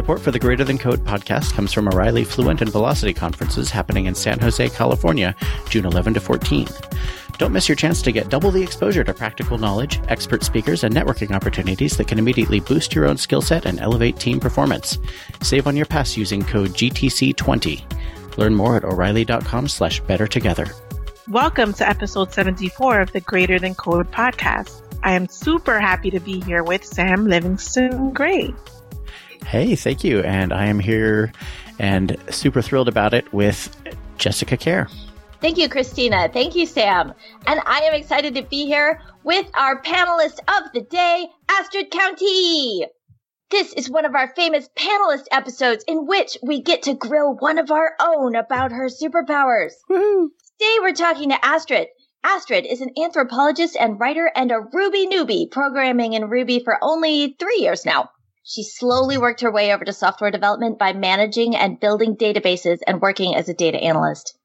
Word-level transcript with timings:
Support 0.00 0.22
for 0.22 0.30
the 0.30 0.38
Greater 0.38 0.64
Than 0.64 0.78
Code 0.78 1.04
podcast 1.04 1.52
comes 1.52 1.74
from 1.74 1.86
O'Reilly 1.86 2.24
Fluent 2.24 2.62
and 2.62 2.72
Velocity 2.72 3.12
conferences 3.12 3.68
happening 3.68 4.06
in 4.06 4.14
San 4.14 4.38
Jose, 4.38 4.70
California, 4.70 5.36
June 5.68 5.84
11 5.84 6.14
to 6.14 6.20
14. 6.20 6.66
Don't 7.36 7.52
miss 7.52 7.68
your 7.68 7.76
chance 7.76 8.00
to 8.00 8.10
get 8.10 8.30
double 8.30 8.50
the 8.50 8.62
exposure 8.62 9.04
to 9.04 9.12
practical 9.12 9.58
knowledge, 9.58 10.00
expert 10.08 10.42
speakers, 10.42 10.84
and 10.84 10.94
networking 10.94 11.32
opportunities 11.32 11.98
that 11.98 12.08
can 12.08 12.18
immediately 12.18 12.60
boost 12.60 12.94
your 12.94 13.06
own 13.06 13.18
skill 13.18 13.42
set 13.42 13.66
and 13.66 13.78
elevate 13.78 14.16
team 14.16 14.40
performance. 14.40 14.96
Save 15.42 15.66
on 15.66 15.76
your 15.76 15.84
pass 15.84 16.16
using 16.16 16.42
code 16.46 16.70
GTC20. 16.70 18.38
Learn 18.38 18.54
more 18.54 18.76
at 18.76 18.84
o'reilly.com 18.84 19.68
slash 19.68 20.00
better 20.00 20.26
together. 20.26 20.64
Welcome 21.28 21.74
to 21.74 21.86
episode 21.86 22.32
74 22.32 23.02
of 23.02 23.12
the 23.12 23.20
Greater 23.20 23.58
Than 23.58 23.74
Code 23.74 24.10
podcast. 24.10 24.80
I 25.02 25.12
am 25.12 25.28
super 25.28 25.78
happy 25.78 26.10
to 26.10 26.20
be 26.20 26.40
here 26.40 26.64
with 26.64 26.86
Sam 26.86 27.26
Livingston 27.26 28.14
Gray. 28.14 28.54
Hey, 29.50 29.74
thank 29.74 30.04
you. 30.04 30.20
And 30.20 30.52
I 30.52 30.66
am 30.66 30.78
here 30.78 31.32
and 31.80 32.16
super 32.30 32.62
thrilled 32.62 32.86
about 32.86 33.12
it 33.12 33.32
with 33.32 33.76
Jessica 34.16 34.56
Kerr. 34.56 34.86
Thank 35.40 35.58
you, 35.58 35.68
Christina. 35.68 36.28
Thank 36.32 36.54
you, 36.54 36.66
Sam. 36.66 37.12
And 37.48 37.60
I 37.66 37.80
am 37.80 37.94
excited 37.94 38.36
to 38.36 38.42
be 38.42 38.66
here 38.66 39.02
with 39.24 39.50
our 39.54 39.82
panelist 39.82 40.38
of 40.46 40.72
the 40.72 40.82
day, 40.82 41.26
Astrid 41.48 41.90
Countee. 41.90 42.86
This 43.50 43.72
is 43.72 43.90
one 43.90 44.04
of 44.04 44.14
our 44.14 44.32
famous 44.36 44.68
panelist 44.76 45.24
episodes 45.32 45.82
in 45.88 46.06
which 46.06 46.38
we 46.44 46.62
get 46.62 46.82
to 46.82 46.94
grill 46.94 47.34
one 47.34 47.58
of 47.58 47.72
our 47.72 47.96
own 48.00 48.36
about 48.36 48.70
her 48.70 48.88
superpowers. 48.88 49.72
Woo-hoo. 49.88 50.30
Today 50.60 50.76
we're 50.80 50.92
talking 50.92 51.30
to 51.30 51.44
Astrid. 51.44 51.88
Astrid 52.22 52.66
is 52.66 52.82
an 52.82 52.90
anthropologist 52.96 53.76
and 53.80 53.98
writer 53.98 54.30
and 54.32 54.52
a 54.52 54.60
Ruby 54.72 55.08
newbie, 55.08 55.50
programming 55.50 56.12
in 56.12 56.30
Ruby 56.30 56.60
for 56.60 56.78
only 56.80 57.34
three 57.40 57.58
years 57.58 57.84
now. 57.84 58.10
She 58.42 58.62
slowly 58.64 59.18
worked 59.18 59.42
her 59.42 59.50
way 59.52 59.72
over 59.72 59.84
to 59.84 59.92
software 59.92 60.30
development 60.30 60.78
by 60.78 60.92
managing 60.92 61.54
and 61.54 61.78
building 61.78 62.16
databases 62.16 62.78
and 62.86 63.00
working 63.00 63.34
as 63.34 63.48
a 63.48 63.54
data 63.54 63.78
analyst. 63.78 64.36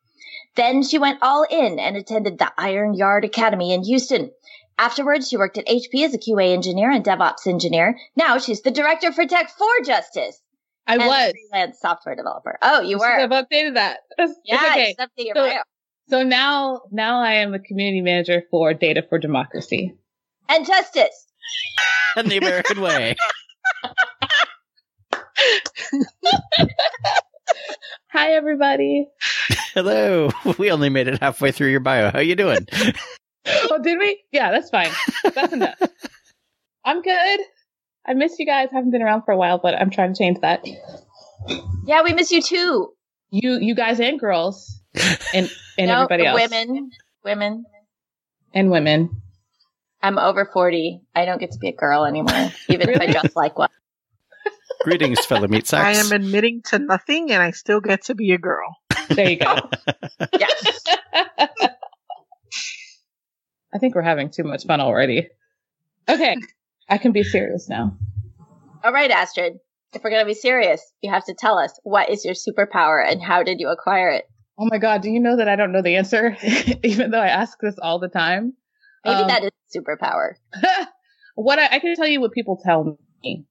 Then 0.56 0.84
she 0.84 0.98
went 0.98 1.20
all 1.22 1.44
in 1.50 1.80
and 1.80 1.98
attended 1.98 2.38
the 2.38 2.52
Iron 2.58 2.94
Yard 2.94 3.26
Academy 3.26 3.74
in 3.74 3.84
Houston. 3.84 4.32
Afterwards, 4.78 5.30
she 5.30 5.38
worked 5.38 5.58
at 5.58 5.68
HP 5.68 6.04
as 6.06 6.14
a 6.14 6.18
QA 6.18 6.54
engineer 6.54 6.92
and 6.92 7.04
DevOps 7.04 7.48
engineer. 7.48 7.98
Now 8.16 8.38
she's 8.38 8.62
the 8.62 8.72
director 8.72 9.12
for 9.12 9.26
Tech 9.26 9.50
for 9.50 9.68
Justice. 9.86 10.42
I 10.88 10.94
and 10.96 11.04
a 11.04 11.08
was. 11.08 11.32
freelance 11.50 11.80
software 11.80 12.16
developer. 12.16 12.58
Oh, 12.62 12.82
you 12.82 12.98
I 12.98 13.00
were. 13.00 13.20
should 13.22 13.32
have 13.32 13.46
updated 13.46 13.74
that. 13.76 14.00
It's 14.18 14.34
yeah, 14.46 14.56
okay. 14.72 14.90
it's 14.92 15.00
up 15.00 15.10
your 15.18 15.36
So- 15.36 15.48
bio. 15.48 15.60
So 16.08 16.22
now, 16.24 16.82
now 16.92 17.20
I 17.22 17.36
am 17.36 17.56
a 17.56 17.60
community 17.60 18.02
manager 18.02 18.44
for 18.52 18.76
Data 18.76 19.02
for 19.10 19.18
Democracy. 19.18 19.96
And 20.48 20.64
Justice. 20.64 21.26
And 22.16 22.30
the 22.30 22.38
American 22.38 22.80
way. 22.82 23.16
Hi, 28.12 28.32
everybody. 28.32 29.08
Hello. 29.74 30.30
We 30.58 30.72
only 30.72 30.90
made 30.90 31.08
it 31.08 31.20
halfway 31.22 31.52
through 31.52 31.70
your 31.70 31.80
bio. 31.82 32.12
How 32.12 32.20
you 32.20 32.36
doing? 32.36 32.68
Oh, 33.70 33.78
did 33.78 34.00
we? 34.00 34.24
Yeah, 34.32 34.50
that's 34.50 34.72
fine. 34.72 34.90
That's 35.36 35.54
enough. 35.54 35.76
I'm 36.84 37.04
good. 37.04 37.40
I 38.04 38.16
miss 38.16 38.40
you 38.40 38.46
guys. 38.48 38.70
Haven't 38.72 38.90
been 38.90 39.04
around 39.04 39.22
for 39.22 39.34
a 39.34 39.38
while, 39.38 39.60
but 39.60 39.76
I'm 39.80 39.92
trying 39.92 40.14
to 40.16 40.18
change 40.18 40.40
that. 40.42 40.66
Yeah, 41.86 42.02
we 42.02 42.14
miss 42.14 42.32
you 42.32 42.42
too. 42.42 42.94
You, 43.30 43.60
you 43.60 43.76
guys 43.76 44.00
and 44.00 44.20
girls, 44.20 44.82
and 45.32 45.48
and 45.78 45.88
No, 45.90 45.94
everybody 46.06 46.26
else, 46.26 46.42
Women. 46.42 46.90
Women. 47.24 47.66
and 48.52 48.72
women. 48.72 49.22
I'm 50.06 50.20
over 50.20 50.46
40. 50.46 51.02
I 51.16 51.26
don't 51.26 51.40
get 51.40 51.52
to 51.54 51.58
be 51.58 51.70
a 51.70 51.74
girl 51.74 52.06
anymore, 52.06 52.52
even 52.70 52.90
if 52.90 52.98
I 52.98 53.06
Really? 53.06 53.12
dress 53.12 53.36
like 53.36 53.58
one. 53.58 53.70
Greetings, 54.84 55.26
fellow 55.26 55.48
meat 55.48 55.66
sacks. 55.66 55.98
I 55.98 56.00
am 56.00 56.12
admitting 56.12 56.62
to 56.66 56.78
nothing 56.78 57.32
and 57.32 57.42
I 57.42 57.50
still 57.52 57.82
get 57.82 58.04
to 58.06 58.14
be 58.14 58.32
a 58.34 58.38
girl. 58.38 58.76
There 59.10 59.28
you 59.32 59.38
go. 59.38 59.58
Yes. 60.40 60.84
I 63.74 63.80
think 63.80 63.96
we're 63.96 64.04
having 64.04 64.30
too 64.30 64.44
much 64.44 64.66
fun 64.66 64.80
already. 64.80 65.28
Okay, 66.08 66.38
I 66.88 66.98
can 67.00 67.12
be 67.12 67.24
serious 67.24 67.68
now. 67.68 67.98
All 68.84 68.94
right, 68.94 69.10
Astrid. 69.10 69.54
If 69.94 70.04
we're 70.04 70.12
going 70.12 70.22
to 70.22 70.28
be 70.28 70.34
serious, 70.36 70.82
you 71.02 71.12
have 71.12 71.26
to 71.26 71.34
tell 71.34 71.58
us 71.58 71.78
what 71.84 72.10
is 72.12 72.24
your 72.24 72.36
superpower 72.36 73.04
and 73.06 73.22
how 73.24 73.42
did 73.44 73.60
you 73.60 73.70
acquire 73.70 74.10
it? 74.12 74.26
Oh 74.60 74.68
my 74.70 74.78
god, 74.78 75.02
do 75.02 75.10
you 75.10 75.20
know 75.20 75.38
that 75.38 75.50
I 75.50 75.56
don't 75.56 75.72
know 75.72 75.82
the 75.82 75.96
answer? 75.96 76.38
Even 76.84 77.10
though 77.12 77.20
I 77.20 77.28
ask 77.28 77.58
this 77.60 77.76
all 77.82 77.98
the 78.00 78.08
time. 78.08 78.54
Maybe 79.06 79.22
Um, 79.22 79.28
that 79.28 79.44
is 79.44 79.52
superpower. 79.76 80.34
what 81.36 81.60
I, 81.60 81.76
I 81.76 81.80
can 81.80 81.96
tell 81.96 82.08
you 82.08 82.20
what 82.22 82.32
people 82.32 82.60
tell 82.64 82.98
me. 83.24 83.46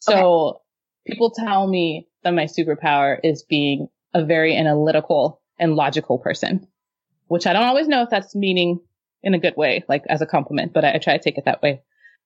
So 0.00 0.62
people 1.06 1.30
tell 1.30 1.66
me 1.66 2.08
that 2.22 2.32
my 2.32 2.44
superpower 2.44 3.18
is 3.22 3.42
being 3.42 3.88
a 4.14 4.24
very 4.24 4.56
analytical 4.56 5.42
and 5.58 5.74
logical 5.74 6.18
person, 6.18 6.66
which 7.26 7.46
I 7.46 7.52
don't 7.52 7.64
always 7.64 7.88
know 7.88 8.02
if 8.02 8.10
that's 8.10 8.34
meaning 8.34 8.80
in 9.22 9.34
a 9.34 9.38
good 9.38 9.56
way, 9.56 9.84
like 9.88 10.04
as 10.08 10.22
a 10.22 10.26
compliment, 10.26 10.72
but 10.72 10.84
I, 10.84 10.94
I 10.94 10.98
try 10.98 11.16
to 11.16 11.22
take 11.22 11.38
it 11.38 11.44
that 11.44 11.62
way. 11.62 11.82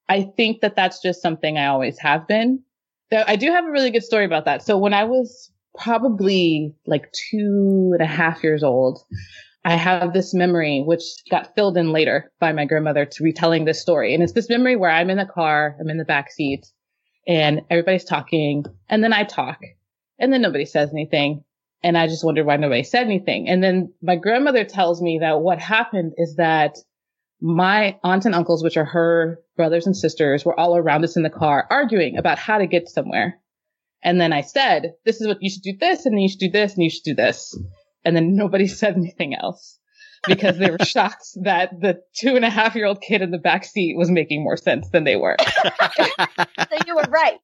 I 0.09 0.22
think 0.22 0.60
that 0.60 0.76
that's 0.76 1.00
just 1.03 1.22
something 1.22 1.56
I 1.56 1.66
always 1.66 1.98
have 1.98 2.28
been. 2.28 2.62
Though 3.10 3.25
I 3.26 3.36
do 3.36 3.50
have 3.50 3.64
a 3.64 3.70
really 3.70 3.91
good 3.91 4.04
story 4.04 4.25
about 4.25 4.44
that. 4.44 4.62
So 4.62 4.78
when 4.78 4.94
I 4.94 5.04
was 5.04 5.50
probably 5.76 6.75
like 6.86 7.10
two 7.30 7.91
and 7.92 8.03
a 8.03 8.06
half 8.06 8.42
years 8.44 8.62
old, 8.62 9.03
I 9.65 9.76
have 9.76 10.12
this 10.12 10.32
memory, 10.32 10.82
which 10.84 11.03
got 11.31 11.54
filled 11.54 11.76
in 11.76 11.93
later 11.93 12.32
by 12.41 12.53
my 12.53 12.65
grandmother 12.65 13.04
to 13.04 13.25
retelling 13.25 13.65
this 13.65 13.82
story. 13.82 14.15
And 14.15 14.22
it's 14.22 14.32
this 14.32 14.48
memory 14.48 14.76
where 14.76 14.91
I'm 14.91 15.10
in 15.10 15.19
the 15.19 15.26
car, 15.26 15.76
I'm 15.78 15.91
in 15.91 15.98
the 15.98 16.04
back 16.04 16.31
seat 16.31 16.66
and 17.26 17.60
everybody's 17.69 18.04
talking 18.04 18.65
and 18.88 19.04
then 19.04 19.12
I 19.12 19.25
talk 19.25 19.59
and 20.19 20.32
then 20.32 20.41
nobody 20.41 20.65
says 20.65 20.91
anything. 20.93 21.44
And 21.82 21.97
I 21.97 22.06
just 22.06 22.25
wondered 22.25 22.47
why 22.47 22.56
nobody 22.56 22.82
said 22.82 23.04
anything. 23.04 23.48
And 23.48 23.62
then 23.62 23.94
my 24.03 24.16
grandmother 24.16 24.65
tells 24.65 25.00
me 25.00 25.19
that 25.21 25.41
what 25.41 25.59
happened 25.59 26.12
is 26.19 26.37
that 26.37 26.77
my 27.41 27.98
aunts 28.04 28.27
and 28.27 28.34
uncles, 28.34 28.62
which 28.62 28.77
are 28.77 28.84
her 28.84 29.41
brothers 29.56 29.87
and 29.87 29.97
sisters, 29.97 30.44
were 30.44 30.59
all 30.59 30.77
around 30.77 31.04
us 31.04 31.16
in 31.16 31.22
the 31.22 31.31
car 31.31 31.66
arguing 31.71 32.19
about 32.19 32.38
how 32.38 32.59
to 32.59 32.66
get 32.66 32.88
somewhere. 32.88 33.41
And 34.03 34.21
then 34.21 34.32
I 34.32 34.42
said, 34.42 34.92
this 35.04 35.21
is 35.21 35.27
what 35.27 35.38
you 35.42 35.50
should 35.50 35.62
do 35.62 35.77
this 35.78 36.04
and 36.06 36.15
then 36.15 36.21
you 36.21 36.28
should 36.28 36.41
do 36.41 36.50
this 36.50 36.75
and 36.75 36.82
you 36.82 36.91
should 36.91 37.04
do 37.04 37.15
this. 37.15 37.59
And 38.05 38.16
then 38.16 38.37
nobody 38.37 38.66
said 38.69 38.97
anything 38.97 39.34
else 39.34 39.78
because 40.27 40.59
they 40.59 40.71
were 40.71 40.78
shocked 40.84 41.27
that 41.43 41.71
the 41.81 42.03
two 42.15 42.37
and 42.37 42.44
a 42.44 42.50
half 42.50 42.75
year 42.75 42.87
old 42.87 43.00
kid 43.00 43.22
in 43.22 43.31
the 43.31 43.38
back 43.38 43.65
seat 43.65 43.97
was 43.97 44.11
making 44.11 44.43
more 44.43 44.56
sense 44.56 44.88
than 44.91 45.05
they 45.05 45.16
were. 45.16 45.37
So 45.38 46.77
you 46.87 46.97
were 46.97 47.09
right. 47.09 47.39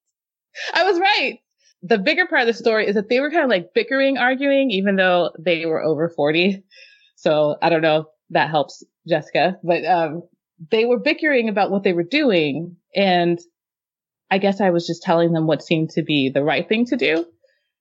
I 0.73 0.85
was 0.85 0.99
right. 0.99 1.39
The 1.83 1.99
bigger 1.99 2.27
part 2.27 2.43
of 2.43 2.47
the 2.47 2.55
story 2.55 2.87
is 2.87 2.95
that 2.95 3.09
they 3.09 3.21
were 3.21 3.31
kind 3.31 3.45
of 3.45 3.51
like 3.51 3.75
bickering, 3.75 4.19
arguing, 4.19 4.71
even 4.71 4.97
though 4.97 5.31
they 5.39 5.67
were 5.67 5.83
over 5.83 6.09
40. 6.09 6.65
So 7.17 7.57
I 7.61 7.69
don't 7.69 7.83
know 7.83 8.01
if 8.01 8.07
that 8.31 8.51
helps 8.51 8.83
Jessica, 9.09 9.59
but, 9.63 9.85
um, 9.85 10.23
they 10.71 10.87
were 10.87 10.99
bickering 10.99 11.49
about 11.49 11.71
what 11.71 11.83
they 11.83 11.93
were 11.93 12.03
doing. 12.03 12.77
And 12.95 13.39
I 14.31 14.39
guess 14.39 14.61
I 14.61 14.71
was 14.71 14.87
just 14.87 15.03
telling 15.03 15.33
them 15.33 15.47
what 15.47 15.63
seemed 15.63 15.91
to 15.91 16.03
be 16.03 16.31
the 16.31 16.43
right 16.43 16.67
thing 16.67 16.87
to 16.87 16.97
do. 16.97 17.27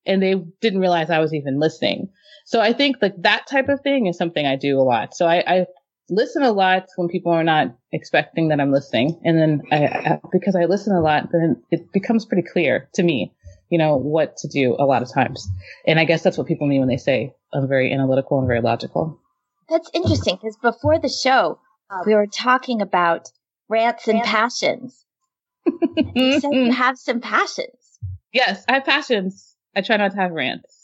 And 0.06 0.22
they 0.22 0.35
didn't 0.62 0.81
realize 0.81 1.09
I 1.09 1.19
was 1.19 1.34
even 1.34 1.59
listening. 1.59 2.09
So 2.45 2.61
I 2.61 2.73
think 2.73 2.97
like 3.01 3.16
that 3.23 3.47
type 3.47 3.69
of 3.69 3.81
thing 3.81 4.06
is 4.06 4.17
something 4.17 4.45
I 4.45 4.56
do 4.56 4.79
a 4.79 4.83
lot. 4.83 5.16
So 5.16 5.25
I, 5.25 5.44
I 5.47 5.66
listen 6.09 6.44
a 6.44 6.51
lot 6.51 6.85
when 6.95 7.09
people 7.09 7.31
are 7.31 7.44
not 7.44 7.75
expecting 7.91 8.50
that 8.50 8.61
I'm 8.61 8.72
listening. 8.72 9.19
And 9.23 9.38
then 9.38 9.63
I, 9.72 9.85
I, 9.85 10.19
because 10.31 10.55
I 10.55 10.66
listen 10.66 10.95
a 10.95 11.01
lot, 11.01 11.29
then 11.31 11.61
it 11.72 11.91
becomes 11.91 12.23
pretty 12.25 12.47
clear 12.47 12.88
to 12.94 13.03
me, 13.03 13.34
you 13.69 13.79
know, 13.79 13.96
what 13.96 14.37
to 14.37 14.47
do 14.47 14.75
a 14.78 14.85
lot 14.85 15.02
of 15.02 15.11
times. 15.11 15.47
And 15.87 15.99
I 15.99 16.05
guess 16.05 16.22
that's 16.22 16.37
what 16.37 16.47
people 16.47 16.67
mean 16.67 16.79
when 16.79 16.87
they 16.87 16.97
say 16.97 17.34
I'm 17.52 17.67
very 17.67 17.91
analytical 17.91 18.37
and 18.37 18.47
very 18.47 18.61
logical. 18.61 19.20
That's 19.67 19.90
interesting 19.96 20.35
because 20.35 20.58
before 20.58 20.99
the 20.99 21.09
show, 21.09 21.59
uh, 21.90 22.03
we 22.05 22.14
were 22.14 22.28
talking 22.28 22.81
about 22.81 23.31
rants 23.70 24.08
and 24.08 24.22
passions. 24.22 25.03
You 26.14 26.40
said 26.40 26.53
you 26.53 26.72
have 26.72 26.99
some 26.99 27.22
passions. 27.22 27.99
Yes, 28.31 28.64
I 28.70 28.73
have 28.73 28.85
passions. 28.85 29.55
I 29.75 29.81
try 29.81 29.97
not 29.97 30.11
to 30.11 30.17
have 30.17 30.31
rants. 30.31 30.74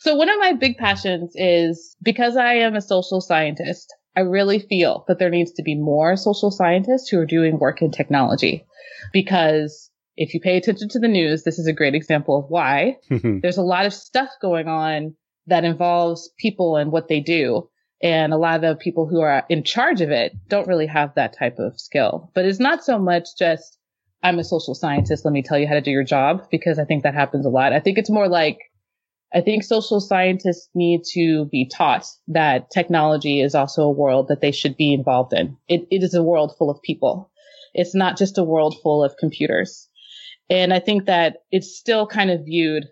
So 0.00 0.14
one 0.14 0.28
of 0.28 0.38
my 0.38 0.52
big 0.52 0.76
passions 0.76 1.32
is 1.34 1.96
because 2.02 2.36
I 2.36 2.54
am 2.54 2.74
a 2.74 2.80
social 2.80 3.20
scientist, 3.20 3.92
I 4.16 4.20
really 4.20 4.58
feel 4.58 5.04
that 5.08 5.18
there 5.18 5.30
needs 5.30 5.52
to 5.52 5.62
be 5.62 5.74
more 5.74 6.16
social 6.16 6.50
scientists 6.50 7.08
who 7.08 7.18
are 7.18 7.26
doing 7.26 7.58
work 7.58 7.82
in 7.82 7.90
technology. 7.90 8.64
Because 9.12 9.90
if 10.16 10.32
you 10.32 10.40
pay 10.40 10.56
attention 10.56 10.88
to 10.90 10.98
the 10.98 11.08
news, 11.08 11.44
this 11.44 11.58
is 11.58 11.66
a 11.66 11.72
great 11.72 11.94
example 11.94 12.38
of 12.38 12.46
why. 12.48 12.96
There's 13.10 13.58
a 13.58 13.62
lot 13.62 13.86
of 13.86 13.92
stuff 13.92 14.30
going 14.40 14.68
on 14.68 15.14
that 15.46 15.64
involves 15.64 16.30
people 16.38 16.76
and 16.76 16.90
what 16.90 17.08
they 17.08 17.20
do. 17.20 17.68
And 18.02 18.32
a 18.32 18.38
lot 18.38 18.56
of 18.56 18.62
the 18.62 18.76
people 18.76 19.06
who 19.06 19.20
are 19.20 19.44
in 19.48 19.64
charge 19.64 20.00
of 20.00 20.10
it 20.10 20.32
don't 20.48 20.66
really 20.66 20.86
have 20.86 21.14
that 21.14 21.36
type 21.38 21.58
of 21.58 21.78
skill. 21.78 22.30
But 22.34 22.44
it's 22.44 22.60
not 22.60 22.84
so 22.84 22.98
much 22.98 23.28
just, 23.38 23.78
I'm 24.22 24.38
a 24.38 24.44
social 24.44 24.74
scientist. 24.74 25.24
Let 25.24 25.32
me 25.32 25.42
tell 25.42 25.58
you 25.58 25.66
how 25.66 25.74
to 25.74 25.80
do 25.80 25.90
your 25.90 26.04
job 26.04 26.48
because 26.50 26.78
I 26.78 26.84
think 26.84 27.02
that 27.02 27.14
happens 27.14 27.46
a 27.46 27.50
lot. 27.50 27.72
I 27.72 27.80
think 27.80 27.98
it's 27.98 28.10
more 28.10 28.28
like, 28.28 28.58
I 29.34 29.40
think 29.40 29.64
social 29.64 30.00
scientists 30.00 30.68
need 30.74 31.02
to 31.12 31.46
be 31.46 31.68
taught 31.68 32.06
that 32.28 32.70
technology 32.70 33.40
is 33.40 33.54
also 33.54 33.82
a 33.82 33.90
world 33.90 34.28
that 34.28 34.40
they 34.40 34.52
should 34.52 34.76
be 34.76 34.94
involved 34.94 35.32
in. 35.32 35.56
It, 35.68 35.86
it 35.90 36.02
is 36.02 36.14
a 36.14 36.22
world 36.22 36.54
full 36.56 36.70
of 36.70 36.80
people. 36.82 37.30
It's 37.74 37.94
not 37.94 38.16
just 38.16 38.38
a 38.38 38.44
world 38.44 38.76
full 38.82 39.04
of 39.04 39.16
computers. 39.18 39.88
And 40.48 40.72
I 40.72 40.78
think 40.78 41.06
that 41.06 41.38
it's 41.50 41.76
still 41.76 42.06
kind 42.06 42.30
of 42.30 42.44
viewed 42.44 42.84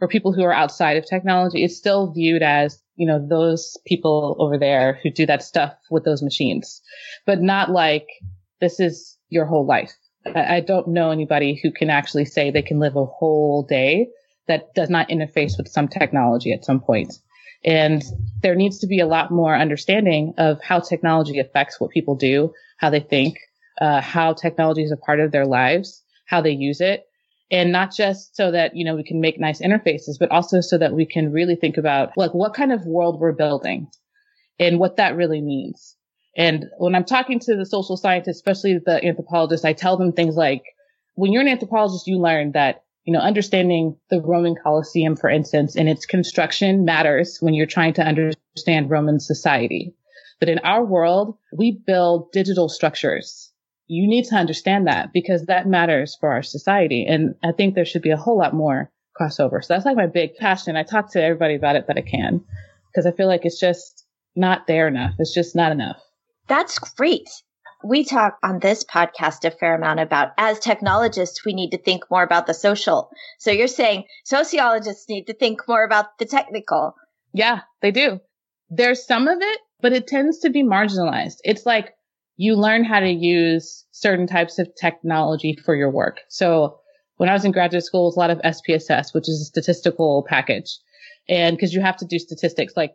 for 0.00 0.08
people 0.08 0.32
who 0.32 0.42
are 0.42 0.52
outside 0.52 0.96
of 0.96 1.06
technology, 1.06 1.62
it's 1.62 1.76
still 1.76 2.10
viewed 2.12 2.42
as, 2.42 2.82
you 2.96 3.06
know, 3.06 3.24
those 3.24 3.76
people 3.86 4.34
over 4.40 4.58
there 4.58 4.98
who 5.02 5.10
do 5.10 5.26
that 5.26 5.42
stuff 5.42 5.74
with 5.90 6.04
those 6.04 6.22
machines, 6.22 6.82
but 7.26 7.40
not 7.40 7.70
like 7.70 8.06
this 8.60 8.80
is 8.80 9.18
your 9.28 9.44
whole 9.44 9.66
life. 9.66 9.92
I, 10.34 10.56
I 10.56 10.60
don't 10.60 10.88
know 10.88 11.10
anybody 11.10 11.60
who 11.62 11.70
can 11.70 11.90
actually 11.90 12.24
say 12.24 12.50
they 12.50 12.62
can 12.62 12.80
live 12.80 12.96
a 12.96 13.04
whole 13.04 13.62
day 13.62 14.08
that 14.50 14.74
does 14.74 14.90
not 14.90 15.08
interface 15.08 15.56
with 15.56 15.68
some 15.68 15.88
technology 15.88 16.52
at 16.52 16.64
some 16.64 16.80
point. 16.80 17.14
And 17.64 18.02
there 18.42 18.54
needs 18.54 18.78
to 18.80 18.86
be 18.86 19.00
a 19.00 19.06
lot 19.06 19.30
more 19.30 19.54
understanding 19.54 20.34
of 20.38 20.60
how 20.62 20.80
technology 20.80 21.38
affects 21.38 21.80
what 21.80 21.90
people 21.90 22.16
do, 22.16 22.52
how 22.78 22.90
they 22.90 23.00
think, 23.00 23.36
uh, 23.80 24.00
how 24.00 24.32
technology 24.32 24.82
is 24.82 24.92
a 24.92 24.96
part 24.96 25.20
of 25.20 25.30
their 25.30 25.46
lives, 25.46 26.02
how 26.26 26.40
they 26.40 26.52
use 26.52 26.80
it. 26.80 27.04
And 27.50 27.72
not 27.72 27.94
just 27.94 28.36
so 28.36 28.50
that, 28.52 28.76
you 28.76 28.84
know, 28.84 28.96
we 28.96 29.04
can 29.04 29.20
make 29.20 29.40
nice 29.40 29.60
interfaces, 29.60 30.18
but 30.18 30.30
also 30.30 30.60
so 30.60 30.78
that 30.78 30.92
we 30.92 31.04
can 31.04 31.32
really 31.32 31.56
think 31.56 31.76
about 31.76 32.16
like 32.16 32.32
what 32.32 32.54
kind 32.54 32.72
of 32.72 32.86
world 32.86 33.20
we're 33.20 33.32
building 33.32 33.88
and 34.58 34.78
what 34.78 34.96
that 34.96 35.16
really 35.16 35.40
means. 35.40 35.96
And 36.36 36.66
when 36.78 36.94
I'm 36.94 37.04
talking 37.04 37.40
to 37.40 37.56
the 37.56 37.66
social 37.66 37.96
scientists, 37.96 38.36
especially 38.36 38.78
the 38.78 39.04
anthropologists, 39.04 39.64
I 39.64 39.72
tell 39.72 39.96
them 39.96 40.12
things 40.12 40.36
like, 40.36 40.62
when 41.14 41.32
you're 41.32 41.42
an 41.42 41.48
anthropologist, 41.48 42.06
you 42.06 42.18
learn 42.18 42.52
that, 42.52 42.84
you 43.04 43.12
know, 43.12 43.20
understanding 43.20 43.96
the 44.10 44.20
Roman 44.20 44.54
Colosseum, 44.62 45.16
for 45.16 45.30
instance, 45.30 45.76
and 45.76 45.88
its 45.88 46.06
construction 46.06 46.84
matters 46.84 47.38
when 47.40 47.54
you're 47.54 47.66
trying 47.66 47.94
to 47.94 48.02
understand 48.02 48.90
Roman 48.90 49.20
society. 49.20 49.94
But 50.38 50.48
in 50.48 50.58
our 50.60 50.84
world, 50.84 51.36
we 51.56 51.80
build 51.86 52.32
digital 52.32 52.68
structures 52.68 53.50
you 53.90 54.06
need 54.06 54.24
to 54.24 54.36
understand 54.36 54.86
that 54.86 55.12
because 55.12 55.46
that 55.46 55.66
matters 55.66 56.16
for 56.20 56.30
our 56.30 56.44
society. 56.44 57.04
And 57.08 57.34
I 57.42 57.50
think 57.50 57.74
there 57.74 57.84
should 57.84 58.02
be 58.02 58.12
a 58.12 58.16
whole 58.16 58.38
lot 58.38 58.54
more 58.54 58.88
crossover. 59.20 59.64
So 59.64 59.74
that's 59.74 59.84
like 59.84 59.96
my 59.96 60.06
big 60.06 60.36
passion. 60.36 60.76
I 60.76 60.84
talk 60.84 61.10
to 61.12 61.22
everybody 61.22 61.56
about 61.56 61.74
it 61.74 61.88
that 61.88 61.98
I 61.98 62.02
can 62.02 62.40
because 62.86 63.04
I 63.04 63.10
feel 63.10 63.26
like 63.26 63.44
it's 63.44 63.58
just 63.58 64.06
not 64.36 64.68
there 64.68 64.86
enough. 64.86 65.14
It's 65.18 65.34
just 65.34 65.56
not 65.56 65.72
enough. 65.72 66.00
That's 66.46 66.78
great. 66.78 67.28
We 67.82 68.04
talk 68.04 68.38
on 68.42 68.58
this 68.58 68.84
podcast 68.84 69.44
a 69.44 69.50
fair 69.50 69.74
amount 69.74 70.00
about 70.00 70.32
as 70.36 70.58
technologists, 70.58 71.44
we 71.44 71.54
need 71.54 71.70
to 71.70 71.78
think 71.78 72.04
more 72.10 72.22
about 72.22 72.46
the 72.46 72.54
social. 72.54 73.10
So 73.38 73.50
you're 73.50 73.68
saying 73.68 74.04
sociologists 74.24 75.08
need 75.08 75.26
to 75.26 75.34
think 75.34 75.66
more 75.66 75.84
about 75.84 76.18
the 76.18 76.26
technical. 76.26 76.94
Yeah, 77.32 77.60
they 77.80 77.90
do. 77.90 78.20
There's 78.68 79.06
some 79.06 79.28
of 79.28 79.38
it, 79.40 79.60
but 79.80 79.92
it 79.92 80.06
tends 80.06 80.40
to 80.40 80.50
be 80.50 80.62
marginalized. 80.62 81.38
It's 81.44 81.64
like 81.64 81.94
you 82.36 82.56
learn 82.56 82.84
how 82.84 83.00
to 83.00 83.10
use 83.10 83.84
certain 83.92 84.26
types 84.26 84.58
of 84.58 84.68
technology 84.80 85.56
for 85.64 85.74
your 85.74 85.90
work. 85.90 86.20
So 86.28 86.80
when 87.16 87.28
I 87.28 87.34
was 87.34 87.44
in 87.44 87.52
graduate 87.52 87.84
school, 87.84 88.04
it 88.04 88.06
was 88.06 88.16
a 88.16 88.20
lot 88.20 88.30
of 88.30 88.38
SPSS, 88.38 89.12
which 89.12 89.28
is 89.28 89.42
a 89.42 89.44
statistical 89.44 90.24
package. 90.28 90.78
And 91.28 91.56
because 91.56 91.74
you 91.74 91.80
have 91.82 91.98
to 91.98 92.06
do 92.06 92.18
statistics, 92.18 92.74
like 92.76 92.94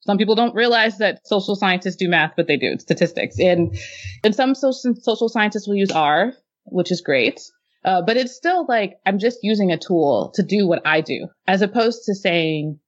some 0.00 0.18
people 0.18 0.34
don't 0.34 0.54
realize 0.54 0.98
that 0.98 1.26
social 1.26 1.54
scientists 1.56 1.96
do 1.96 2.08
math, 2.08 2.32
but 2.36 2.46
they 2.46 2.56
do 2.56 2.78
statistics. 2.78 3.38
And, 3.38 3.76
and 4.24 4.34
some 4.34 4.54
social, 4.54 4.94
social 5.00 5.28
scientists 5.28 5.68
will 5.68 5.76
use 5.76 5.90
R, 5.90 6.32
which 6.64 6.90
is 6.90 7.00
great. 7.00 7.40
Uh, 7.84 8.02
but 8.02 8.16
it's 8.16 8.34
still 8.34 8.66
like, 8.66 8.98
I'm 9.06 9.18
just 9.18 9.38
using 9.42 9.72
a 9.72 9.78
tool 9.78 10.32
to 10.34 10.42
do 10.42 10.66
what 10.66 10.82
I 10.86 11.00
do, 11.00 11.28
as 11.46 11.62
opposed 11.62 12.04
to 12.04 12.14
saying, 12.14 12.78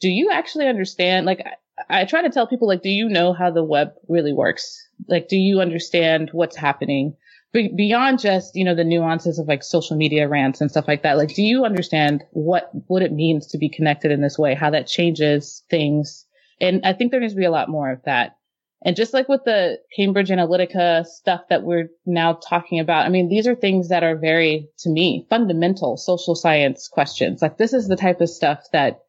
do 0.00 0.08
you 0.08 0.30
actually 0.32 0.66
understand? 0.66 1.26
Like, 1.26 1.44
I 1.88 2.04
try 2.04 2.22
to 2.22 2.30
tell 2.30 2.46
people, 2.46 2.68
like, 2.68 2.82
do 2.82 2.90
you 2.90 3.08
know 3.08 3.32
how 3.32 3.50
the 3.50 3.64
web 3.64 3.92
really 4.08 4.32
works? 4.32 4.76
Like, 5.08 5.28
do 5.28 5.36
you 5.36 5.60
understand 5.60 6.30
what's 6.32 6.56
happening? 6.56 7.16
Be- 7.52 7.72
beyond 7.74 8.20
just, 8.20 8.54
you 8.54 8.64
know, 8.64 8.74
the 8.74 8.84
nuances 8.84 9.38
of 9.38 9.46
like 9.46 9.62
social 9.62 9.96
media 9.96 10.28
rants 10.28 10.60
and 10.60 10.70
stuff 10.70 10.88
like 10.88 11.02
that. 11.02 11.18
Like, 11.18 11.34
do 11.34 11.42
you 11.42 11.64
understand 11.64 12.24
what, 12.30 12.70
what 12.86 13.02
it 13.02 13.12
means 13.12 13.46
to 13.48 13.58
be 13.58 13.68
connected 13.68 14.10
in 14.10 14.22
this 14.22 14.38
way? 14.38 14.54
How 14.54 14.70
that 14.70 14.86
changes 14.86 15.62
things? 15.68 16.26
And 16.62 16.80
I 16.84 16.94
think 16.94 17.10
there 17.10 17.20
needs 17.20 17.34
to 17.34 17.38
be 17.38 17.44
a 17.44 17.50
lot 17.50 17.68
more 17.68 17.90
of 17.90 18.02
that. 18.04 18.36
And 18.84 18.96
just 18.96 19.12
like 19.12 19.28
with 19.28 19.44
the 19.44 19.78
Cambridge 19.94 20.30
Analytica 20.30 21.04
stuff 21.04 21.42
that 21.50 21.62
we're 21.62 21.88
now 22.06 22.32
talking 22.32 22.80
about, 22.80 23.06
I 23.06 23.10
mean, 23.10 23.28
these 23.28 23.46
are 23.46 23.54
things 23.54 23.90
that 23.90 24.02
are 24.02 24.16
very, 24.16 24.68
to 24.78 24.88
me, 24.88 25.26
fundamental 25.28 25.96
social 25.96 26.34
science 26.34 26.88
questions. 26.88 27.42
Like 27.42 27.58
this 27.58 27.72
is 27.72 27.86
the 27.86 27.96
type 27.96 28.20
of 28.20 28.30
stuff 28.30 28.64
that 28.72 29.00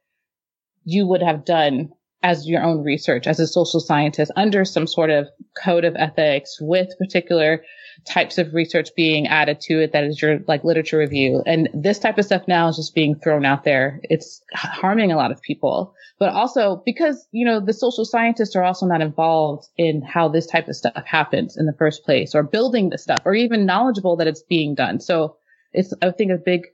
you 0.83 1.07
would 1.07 1.23
have 1.23 1.45
done 1.45 1.89
as 2.23 2.47
your 2.47 2.63
own 2.63 2.83
research 2.83 3.27
as 3.27 3.39
a 3.39 3.47
social 3.47 3.79
scientist 3.79 4.31
under 4.35 4.63
some 4.63 4.87
sort 4.87 5.09
of 5.09 5.27
code 5.61 5.83
of 5.83 5.95
ethics 5.97 6.57
with 6.61 6.97
particular 6.97 7.63
types 8.07 8.37
of 8.37 8.53
research 8.53 8.89
being 8.95 9.27
added 9.27 9.59
to 9.59 9.81
it 9.81 9.91
that 9.91 10.03
is 10.03 10.21
your 10.21 10.39
like 10.47 10.63
literature 10.63 10.97
review 10.97 11.43
and 11.45 11.69
this 11.73 11.99
type 11.99 12.17
of 12.17 12.25
stuff 12.25 12.47
now 12.47 12.67
is 12.67 12.77
just 12.77 12.95
being 12.95 13.15
thrown 13.15 13.45
out 13.45 13.63
there 13.63 13.99
it's 14.03 14.41
harming 14.53 15.11
a 15.11 15.15
lot 15.15 15.31
of 15.31 15.41
people 15.41 15.93
but 16.19 16.29
also 16.29 16.81
because 16.85 17.27
you 17.31 17.45
know 17.45 17.59
the 17.59 17.73
social 17.73 18.05
scientists 18.05 18.55
are 18.55 18.63
also 18.63 18.85
not 18.85 19.01
involved 19.01 19.67
in 19.77 20.01
how 20.01 20.27
this 20.27 20.45
type 20.45 20.67
of 20.67 20.75
stuff 20.75 21.05
happens 21.05 21.57
in 21.57 21.65
the 21.65 21.75
first 21.77 22.03
place 22.03 22.35
or 22.35 22.43
building 22.43 22.89
the 22.89 22.97
stuff 22.97 23.19
or 23.25 23.33
even 23.33 23.65
knowledgeable 23.65 24.15
that 24.17 24.27
it's 24.27 24.43
being 24.43 24.75
done 24.75 24.99
so 24.99 25.35
it's 25.71 25.93
i 26.01 26.11
think 26.11 26.31
a 26.31 26.37
big 26.37 26.67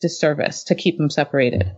disservice 0.00 0.64
to 0.64 0.74
keep 0.74 0.96
them 0.96 1.10
separated 1.10 1.72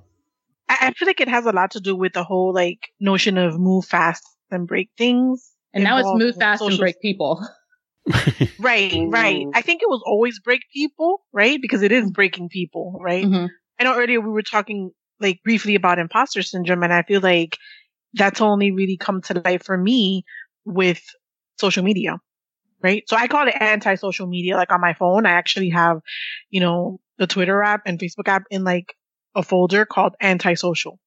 I 0.81 0.93
feel 0.93 1.07
like 1.07 1.21
it 1.21 1.29
has 1.29 1.47
a 1.47 1.53
lot 1.53 1.73
to 1.73 1.81
do 1.81 1.95
with 1.95 2.13
the 2.13 2.25
whole 2.25 2.53
like 2.53 2.89
notion 2.99 3.39
of 3.39 3.59
move 3.59 3.85
fast 3.85 4.25
and 4.51 4.67
break 4.67 4.91
things. 4.97 5.53
And 5.75 5.85
now 5.85 5.99
it's 5.99 6.09
move 6.13 6.37
fast 6.37 6.61
social... 6.61 6.75
and 6.75 6.79
break 6.79 7.01
people. 7.01 7.47
right, 8.59 8.93
right. 9.09 9.47
I 9.55 9.63
think 9.63 9.83
it 9.83 9.89
was 9.89 10.03
always 10.05 10.41
break 10.41 10.63
people, 10.75 11.25
right? 11.33 11.61
Because 11.63 11.83
it 11.83 11.93
is 11.93 12.11
breaking 12.11 12.49
people, 12.49 12.99
right? 13.01 13.25
Mm-hmm. 13.25 13.47
I 13.79 13.85
know 13.85 13.97
earlier 13.97 14.21
we 14.21 14.31
were 14.31 14.43
talking 14.43 14.91
like 15.23 15.43
briefly 15.43 15.75
about 15.75 15.99
imposter 15.99 16.43
syndrome 16.43 16.83
and 16.83 16.93
I 16.93 17.03
feel 17.03 17.21
like 17.21 17.57
that's 18.15 18.41
only 18.41 18.73
really 18.73 18.97
come 18.97 19.23
to 19.23 19.41
light 19.45 19.65
for 19.65 19.77
me 19.77 20.25
with 20.65 21.03
social 21.59 21.83
media, 21.83 22.19
right? 22.83 23.05
So 23.09 23.17
I 23.17 23.29
call 23.29 23.49
it 23.49 23.55
anti-social 23.59 24.27
media. 24.27 24.57
Like 24.57 24.73
on 24.73 24.81
my 24.81 24.95
phone, 24.95 25.27
I 25.27 25.31
actually 25.31 25.71
have, 25.71 26.01
you 26.51 26.61
know, 26.61 27.01
the 27.19 27.27
Twitter 27.27 27.63
app 27.63 27.83
and 27.87 27.99
Facebook 27.99 28.29
app 28.29 28.45
in 28.51 28.65
like 28.65 28.95
a 29.35 29.43
folder 29.43 29.87
called 29.87 30.15
antisocial. 30.21 30.99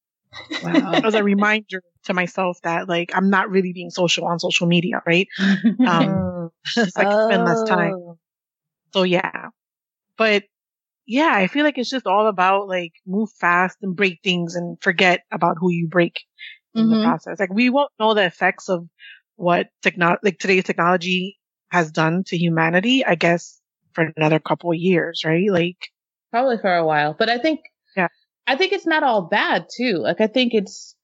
Wow. 0.62 1.00
As 1.04 1.14
a 1.14 1.22
reminder 1.22 1.82
to 2.04 2.14
myself 2.14 2.58
that 2.62 2.88
like 2.88 3.10
I'm 3.14 3.30
not 3.30 3.50
really 3.50 3.72
being 3.72 3.90
social 3.90 4.26
on 4.26 4.38
social 4.38 4.66
media, 4.66 5.02
right? 5.06 5.28
Um, 5.86 6.50
so 6.64 6.84
I 6.96 7.04
can 7.04 7.28
spend 7.28 7.44
less 7.44 7.62
time. 7.64 7.94
Oh. 7.94 8.18
So 8.92 9.02
yeah, 9.02 9.48
but 10.16 10.44
yeah, 11.06 11.32
I 11.32 11.46
feel 11.46 11.64
like 11.64 11.78
it's 11.78 11.90
just 11.90 12.06
all 12.06 12.26
about 12.26 12.68
like 12.68 12.92
move 13.06 13.30
fast 13.38 13.78
and 13.82 13.94
break 13.94 14.20
things 14.22 14.56
and 14.56 14.76
forget 14.80 15.20
about 15.30 15.56
who 15.58 15.70
you 15.70 15.88
break 15.88 16.20
in 16.74 16.86
mm-hmm. 16.86 16.98
the 16.98 17.04
process. 17.04 17.38
Like 17.38 17.52
we 17.52 17.70
won't 17.70 17.92
know 17.98 18.14
the 18.14 18.24
effects 18.24 18.68
of 18.68 18.88
what 19.36 19.68
techno, 19.82 20.16
like 20.22 20.38
today's 20.38 20.64
technology 20.64 21.38
has 21.70 21.92
done 21.92 22.24
to 22.26 22.36
humanity, 22.36 23.04
I 23.04 23.14
guess, 23.14 23.60
for 23.92 24.12
another 24.16 24.40
couple 24.40 24.70
of 24.70 24.78
years, 24.78 25.22
right? 25.24 25.50
Like 25.50 25.78
probably 26.30 26.58
for 26.58 26.74
a 26.74 26.84
while, 26.84 27.14
but 27.16 27.28
I 27.28 27.38
think 27.38 27.60
yeah, 27.96 28.08
I 28.46 28.56
think 28.56 28.72
it's 28.72 28.86
not 28.86 29.02
all 29.02 29.22
bad 29.22 29.66
too. 29.74 29.98
Like 29.98 30.20
I 30.20 30.26
think 30.26 30.54
it's 30.54 30.96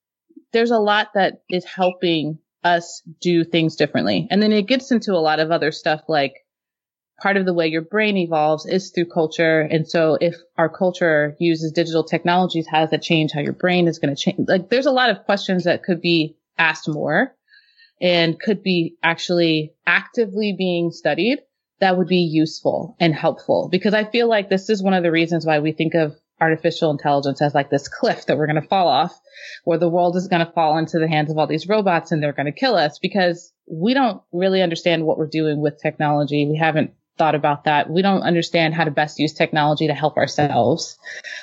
there's 0.52 0.70
a 0.70 0.78
lot 0.78 1.08
that 1.14 1.42
is 1.48 1.64
helping 1.64 2.38
us 2.64 3.02
do 3.20 3.44
things 3.44 3.76
differently. 3.76 4.28
And 4.30 4.42
then 4.42 4.52
it 4.52 4.66
gets 4.66 4.90
into 4.90 5.12
a 5.12 5.22
lot 5.22 5.40
of 5.40 5.50
other 5.50 5.72
stuff 5.72 6.02
like 6.08 6.34
part 7.20 7.36
of 7.36 7.46
the 7.46 7.54
way 7.54 7.68
your 7.68 7.82
brain 7.82 8.16
evolves 8.16 8.66
is 8.66 8.90
through 8.90 9.06
culture. 9.06 9.60
And 9.60 9.88
so 9.88 10.18
if 10.20 10.36
our 10.56 10.68
culture 10.68 11.36
uses 11.38 11.72
digital 11.72 12.04
technologies, 12.04 12.66
how 12.70 12.80
does 12.80 12.90
that 12.90 13.02
change 13.02 13.32
how 13.32 13.40
your 13.40 13.52
brain 13.52 13.88
is 13.88 13.98
going 13.98 14.14
to 14.14 14.20
change? 14.20 14.48
Like 14.48 14.70
there's 14.70 14.86
a 14.86 14.92
lot 14.92 15.10
of 15.10 15.24
questions 15.24 15.64
that 15.64 15.82
could 15.82 16.00
be 16.00 16.36
asked 16.58 16.88
more 16.88 17.34
and 18.00 18.40
could 18.40 18.62
be 18.62 18.96
actually 19.02 19.72
actively 19.86 20.54
being 20.56 20.90
studied 20.90 21.38
that 21.80 21.98
would 21.98 22.08
be 22.08 22.18
useful 22.18 22.96
and 23.00 23.12
helpful 23.12 23.68
because 23.70 23.92
I 23.92 24.04
feel 24.04 24.28
like 24.28 24.48
this 24.48 24.70
is 24.70 24.82
one 24.82 24.94
of 24.94 25.02
the 25.02 25.10
reasons 25.10 25.44
why 25.44 25.58
we 25.58 25.72
think 25.72 25.94
of 25.94 26.14
artificial 26.40 26.90
intelligence 26.90 27.42
as 27.42 27.54
like 27.54 27.70
this 27.70 27.88
cliff 27.88 28.26
that 28.26 28.36
we're 28.36 28.46
going 28.46 28.60
to 28.60 28.68
fall 28.68 28.88
off 28.88 29.20
where 29.64 29.78
the 29.78 29.88
world 29.88 30.16
is 30.16 30.28
going 30.28 30.44
to 30.44 30.52
fall 30.52 30.78
into 30.78 30.98
the 30.98 31.08
hands 31.08 31.30
of 31.30 31.38
all 31.38 31.46
these 31.46 31.68
robots 31.68 32.10
and 32.10 32.22
they're 32.22 32.32
going 32.32 32.46
to 32.46 32.52
kill 32.52 32.74
us 32.74 32.98
because 32.98 33.52
we 33.70 33.94
don't 33.94 34.22
really 34.32 34.62
understand 34.62 35.04
what 35.04 35.18
we're 35.18 35.26
doing 35.26 35.60
with 35.60 35.80
technology. 35.80 36.46
We 36.46 36.56
haven't 36.56 36.92
thought 37.18 37.34
about 37.34 37.64
that. 37.64 37.90
We 37.90 38.02
don't 38.02 38.22
understand 38.22 38.74
how 38.74 38.84
to 38.84 38.90
best 38.90 39.18
use 39.18 39.32
technology 39.32 39.86
to 39.86 39.94
help 39.94 40.16
ourselves. 40.16 40.98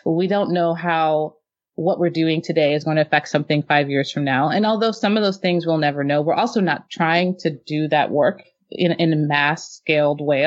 We 0.05 0.27
don't 0.27 0.53
know 0.53 0.73
how 0.73 1.35
what 1.75 1.99
we're 1.99 2.09
doing 2.09 2.41
today 2.41 2.73
is 2.73 2.83
going 2.83 2.97
to 2.97 3.01
affect 3.01 3.29
something 3.29 3.63
five 3.63 3.89
years 3.89 4.11
from 4.11 4.25
now. 4.25 4.49
And 4.49 4.65
although 4.65 4.91
some 4.91 5.15
of 5.15 5.23
those 5.23 5.37
things 5.37 5.65
we'll 5.65 5.77
never 5.77 6.03
know, 6.03 6.21
we're 6.21 6.33
also 6.33 6.59
not 6.59 6.89
trying 6.89 7.37
to 7.39 7.51
do 7.65 7.87
that 7.87 8.11
work 8.11 8.41
in, 8.69 8.91
in 8.93 9.13
a 9.13 9.15
mass 9.15 9.77
scaled 9.77 10.19
way. 10.21 10.45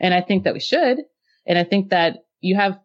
And 0.00 0.12
I 0.14 0.20
think 0.20 0.44
that 0.44 0.52
we 0.52 0.60
should. 0.60 0.98
And 1.46 1.58
I 1.58 1.64
think 1.64 1.90
that 1.90 2.18
you 2.40 2.56
have 2.56 2.78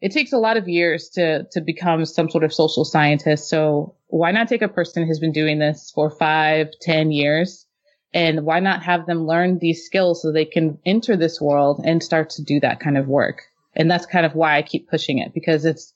it 0.00 0.12
takes 0.12 0.32
a 0.32 0.38
lot 0.38 0.56
of 0.56 0.68
years 0.68 1.08
to 1.14 1.44
to 1.52 1.60
become 1.60 2.04
some 2.04 2.28
sort 2.28 2.44
of 2.44 2.52
social 2.52 2.84
scientist. 2.84 3.48
So 3.48 3.96
why 4.08 4.30
not 4.30 4.48
take 4.48 4.62
a 4.62 4.68
person 4.68 5.06
who's 5.06 5.20
been 5.20 5.32
doing 5.32 5.58
this 5.58 5.90
for 5.94 6.10
five, 6.10 6.68
ten 6.80 7.10
years, 7.10 7.65
and 8.16 8.46
why 8.46 8.60
not 8.60 8.82
have 8.82 9.04
them 9.04 9.26
learn 9.26 9.58
these 9.58 9.84
skills 9.84 10.22
so 10.22 10.32
they 10.32 10.46
can 10.46 10.78
enter 10.86 11.18
this 11.18 11.38
world 11.38 11.82
and 11.84 12.02
start 12.02 12.30
to 12.30 12.42
do 12.42 12.58
that 12.60 12.80
kind 12.80 12.96
of 12.96 13.08
work? 13.08 13.42
And 13.74 13.90
that's 13.90 14.06
kind 14.06 14.24
of 14.24 14.34
why 14.34 14.56
I 14.56 14.62
keep 14.62 14.88
pushing 14.88 15.18
it 15.18 15.34
because 15.34 15.66
it's, 15.66 15.92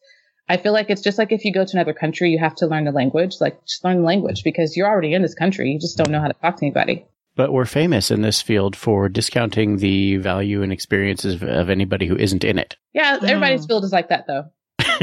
I 0.46 0.58
feel 0.58 0.74
like 0.74 0.90
it's 0.90 1.00
just 1.00 1.16
like 1.16 1.32
if 1.32 1.46
you 1.46 1.52
go 1.54 1.64
to 1.64 1.72
another 1.72 1.94
country, 1.94 2.28
you 2.28 2.38
have 2.38 2.54
to 2.56 2.66
learn 2.66 2.84
the 2.84 2.92
language, 2.92 3.36
like 3.40 3.64
just 3.64 3.82
learn 3.86 3.96
the 3.96 4.02
language 4.02 4.44
because 4.44 4.76
you're 4.76 4.86
already 4.86 5.14
in 5.14 5.22
this 5.22 5.34
country. 5.34 5.70
You 5.70 5.80
just 5.80 5.96
don't 5.96 6.10
know 6.10 6.20
how 6.20 6.28
to 6.28 6.34
talk 6.34 6.56
to 6.58 6.66
anybody. 6.66 7.06
But 7.36 7.54
we're 7.54 7.64
famous 7.64 8.10
in 8.10 8.20
this 8.20 8.42
field 8.42 8.76
for 8.76 9.08
discounting 9.08 9.78
the 9.78 10.18
value 10.18 10.62
and 10.62 10.74
experiences 10.74 11.42
of 11.42 11.70
anybody 11.70 12.06
who 12.06 12.16
isn't 12.16 12.44
in 12.44 12.58
it. 12.58 12.76
Yeah, 12.92 13.18
everybody's 13.22 13.64
mm. 13.64 13.68
field 13.68 13.84
is 13.84 13.92
like 13.92 14.10
that 14.10 14.26
though. 14.26 14.44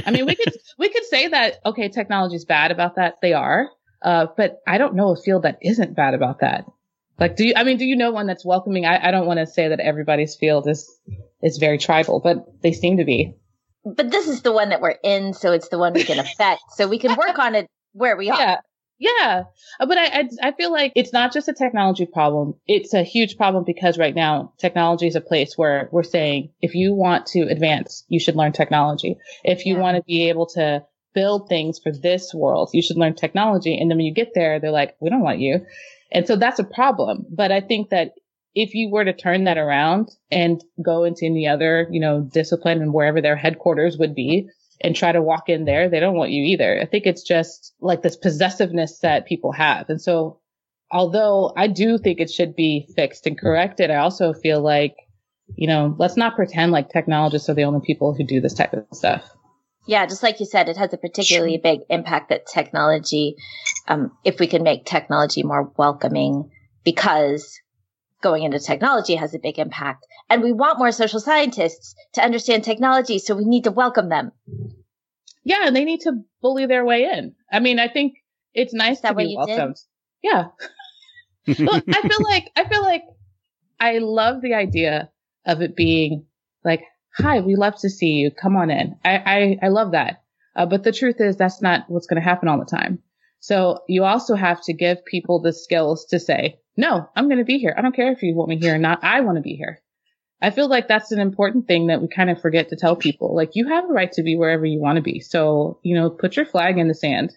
I 0.05 0.12
mean, 0.12 0.27
we 0.27 0.36
could 0.36 0.53
we 0.77 0.89
could 0.89 1.05
say 1.05 1.29
that 1.29 1.62
okay, 1.65 1.89
technology 1.89 2.36
is 2.36 2.45
bad 2.45 2.69
about 2.69 2.97
that. 2.97 3.15
They 3.24 3.33
are, 3.33 3.69
uh, 4.03 4.27
but 4.38 4.59
I 4.67 4.77
don't 4.77 4.93
know 4.93 5.13
a 5.13 5.15
field 5.15 5.43
that 5.43 5.57
isn't 5.63 5.95
bad 5.95 6.13
about 6.13 6.41
that. 6.41 6.65
Like, 7.19 7.36
do 7.36 7.47
you? 7.47 7.53
I 7.55 7.63
mean, 7.63 7.77
do 7.77 7.86
you 7.86 7.95
know 7.95 8.12
one 8.12 8.27
that's 8.27 8.45
welcoming? 8.45 8.86
I, 8.86 9.07
I 9.07 9.12
don't 9.12 9.25
want 9.25 9.39
to 9.39 9.47
say 9.47 9.69
that 9.69 9.79
everybody's 9.79 10.36
field 10.36 10.67
is 10.67 10.89
is 11.41 11.57
very 11.57 11.77
tribal, 11.77 12.19
but 12.19 12.62
they 12.62 12.71
seem 12.71 12.97
to 12.97 13.05
be. 13.05 13.36
But 13.83 14.12
this 14.12 14.27
is 14.27 14.41
the 14.41 14.51
one 14.51 14.69
that 14.69 14.81
we're 14.81 14.97
in, 15.03 15.33
so 15.33 15.51
it's 15.51 15.69
the 15.69 15.77
one 15.77 15.93
we 15.93 16.03
can 16.03 16.19
affect. 16.19 16.62
so 16.75 16.88
we 16.88 17.00
can 17.00 17.15
work 17.15 17.39
on 17.39 17.55
it 17.55 17.67
where 17.93 18.17
we 18.17 18.29
are. 18.29 18.38
Yeah. 18.39 18.57
Yeah, 19.00 19.43
uh, 19.79 19.86
but 19.86 19.97
I, 20.00 20.05
I, 20.05 20.29
I 20.41 20.51
feel 20.53 20.71
like 20.71 20.91
it's 20.95 21.13
not 21.13 21.31
just 21.31 21.47
a 21.47 21.53
technology 21.53 22.07
problem. 22.07 22.55
It's 22.65 22.95
a 22.95 23.03
huge 23.03 23.38
problem 23.38 23.63
because 23.63 24.00
right 24.00 24.15
now 24.15 24.53
technology 24.57 25.05
is 25.05 25.15
a 25.15 25.21
place 25.21 25.55
where 25.55 25.88
we're 25.91 26.01
saying 26.01 26.50
if 26.62 26.74
you 26.74 26.95
want 26.95 27.27
to 27.27 27.41
advance, 27.41 28.05
you 28.07 28.19
should 28.19 28.36
learn 28.36 28.53
technology. 28.53 29.17
If 29.43 29.67
you 29.67 29.75
yeah. 29.75 29.81
want 29.81 29.97
to 29.97 30.03
be 30.03 30.29
able 30.29 30.47
to 30.55 30.83
build 31.13 31.47
things 31.47 31.77
for 31.77 31.91
this 31.91 32.33
world, 32.33 32.71
you 32.74 32.81
should 32.81 32.97
learn 32.97 33.13
technology. 33.13 33.77
And 33.77 33.91
then 33.91 34.00
when 34.00 34.07
you 34.07 34.13
get 34.15 34.33
there, 34.33 34.59
they're 34.59 34.71
like, 34.71 34.95
we 35.00 35.12
don't 35.12 35.21
want 35.21 35.39
you. 35.39 35.63
And 36.12 36.28
so 36.28 36.36
that's 36.36 36.60
a 36.60 36.64
problem. 36.64 37.26
But 37.30 37.52
I 37.52 37.62
think 37.62 37.90
that 37.90 38.12
if 38.56 38.74
you 38.74 38.90
were 38.90 39.06
to 39.06 39.14
turn 39.14 39.44
that 39.44 39.58
around 39.58 40.10
and 40.32 40.64
go 40.84 41.04
into 41.04 41.26
any 41.26 41.48
other, 41.48 41.88
you 41.92 42.00
know, 42.00 42.22
discipline 42.22 42.82
and 42.82 42.94
wherever 42.94 43.22
their 43.22 43.36
headquarters 43.36 43.98
would 43.98 44.16
be 44.16 44.50
and 44.82 44.96
try 44.96 45.12
to 45.12 45.22
walk 45.22 45.50
in 45.50 45.66
there, 45.66 45.90
they 45.90 46.00
don't 46.00 46.16
want 46.16 46.32
you 46.32 46.44
either. 46.44 46.80
I 46.82 46.86
think 46.86 47.06
it's 47.06 47.24
just 47.24 47.74
like 47.82 48.02
this 48.02 48.18
possessiveness 48.18 49.00
that 49.00 49.28
people 49.28 49.52
have. 49.52 49.90
And 49.90 50.02
so 50.02 50.40
although 50.92 51.54
I 51.56 51.68
do 51.68 51.98
think 51.98 52.20
it 52.20 52.32
should 52.32 52.56
be 52.56 52.88
fixed 52.96 53.28
and 53.28 53.38
corrected, 53.38 53.92
I 53.92 53.98
also 53.98 54.34
feel 54.34 54.62
like, 54.62 54.96
you 55.56 55.68
know, 55.68 55.96
let's 56.00 56.18
not 56.18 56.36
pretend 56.36 56.72
like 56.72 56.90
technologists 56.90 57.50
are 57.50 57.54
the 57.54 57.64
only 57.64 57.82
people 57.86 58.14
who 58.14 58.24
do 58.24 58.42
this 58.42 58.54
type 58.54 58.74
of 58.74 58.86
stuff. 58.92 59.30
Yeah, 59.88 60.06
just 60.06 60.22
like 60.22 60.39
you 60.39 60.46
said, 60.46 60.70
it 60.70 60.77
has 60.77 60.94
a 60.94 60.98
particularly 60.98 61.58
big 61.58 61.79
impact 61.89 62.29
that 62.29 62.46
technology, 62.46 63.36
um, 63.88 64.12
if 64.24 64.39
we 64.39 64.48
can 64.48 64.63
make 64.63 64.86
technology 64.86 65.44
more 65.44 65.72
welcoming, 65.77 66.51
because 66.84 67.60
going 68.22 68.44
into 68.44 68.60
technology 68.60 69.15
has 69.15 69.34
a 69.34 69.39
big 69.39 69.60
impact. 69.60 70.06
And 70.29 70.44
we 70.44 70.51
want 70.51 70.79
more 70.79 70.91
social 70.91 71.20
scientists 71.20 71.96
to 72.13 72.24
understand 72.24 72.63
technology, 72.63 73.20
so 73.20 73.36
we 73.36 73.46
need 73.46 73.63
to 73.63 73.72
welcome 73.72 74.10
them. 74.10 74.32
Yeah, 75.44 75.65
and 75.65 75.75
they 75.75 75.86
need 75.86 76.01
to 76.01 76.24
bully 76.41 76.65
their 76.65 76.86
way 76.86 77.06
in. 77.06 77.36
I 77.50 77.62
mean, 77.62 77.79
I 77.79 77.88
think 77.88 78.15
it's 78.53 78.74
nice 78.74 79.00
to 79.01 79.13
be 79.13 79.36
welcomed. 79.38 79.75
Did? 79.75 80.29
Yeah. 80.29 80.46
well, 81.65 81.82
I 81.88 82.01
feel 82.01 82.24
like 82.24 82.51
I 82.58 82.67
feel 82.67 82.82
like 82.82 83.03
I 83.79 84.00
love 84.00 84.41
the 84.41 84.56
idea 84.56 85.10
of 85.46 85.62
it 85.62 85.75
being 85.75 86.25
like, 86.65 86.84
"Hi, 87.17 87.41
we 87.41 87.55
love 87.55 87.75
to 87.81 87.89
see 87.89 88.13
you. 88.13 88.31
Come 88.31 88.55
on 88.55 88.69
in." 88.69 88.95
I 89.03 89.17
I, 89.17 89.65
I 89.65 89.67
love 89.69 89.91
that. 89.91 90.24
Uh, 90.55 90.65
but 90.65 90.83
the 90.83 90.91
truth 90.91 91.21
is, 91.21 91.38
that's 91.38 91.62
not 91.62 91.86
what's 91.88 92.07
going 92.07 92.21
to 92.21 92.27
happen 92.27 92.50
all 92.50 92.59
the 92.59 92.65
time. 92.65 93.00
So 93.39 93.83
you 93.88 94.03
also 94.03 94.36
have 94.36 94.62
to 94.63 94.74
give 94.74 95.05
people 95.05 95.39
the 95.39 95.53
skills 95.53 96.05
to 96.05 96.19
say, 96.19 96.59
no, 96.75 97.09
I'm 97.15 97.27
going 97.27 97.38
to 97.38 97.45
be 97.45 97.59
here. 97.59 97.74
I 97.77 97.81
don't 97.81 97.95
care 97.95 98.12
if 98.12 98.24
you 98.24 98.36
want 98.36 98.50
me 98.50 98.57
here 98.57 98.75
or 98.75 98.79
not. 98.79 99.03
I 99.03 99.21
want 99.21 99.38
to 99.38 99.41
be 99.41 99.55
here. 99.55 99.79
I 100.41 100.51
feel 100.51 100.67
like 100.67 100.88
that's 100.88 101.12
an 101.12 101.19
important 101.19 101.67
thing 101.67 101.88
that 101.88 102.01
we 102.01 102.07
kind 102.07 102.29
of 102.29 102.41
forget 102.41 102.69
to 102.69 102.75
tell 102.75 102.95
people. 102.95 103.36
Like 103.36 103.55
you 103.55 103.67
have 103.67 103.89
a 103.89 103.93
right 103.93 104.12
to 104.13 104.24
be 104.24 104.36
wherever 104.36 104.65
you 104.65 104.79
want 104.79 104.97
to 104.97 105.01
be. 105.01 105.19
So, 105.19 105.79
you 105.83 105.95
know, 105.95 106.09
put 106.09 106.36
your 106.36 106.45
flag 106.45 106.77
in 106.77 106.88
the 106.88 106.93
sand 106.93 107.33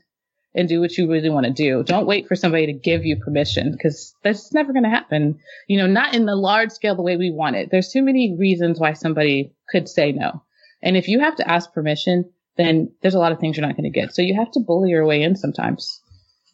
and 0.55 0.69
do 0.69 0.81
what 0.81 0.97
you 0.99 1.11
really 1.11 1.31
want 1.31 1.47
to 1.47 1.53
do. 1.53 1.83
Don't 1.83 2.07
wait 2.07 2.27
for 2.27 2.37
somebody 2.37 2.67
to 2.67 2.73
give 2.73 3.05
you 3.05 3.17
permission 3.17 3.73
because 3.73 4.15
that's 4.23 4.53
never 4.53 4.73
going 4.73 4.83
to 4.83 4.91
happen. 4.91 5.39
You 5.69 5.79
know, 5.79 5.87
not 5.87 6.15
in 6.15 6.27
the 6.27 6.37
large 6.37 6.73
scale 6.73 6.97
the 6.97 7.03
way 7.03 7.17
we 7.17 7.31
want 7.31 7.57
it. 7.57 7.71
There's 7.71 7.91
too 7.91 8.03
many 8.03 8.37
reasons 8.39 8.79
why 8.79 8.93
somebody 8.93 9.55
could 9.71 9.89
say 9.89 10.13
no. 10.13 10.43
And 10.83 10.97
if 10.97 11.09
you 11.09 11.21
have 11.21 11.37
to 11.37 11.49
ask 11.49 11.73
permission, 11.73 12.31
then 12.57 12.93
there's 13.03 13.15
a 13.15 13.19
lot 13.19 13.33
of 13.33 13.39
things 13.39 13.57
you're 13.57 13.67
not 13.67 13.77
going 13.77 13.91
to 13.91 14.01
get. 14.01 14.15
So 14.15 14.23
you 14.23 14.35
have 14.35 14.51
to 14.53 14.61
bully 14.61 14.91
your 14.91 15.07
way 15.07 15.23
in 15.23 15.37
sometimes. 15.37 16.01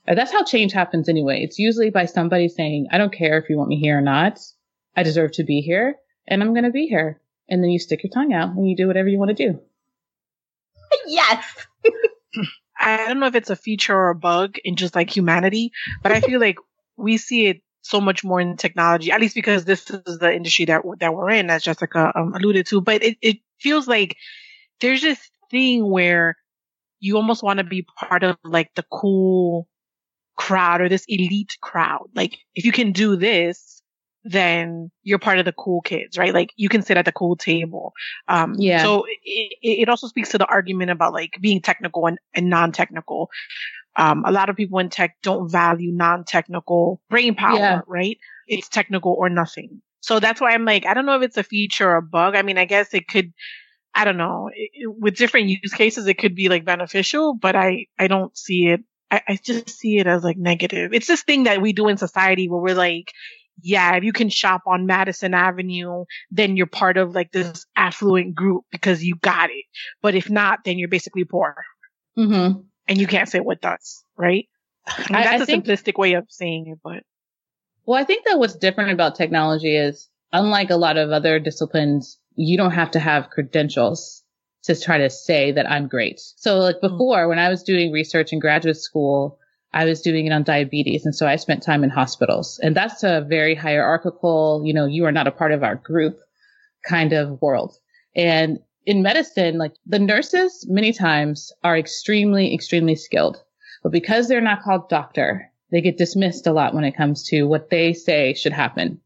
That's 0.06 0.32
how 0.32 0.44
change 0.44 0.72
happens 0.72 1.08
anyway. 1.08 1.40
It's 1.42 1.58
usually 1.58 1.90
by 1.90 2.06
somebody 2.06 2.48
saying, 2.48 2.88
I 2.92 2.98
don't 2.98 3.12
care 3.12 3.38
if 3.38 3.48
you 3.48 3.56
want 3.56 3.68
me 3.68 3.80
here 3.80 3.98
or 3.98 4.02
not. 4.02 4.38
I 4.96 5.02
deserve 5.02 5.32
to 5.32 5.44
be 5.44 5.60
here 5.60 5.96
and 6.28 6.42
I'm 6.42 6.52
going 6.52 6.64
to 6.64 6.70
be 6.70 6.86
here. 6.86 7.20
And 7.48 7.62
then 7.62 7.70
you 7.70 7.78
stick 7.78 8.02
your 8.02 8.10
tongue 8.10 8.32
out 8.32 8.50
and 8.50 8.68
you 8.68 8.76
do 8.76 8.86
whatever 8.86 9.08
you 9.08 9.18
want 9.18 9.36
to 9.36 9.52
do. 9.52 9.60
Yes. 11.08 11.44
I 12.80 13.08
don't 13.08 13.20
know 13.20 13.26
if 13.26 13.34
it's 13.34 13.50
a 13.50 13.56
feature 13.56 13.94
or 13.94 14.10
a 14.10 14.14
bug 14.14 14.56
in 14.64 14.76
just 14.76 14.94
like 14.94 15.14
humanity, 15.14 15.72
but 16.02 16.12
I 16.12 16.20
feel 16.20 16.40
like 16.40 16.58
we 16.96 17.16
see 17.16 17.46
it 17.46 17.62
so 17.88 18.00
much 18.00 18.24
more 18.24 18.40
in 18.40 18.56
technology, 18.56 19.10
at 19.12 19.20
least 19.20 19.34
because 19.34 19.64
this 19.64 19.90
is 19.90 20.18
the 20.18 20.34
industry 20.34 20.64
that 20.66 20.82
that 20.98 21.14
we're 21.14 21.30
in, 21.30 21.50
as 21.50 21.62
Jessica 21.62 22.12
um, 22.14 22.34
alluded 22.34 22.66
to. 22.66 22.80
But 22.80 23.02
it, 23.02 23.16
it 23.22 23.36
feels 23.60 23.86
like 23.86 24.16
there's 24.80 25.02
this 25.02 25.20
thing 25.50 25.88
where 25.88 26.36
you 27.00 27.16
almost 27.16 27.42
want 27.42 27.58
to 27.58 27.64
be 27.64 27.86
part 27.98 28.22
of 28.22 28.36
like 28.44 28.74
the 28.74 28.84
cool 28.90 29.68
crowd 30.36 30.80
or 30.80 30.88
this 30.88 31.04
elite 31.08 31.56
crowd. 31.60 32.08
Like 32.14 32.38
if 32.54 32.64
you 32.64 32.72
can 32.72 32.92
do 32.92 33.16
this, 33.16 33.82
then 34.24 34.90
you're 35.04 35.20
part 35.20 35.38
of 35.38 35.44
the 35.44 35.52
cool 35.52 35.80
kids, 35.80 36.18
right? 36.18 36.34
Like 36.34 36.50
you 36.56 36.68
can 36.68 36.82
sit 36.82 36.96
at 36.96 37.04
the 37.04 37.12
cool 37.12 37.36
table. 37.36 37.92
Um, 38.26 38.54
yeah. 38.58 38.82
So 38.82 39.04
it, 39.24 39.56
it 39.62 39.88
also 39.88 40.08
speaks 40.08 40.30
to 40.30 40.38
the 40.38 40.46
argument 40.46 40.90
about 40.90 41.12
like 41.12 41.38
being 41.40 41.62
technical 41.62 42.06
and, 42.06 42.18
and 42.34 42.50
non-technical. 42.50 43.30
Um, 43.96 44.24
a 44.26 44.32
lot 44.32 44.50
of 44.50 44.56
people 44.56 44.78
in 44.78 44.90
tech 44.90 45.16
don't 45.22 45.50
value 45.50 45.92
non-technical 45.92 47.00
brain 47.08 47.34
power, 47.34 47.58
yeah. 47.58 47.80
right? 47.86 48.18
It's 48.46 48.68
technical 48.68 49.12
or 49.12 49.28
nothing. 49.28 49.80
So 50.00 50.20
that's 50.20 50.40
why 50.40 50.52
I'm 50.52 50.64
like, 50.64 50.86
I 50.86 50.94
don't 50.94 51.06
know 51.06 51.16
if 51.16 51.22
it's 51.22 51.36
a 51.36 51.42
feature 51.42 51.88
or 51.88 51.96
a 51.96 52.02
bug. 52.02 52.36
I 52.36 52.42
mean, 52.42 52.58
I 52.58 52.64
guess 52.64 52.94
it 52.94 53.08
could, 53.08 53.32
I 53.94 54.04
don't 54.04 54.18
know, 54.18 54.50
it, 54.54 54.70
with 54.86 55.16
different 55.16 55.48
use 55.48 55.72
cases, 55.72 56.06
it 56.06 56.18
could 56.18 56.34
be 56.34 56.48
like 56.48 56.64
beneficial, 56.64 57.34
but 57.34 57.56
I, 57.56 57.86
I 57.98 58.06
don't 58.06 58.36
see 58.36 58.66
it 58.68 58.80
I, 59.10 59.22
I 59.28 59.38
just 59.42 59.70
see 59.70 59.98
it 59.98 60.06
as 60.06 60.24
like 60.24 60.36
negative. 60.36 60.92
It's 60.92 61.06
this 61.06 61.22
thing 61.22 61.44
that 61.44 61.62
we 61.62 61.72
do 61.72 61.88
in 61.88 61.96
society 61.96 62.48
where 62.48 62.60
we're 62.60 62.74
like, 62.74 63.12
yeah, 63.62 63.96
if 63.96 64.04
you 64.04 64.12
can 64.12 64.28
shop 64.28 64.62
on 64.66 64.86
Madison 64.86 65.32
Avenue, 65.32 66.04
then 66.30 66.56
you're 66.56 66.66
part 66.66 66.98
of 66.98 67.14
like 67.14 67.32
this 67.32 67.64
affluent 67.74 68.34
group 68.34 68.64
because 68.70 69.02
you 69.02 69.16
got 69.16 69.50
it. 69.50 69.64
But 70.02 70.14
if 70.14 70.28
not, 70.28 70.60
then 70.64 70.78
you're 70.78 70.88
basically 70.88 71.24
poor. 71.24 71.54
Mm-hmm. 72.18 72.60
And 72.88 72.98
you 72.98 73.06
can't 73.06 73.28
sit 73.28 73.44
with 73.44 73.64
us, 73.64 74.04
right? 74.16 74.48
I 74.86 75.00
mean, 75.00 75.06
that's 75.10 75.26
I, 75.26 75.32
I 75.32 75.36
a 75.36 75.46
think, 75.46 75.64
simplistic 75.64 75.98
way 75.98 76.14
of 76.14 76.26
saying 76.28 76.68
it, 76.68 76.78
but. 76.82 77.02
Well, 77.84 78.00
I 78.00 78.04
think 78.04 78.24
that 78.26 78.38
what's 78.38 78.56
different 78.56 78.92
about 78.92 79.16
technology 79.16 79.76
is 79.76 80.08
unlike 80.32 80.70
a 80.70 80.76
lot 80.76 80.96
of 80.96 81.10
other 81.10 81.38
disciplines, 81.38 82.18
you 82.34 82.56
don't 82.56 82.72
have 82.72 82.92
to 82.92 83.00
have 83.00 83.30
credentials 83.30 84.22
to 84.64 84.78
try 84.78 84.98
to 84.98 85.10
say 85.10 85.52
that 85.52 85.70
I'm 85.70 85.88
great. 85.88 86.20
So 86.36 86.58
like 86.58 86.76
hmm. 86.80 86.88
before, 86.88 87.28
when 87.28 87.38
I 87.38 87.48
was 87.48 87.62
doing 87.62 87.92
research 87.92 88.32
in 88.32 88.38
graduate 88.38 88.76
school, 88.76 89.38
I 89.72 89.84
was 89.84 90.00
doing 90.00 90.26
it 90.26 90.32
on 90.32 90.42
diabetes. 90.42 91.04
And 91.04 91.14
so 91.14 91.26
I 91.26 91.36
spent 91.36 91.62
time 91.62 91.84
in 91.84 91.90
hospitals 91.90 92.58
and 92.62 92.74
that's 92.74 93.02
a 93.02 93.24
very 93.28 93.54
hierarchical, 93.54 94.62
you 94.64 94.72
know, 94.72 94.86
you 94.86 95.04
are 95.04 95.12
not 95.12 95.26
a 95.26 95.32
part 95.32 95.52
of 95.52 95.62
our 95.62 95.76
group 95.76 96.18
kind 96.84 97.12
of 97.12 97.40
world. 97.42 97.76
And 98.14 98.60
in 98.86 99.02
medicine, 99.02 99.58
like 99.58 99.74
the 99.84 99.98
nurses 99.98 100.64
many 100.68 100.92
times 100.92 101.52
are 101.62 101.76
extremely, 101.76 102.54
extremely 102.54 102.94
skilled, 102.94 103.42
but 103.82 103.92
because 103.92 104.28
they're 104.28 104.40
not 104.40 104.62
called 104.62 104.88
doctor, 104.88 105.50
they 105.72 105.80
get 105.80 105.98
dismissed 105.98 106.46
a 106.46 106.52
lot 106.52 106.72
when 106.72 106.84
it 106.84 106.96
comes 106.96 107.24
to 107.28 107.42
what 107.42 107.68
they 107.68 107.92
say 107.92 108.32
should 108.34 108.52
happen. 108.52 109.00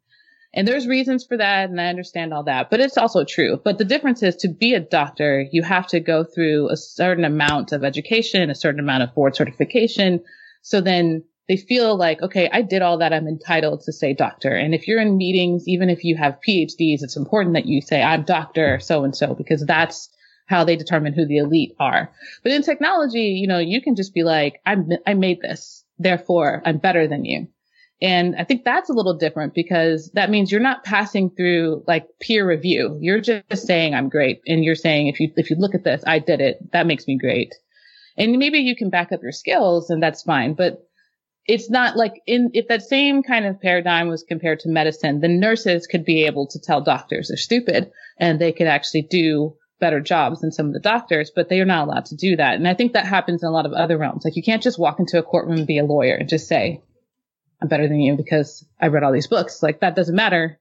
And 0.53 0.67
there's 0.67 0.87
reasons 0.87 1.25
for 1.25 1.37
that, 1.37 1.71
and 1.71 1.81
I 1.81 1.87
understand 1.87 2.35
all 2.35 2.43
that, 2.45 2.71
but 2.71 2.81
it's 2.81 2.99
also 2.99 3.25
true. 3.25 3.61
But 3.65 3.79
the 3.79 3.85
difference 3.85 4.23
is 4.23 4.37
to 4.37 4.49
be 4.49 4.75
a 4.75 4.81
doctor, 4.81 5.47
you 5.51 5.63
have 5.63 5.87
to 5.89 6.01
go 6.01 6.25
through 6.25 6.69
a 6.69 6.77
certain 6.77 7.25
amount 7.25 7.73
of 7.73 7.85
education, 7.85 8.51
a 8.51 8.55
certain 8.55 8.81
amount 8.81 9.05
of 9.05 9.15
board 9.15 9.37
certification. 9.37 10.23
So 10.63 10.81
then 10.81 11.25
they 11.51 11.57
feel 11.57 11.97
like, 11.97 12.23
okay, 12.23 12.49
I 12.53 12.63
did 12.63 12.81
all 12.81 12.99
that. 12.99 13.13
I'm 13.13 13.27
entitled 13.27 13.81
to 13.81 13.93
say 13.93 14.15
doctor. 14.15 14.55
And 14.55 14.73
if 14.73 14.87
you're 14.87 15.01
in 15.01 15.17
meetings, 15.17 15.67
even 15.67 15.91
if 15.91 16.05
you 16.05 16.17
have 16.17 16.39
PhDs, 16.47 17.03
it's 17.03 17.17
important 17.17 17.55
that 17.55 17.67
you 17.67 17.81
say, 17.81 18.01
I'm 18.01 18.23
doctor 18.23 18.79
so 18.79 19.03
and 19.03 19.17
so, 19.17 19.35
because 19.35 19.67
that's 19.67 20.11
how 20.47 20.63
they 20.63 20.77
determine 20.77 21.13
who 21.13 21.27
the 21.27 21.39
elite 21.39 21.75
are. 21.81 22.13
But 22.45 22.53
in 22.53 22.63
technology, 22.63 23.31
you 23.43 23.49
know, 23.49 23.59
you 23.59 23.83
can 23.83 23.97
just 23.97 24.15
be 24.15 24.23
like, 24.23 24.61
I, 24.65 24.77
I 25.05 25.15
made 25.15 25.41
this. 25.41 25.85
Therefore, 25.99 26.63
I'm 26.65 26.79
better 26.79 27.09
than 27.09 27.25
you. 27.25 27.49
And 28.01 28.37
I 28.37 28.45
think 28.45 28.63
that's 28.65 28.89
a 28.89 28.95
little 28.95 29.19
different 29.19 29.53
because 29.53 30.09
that 30.15 30.31
means 30.31 30.53
you're 30.53 30.61
not 30.61 30.85
passing 30.85 31.31
through 31.31 31.83
like 31.89 32.07
peer 32.21 32.47
review. 32.49 32.97
You're 33.01 33.21
just 33.21 33.67
saying 33.67 33.93
I'm 33.93 34.09
great. 34.09 34.41
And 34.47 34.65
you're 34.65 34.77
saying, 34.77 35.09
if 35.09 35.19
you, 35.19 35.33
if 35.37 35.51
you 35.51 35.57
look 35.59 35.75
at 35.75 35.83
this, 35.83 36.05
I 36.07 36.21
did 36.21 36.41
it. 36.41 36.71
That 36.71 36.87
makes 36.87 37.09
me 37.09 37.19
great. 37.19 37.57
And 38.17 38.39
maybe 38.39 38.59
you 38.59 38.77
can 38.77 38.89
back 38.89 39.11
up 39.11 39.21
your 39.21 39.33
skills 39.33 39.91
and 39.91 40.01
that's 40.01 40.23
fine. 40.23 40.55
But 40.55 40.87
it's 41.47 41.71
not 41.71 41.97
like 41.97 42.23
in, 42.27 42.51
if 42.55 42.69
that 42.69 42.83
same 42.83 43.23
kind 43.23 43.47
of 43.47 43.61
paradigm 43.61 44.09
was 44.09 44.23
compared 44.23 44.61
to 44.61 44.69
medicine, 44.69 45.21
the 45.21 45.29
nurses 45.29 45.87
could 45.87 46.05
be 46.05 46.25
able 46.25 46.47
to 46.49 46.61
tell 46.61 46.81
doctors 46.81 47.29
they're 47.29 47.37
stupid 47.37 47.91
and 48.19 48.39
they 48.39 48.53
could 48.53 48.67
actually 48.67 49.03
do 49.03 49.57
better 49.81 50.01
jobs 50.01 50.41
than 50.41 50.53
some 50.53 50.67
of 50.67 50.73
the 50.75 50.81
doctors, 50.81 51.33
but 51.35 51.49
they 51.49 51.61
are 51.61 51.65
not 51.65 51.89
allowed 51.89 52.05
to 52.05 52.15
do 52.15 52.37
that. 52.37 52.55
And 52.55 52.69
I 52.69 52.75
think 52.75 52.93
that 52.93 53.07
happens 53.07 53.43
in 53.43 53.49
a 53.49 53.53
lot 53.53 53.67
of 53.67 53.73
other 53.73 53.99
realms. 53.99 54.25
Like 54.25 54.37
you 54.37 54.43
can't 54.43 54.63
just 54.63 54.79
walk 54.79 55.01
into 55.01 55.19
a 55.19 55.23
courtroom 55.23 55.59
and 55.59 55.67
be 55.67 55.79
a 55.79 55.85
lawyer 55.85 56.15
and 56.15 56.29
just 56.29 56.47
say, 56.47 56.83
I'm 57.61 57.69
better 57.69 57.89
than 57.89 58.01
you 58.01 58.17
because 58.17 58.65
I 58.81 58.89
read 58.89 59.03
all 59.03 59.13
these 59.13 59.27
books. 59.27 59.63
Like 59.63 59.81
that 59.81 59.97
doesn't 59.97 60.15
matter. 60.15 60.61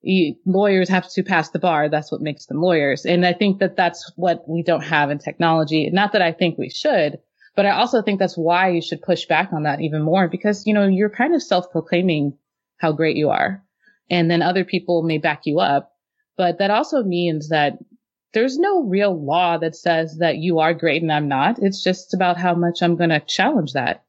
You, 0.00 0.36
lawyers 0.44 0.88
have 0.88 1.08
to 1.12 1.22
pass 1.22 1.50
the 1.50 1.58
bar. 1.58 1.88
That's 1.88 2.10
what 2.10 2.20
makes 2.20 2.46
them 2.46 2.60
lawyers. 2.60 3.06
And 3.06 3.24
I 3.24 3.32
think 3.32 3.60
that 3.60 3.76
that's 3.76 4.12
what 4.16 4.48
we 4.48 4.62
don't 4.62 4.84
have 4.84 5.10
in 5.10 5.18
technology. 5.18 5.88
Not 5.90 6.12
that 6.12 6.22
I 6.22 6.32
think 6.32 6.58
we 6.58 6.70
should, 6.70 7.18
but 7.56 7.66
I 7.66 7.70
also 7.70 8.02
think 8.02 8.18
that's 8.18 8.36
why 8.36 8.70
you 8.70 8.82
should 8.82 9.02
push 9.02 9.26
back 9.26 9.52
on 9.52 9.62
that 9.62 9.80
even 9.80 10.02
more 10.02 10.28
because, 10.28 10.66
you 10.66 10.74
know, 10.74 10.86
you're 10.86 11.10
kind 11.10 11.34
of 11.34 11.42
self-proclaiming 11.42 12.36
how 12.78 12.92
great 12.92 13.16
you 13.16 13.30
are. 13.30 13.62
And 14.10 14.30
then 14.30 14.42
other 14.42 14.64
people 14.64 15.02
may 15.02 15.18
back 15.18 15.42
you 15.44 15.60
up. 15.60 15.92
But 16.36 16.58
that 16.58 16.70
also 16.70 17.02
means 17.04 17.50
that 17.50 17.78
there's 18.32 18.58
no 18.58 18.82
real 18.82 19.14
law 19.14 19.56
that 19.58 19.76
says 19.76 20.18
that 20.18 20.38
you 20.38 20.58
are 20.58 20.74
great 20.74 21.02
and 21.02 21.12
I'm 21.12 21.28
not. 21.28 21.60
It's 21.60 21.82
just 21.82 22.12
about 22.12 22.36
how 22.36 22.54
much 22.54 22.82
I'm 22.82 22.96
going 22.96 23.10
to 23.10 23.20
challenge 23.20 23.72
that. 23.74 24.04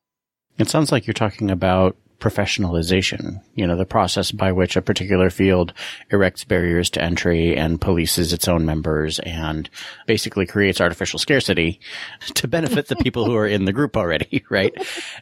It 0.57 0.69
sounds 0.69 0.91
like 0.91 1.05
you're 1.05 1.13
talking 1.13 1.51
about 1.51 1.95
professionalization, 2.25 3.39
you 3.53 3.67
know, 3.67 3.75
the 3.75 3.85
process 3.85 4.31
by 4.31 4.51
which 4.51 4.75
a 4.75 4.81
particular 4.81 5.29
field 5.29 5.73
erects 6.09 6.43
barriers 6.43 6.89
to 6.89 6.99
entry 6.99 7.55
and 7.55 7.79
polices 7.79 8.33
its 8.33 8.47
own 8.47 8.65
members 8.65 9.19
and 9.19 9.69
basically 10.07 10.47
creates 10.47 10.81
artificial 10.81 11.19
scarcity 11.19 11.79
to 12.33 12.47
benefit 12.47 12.87
the 12.87 12.95
people 12.95 13.25
who 13.25 13.35
are 13.35 13.45
in 13.45 13.65
the 13.65 13.73
group 13.73 13.95
already, 13.95 14.43
right? 14.49 14.73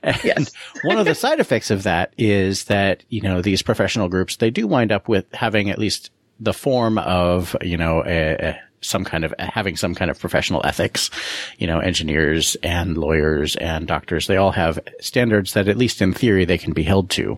And 0.02 0.24
yes. 0.24 0.52
one 0.84 0.98
of 0.98 1.06
the 1.06 1.14
side 1.14 1.42
effects 1.42 1.72
of 1.72 1.84
that 1.84 2.14
is 2.18 2.66
that, 2.66 3.04
you 3.10 3.20
know, 3.20 3.42
these 3.42 3.62
professional 3.62 4.08
groups, 4.08 4.38
they 4.38 4.50
do 4.50 4.66
wind 4.66 4.94
up 4.94 5.10
with 5.10 5.26
having 5.34 5.70
at 5.70 5.80
least 5.80 6.10
the 6.40 6.54
form 6.54 6.98
of, 7.00 7.54
you 7.62 7.76
know, 7.76 8.02
a, 8.06 8.36
a 8.36 8.63
some 8.84 9.04
kind 9.04 9.26
of 9.26 9.34
having 9.40 9.76
some 9.76 9.96
kind 9.96 10.12
of 10.12 10.20
professional 10.20 10.62
ethics. 10.66 11.10
You 11.58 11.68
know, 11.68 11.80
engineers 11.80 12.56
and 12.64 12.98
lawyers 12.98 13.56
and 13.56 13.88
doctors, 13.88 14.28
they 14.28 14.38
all 14.38 14.52
have 14.52 14.80
standards 15.00 15.54
that 15.54 15.68
at 15.68 15.78
least 15.78 16.02
in 16.02 16.14
theory 16.14 16.46
they 16.46 16.58
can 16.58 16.74
be 16.74 16.84
held 16.84 17.10
to. 17.12 17.38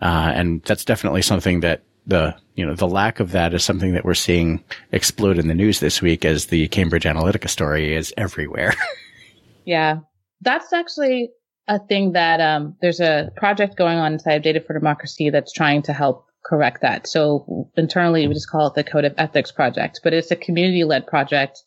Uh, 0.00 0.32
and 0.34 0.62
that's 0.62 0.84
definitely 0.84 1.22
something 1.22 1.60
that 1.60 1.82
the, 2.06 2.34
you 2.54 2.64
know, 2.64 2.74
the 2.74 2.88
lack 2.88 3.20
of 3.20 3.32
that 3.32 3.52
is 3.52 3.64
something 3.64 3.92
that 3.94 4.04
we're 4.04 4.14
seeing 4.14 4.62
explode 4.92 5.38
in 5.38 5.48
the 5.48 5.54
news 5.54 5.80
this 5.80 6.00
week 6.00 6.24
as 6.24 6.46
the 6.46 6.68
Cambridge 6.68 7.04
Analytica 7.04 7.48
story 7.48 7.94
is 7.94 8.14
everywhere. 8.16 8.74
yeah. 9.64 10.00
That's 10.42 10.72
actually 10.72 11.30
a 11.66 11.78
thing 11.78 12.12
that, 12.12 12.40
um, 12.40 12.76
there's 12.80 13.00
a 13.00 13.32
project 13.36 13.76
going 13.76 13.98
on 13.98 14.12
inside 14.12 14.34
of 14.34 14.42
Data 14.42 14.60
for 14.60 14.74
Democracy 14.74 15.30
that's 15.30 15.52
trying 15.52 15.82
to 15.82 15.92
help 15.92 16.26
correct 16.46 16.82
that. 16.82 17.06
So 17.06 17.70
internally, 17.76 18.26
we 18.26 18.34
just 18.34 18.50
call 18.50 18.68
it 18.68 18.74
the 18.74 18.84
Code 18.84 19.04
of 19.04 19.14
Ethics 19.18 19.52
Project, 19.52 20.00
but 20.04 20.14
it's 20.14 20.30
a 20.30 20.36
community 20.36 20.84
led 20.84 21.06
project 21.06 21.62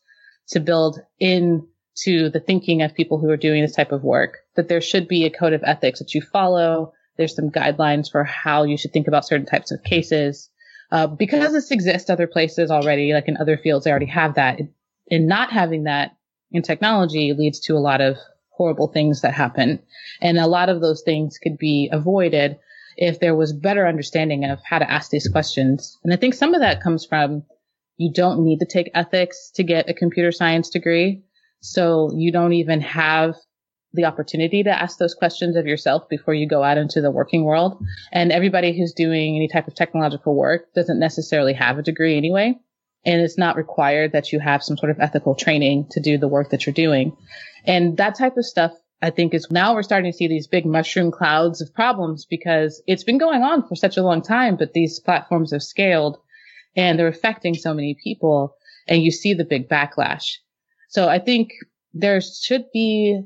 to 0.49 0.59
build 0.59 0.99
in 1.19 1.67
to 2.03 2.29
the 2.29 2.39
thinking 2.39 2.81
of 2.81 2.95
people 2.95 3.19
who 3.19 3.29
are 3.29 3.37
doing 3.37 3.61
this 3.61 3.75
type 3.75 3.91
of 3.91 4.03
work 4.03 4.37
that 4.55 4.69
there 4.69 4.81
should 4.81 5.07
be 5.07 5.25
a 5.25 5.29
code 5.29 5.53
of 5.53 5.63
ethics 5.65 5.99
that 5.99 6.13
you 6.13 6.21
follow. 6.21 6.93
There's 7.17 7.35
some 7.35 7.51
guidelines 7.51 8.09
for 8.09 8.23
how 8.23 8.63
you 8.63 8.77
should 8.77 8.93
think 8.93 9.07
about 9.07 9.27
certain 9.27 9.45
types 9.45 9.71
of 9.71 9.83
cases. 9.83 10.49
Uh, 10.91 11.07
because 11.07 11.51
this 11.51 11.71
exists 11.71 12.09
other 12.09 12.25
places 12.25 12.71
already, 12.71 13.13
like 13.13 13.27
in 13.27 13.37
other 13.37 13.57
fields, 13.57 13.85
they 13.85 13.91
already 13.91 14.07
have 14.07 14.35
that. 14.35 14.59
And 15.11 15.27
not 15.27 15.51
having 15.51 15.83
that 15.83 16.15
in 16.51 16.61
technology 16.61 17.33
leads 17.33 17.59
to 17.61 17.75
a 17.75 17.79
lot 17.79 18.01
of 18.01 18.17
horrible 18.49 18.87
things 18.87 19.21
that 19.21 19.33
happen. 19.33 19.79
And 20.21 20.39
a 20.39 20.47
lot 20.47 20.69
of 20.69 20.81
those 20.81 21.01
things 21.01 21.37
could 21.37 21.57
be 21.57 21.89
avoided 21.91 22.57
if 22.99 23.21
there 23.21 23.33
was 23.33 23.53
better 23.53 23.87
understanding 23.87 24.43
of 24.43 24.59
how 24.63 24.77
to 24.77 24.91
ask 24.91 25.09
these 25.09 25.29
questions. 25.29 25.97
And 26.03 26.13
I 26.13 26.17
think 26.17 26.33
some 26.33 26.53
of 26.53 26.59
that 26.59 26.83
comes 26.83 27.05
from 27.05 27.43
you 27.95 28.11
don't 28.13 28.43
need 28.43 28.59
to 28.59 28.65
take 28.65 28.91
ethics 28.93 29.51
to 29.55 29.63
get 29.63 29.89
a 29.89 29.93
computer 29.93 30.33
science 30.33 30.69
degree. 30.69 31.23
So 31.61 32.11
you 32.13 32.31
don't 32.33 32.53
even 32.53 32.81
have 32.81 33.35
the 33.93 34.03
opportunity 34.03 34.63
to 34.63 34.69
ask 34.69 34.97
those 34.97 35.15
questions 35.15 35.55
of 35.55 35.65
yourself 35.65 36.09
before 36.09 36.33
you 36.33 36.45
go 36.45 36.61
out 36.61 36.77
into 36.77 36.99
the 36.99 37.09
working 37.09 37.45
world. 37.45 37.81
And 38.11 38.33
everybody 38.33 38.77
who's 38.77 38.91
doing 38.91 39.37
any 39.37 39.47
type 39.47 39.67
of 39.67 39.75
technological 39.75 40.35
work 40.35 40.73
doesn't 40.75 40.99
necessarily 40.99 41.53
have 41.53 41.77
a 41.77 41.83
degree 41.83 42.17
anyway. 42.17 42.55
And 43.05 43.21
it's 43.21 43.37
not 43.37 43.55
required 43.55 44.11
that 44.11 44.33
you 44.33 44.41
have 44.41 44.61
some 44.61 44.75
sort 44.75 44.91
of 44.91 44.99
ethical 44.99 45.35
training 45.35 45.87
to 45.91 46.01
do 46.01 46.17
the 46.17 46.27
work 46.27 46.49
that 46.49 46.65
you're 46.65 46.73
doing. 46.73 47.15
And 47.65 47.95
that 47.95 48.15
type 48.15 48.35
of 48.35 48.45
stuff 48.45 48.73
I 49.01 49.09
think 49.11 49.33
is 49.33 49.49
now 49.49 49.73
we're 49.73 49.83
starting 49.83 50.11
to 50.11 50.17
see 50.17 50.27
these 50.27 50.47
big 50.47 50.65
mushroom 50.65 51.11
clouds 51.11 51.61
of 51.61 51.73
problems 51.73 52.25
because 52.25 52.81
it's 52.85 53.03
been 53.03 53.17
going 53.17 53.43
on 53.43 53.67
for 53.67 53.75
such 53.75 53.97
a 53.97 54.03
long 54.03 54.21
time, 54.21 54.57
but 54.57 54.73
these 54.73 54.99
platforms 54.99 55.51
have 55.51 55.63
scaled 55.63 56.17
and 56.75 56.99
they're 56.99 57.07
affecting 57.07 57.55
so 57.55 57.73
many 57.73 57.95
people 58.03 58.55
and 58.87 59.01
you 59.01 59.11
see 59.11 59.33
the 59.33 59.45
big 59.45 59.69
backlash. 59.69 60.37
So 60.89 61.07
I 61.07 61.19
think 61.19 61.51
there 61.93 62.19
should 62.19 62.65
be 62.73 63.23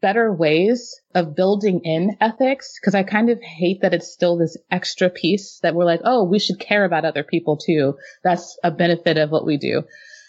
better 0.00 0.32
ways 0.32 1.00
of 1.14 1.34
building 1.34 1.80
in 1.84 2.16
ethics 2.20 2.78
because 2.80 2.94
I 2.94 3.02
kind 3.02 3.30
of 3.30 3.40
hate 3.40 3.82
that 3.82 3.94
it's 3.94 4.12
still 4.12 4.36
this 4.36 4.56
extra 4.70 5.10
piece 5.10 5.58
that 5.62 5.74
we're 5.74 5.84
like, 5.84 6.00
oh, 6.04 6.24
we 6.24 6.38
should 6.38 6.60
care 6.60 6.84
about 6.84 7.04
other 7.04 7.24
people 7.24 7.56
too. 7.56 7.96
That's 8.22 8.58
a 8.62 8.70
benefit 8.70 9.18
of 9.18 9.30
what 9.30 9.46
we 9.46 9.56
do. 9.56 9.82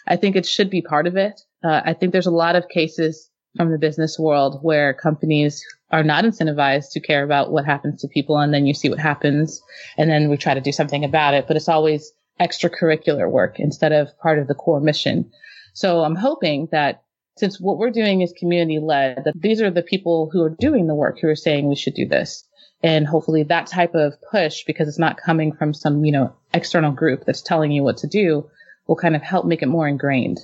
I 0.06 0.16
think 0.16 0.36
it 0.36 0.46
should 0.46 0.70
be 0.70 0.82
part 0.82 1.06
of 1.06 1.16
it. 1.16 1.40
Uh, 1.62 1.80
I 1.84 1.94
think 1.94 2.12
there's 2.12 2.26
a 2.26 2.32
lot 2.32 2.56
of 2.56 2.68
cases 2.68 3.29
from 3.56 3.70
the 3.70 3.78
business 3.78 4.18
world 4.18 4.60
where 4.62 4.94
companies 4.94 5.64
are 5.90 6.04
not 6.04 6.24
incentivized 6.24 6.92
to 6.92 7.00
care 7.00 7.24
about 7.24 7.50
what 7.50 7.64
happens 7.64 8.00
to 8.00 8.08
people 8.08 8.38
and 8.38 8.54
then 8.54 8.66
you 8.66 8.74
see 8.74 8.88
what 8.88 8.98
happens 8.98 9.60
and 9.98 10.08
then 10.08 10.28
we 10.28 10.36
try 10.36 10.54
to 10.54 10.60
do 10.60 10.72
something 10.72 11.04
about 11.04 11.34
it 11.34 11.46
but 11.48 11.56
it's 11.56 11.68
always 11.68 12.12
extracurricular 12.40 13.30
work 13.30 13.58
instead 13.58 13.92
of 13.92 14.16
part 14.18 14.38
of 14.38 14.46
the 14.46 14.54
core 14.54 14.80
mission. 14.80 15.30
So 15.74 16.04
i'm 16.04 16.16
hoping 16.16 16.68
that 16.72 17.02
since 17.36 17.60
what 17.60 17.78
we're 17.78 17.90
doing 17.90 18.20
is 18.20 18.32
community 18.38 18.78
led 18.78 19.24
that 19.24 19.40
these 19.40 19.60
are 19.62 19.70
the 19.70 19.82
people 19.82 20.28
who 20.30 20.42
are 20.42 20.50
doing 20.50 20.86
the 20.86 20.94
work 20.94 21.18
who 21.20 21.28
are 21.28 21.36
saying 21.36 21.68
we 21.68 21.76
should 21.76 21.94
do 21.94 22.06
this. 22.06 22.44
And 22.82 23.06
hopefully 23.06 23.42
that 23.44 23.66
type 23.66 23.94
of 23.94 24.14
push 24.30 24.64
because 24.64 24.88
it's 24.88 24.98
not 24.98 25.16
coming 25.16 25.52
from 25.52 25.74
some 25.74 26.04
you 26.04 26.12
know 26.12 26.32
external 26.54 26.92
group 26.92 27.24
that's 27.24 27.42
telling 27.42 27.72
you 27.72 27.82
what 27.82 27.98
to 27.98 28.06
do 28.06 28.48
will 28.86 28.96
kind 28.96 29.16
of 29.16 29.22
help 29.22 29.46
make 29.46 29.62
it 29.62 29.66
more 29.66 29.88
ingrained 29.88 30.40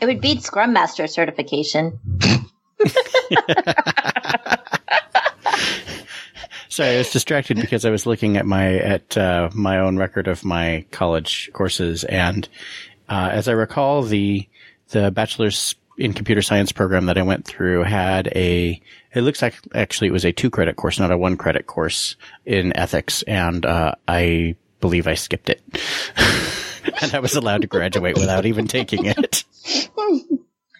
it 0.00 0.06
would 0.06 0.20
beat 0.20 0.42
Scrum 0.42 0.72
Master 0.72 1.06
certification. 1.06 1.98
Sorry, 6.68 6.90
I 6.90 6.98
was 6.98 7.10
distracted 7.10 7.56
because 7.58 7.86
I 7.86 7.90
was 7.90 8.04
looking 8.04 8.36
at 8.36 8.44
my 8.44 8.74
at 8.74 9.16
uh, 9.16 9.48
my 9.54 9.78
own 9.78 9.96
record 9.96 10.28
of 10.28 10.44
my 10.44 10.84
college 10.90 11.48
courses, 11.54 12.04
and 12.04 12.46
uh, 13.08 13.30
as 13.32 13.48
I 13.48 13.52
recall, 13.52 14.02
the 14.02 14.46
the 14.90 15.10
bachelor's 15.10 15.74
in 15.96 16.12
computer 16.12 16.42
science 16.42 16.72
program 16.72 17.06
that 17.06 17.16
I 17.16 17.22
went 17.22 17.46
through 17.46 17.84
had 17.84 18.28
a. 18.36 18.78
It 19.14 19.22
looks 19.22 19.40
like 19.40 19.54
actually 19.74 20.08
it 20.08 20.12
was 20.12 20.26
a 20.26 20.32
two 20.32 20.50
credit 20.50 20.76
course, 20.76 20.98
not 20.98 21.10
a 21.10 21.16
one 21.16 21.38
credit 21.38 21.66
course 21.66 22.16
in 22.44 22.76
ethics, 22.76 23.22
and 23.22 23.64
uh, 23.64 23.94
I 24.06 24.56
believe 24.82 25.08
I 25.08 25.14
skipped 25.14 25.48
it. 25.48 25.62
and 27.00 27.14
I 27.14 27.20
was 27.20 27.34
allowed 27.36 27.62
to 27.62 27.66
graduate 27.66 28.16
without 28.16 28.44
even 28.44 28.66
taking 28.66 29.06
it. 29.06 29.44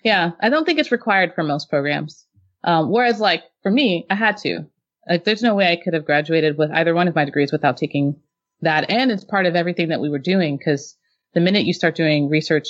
Yeah, 0.04 0.32
I 0.40 0.48
don't 0.48 0.64
think 0.64 0.78
it's 0.78 0.92
required 0.92 1.34
for 1.34 1.42
most 1.42 1.68
programs. 1.68 2.26
Um, 2.64 2.90
whereas, 2.90 3.20
like 3.20 3.44
for 3.62 3.70
me, 3.70 4.06
I 4.10 4.14
had 4.14 4.36
to. 4.38 4.66
Like, 5.08 5.24
there's 5.24 5.42
no 5.42 5.54
way 5.54 5.70
I 5.70 5.76
could 5.82 5.94
have 5.94 6.04
graduated 6.04 6.58
with 6.58 6.70
either 6.72 6.94
one 6.94 7.08
of 7.08 7.14
my 7.14 7.24
degrees 7.24 7.52
without 7.52 7.76
taking 7.76 8.20
that. 8.60 8.90
And 8.90 9.10
it's 9.10 9.24
part 9.24 9.46
of 9.46 9.54
everything 9.54 9.88
that 9.88 10.00
we 10.00 10.08
were 10.08 10.18
doing 10.18 10.56
because 10.56 10.96
the 11.34 11.40
minute 11.40 11.64
you 11.64 11.72
start 11.72 11.94
doing 11.94 12.28
research, 12.28 12.68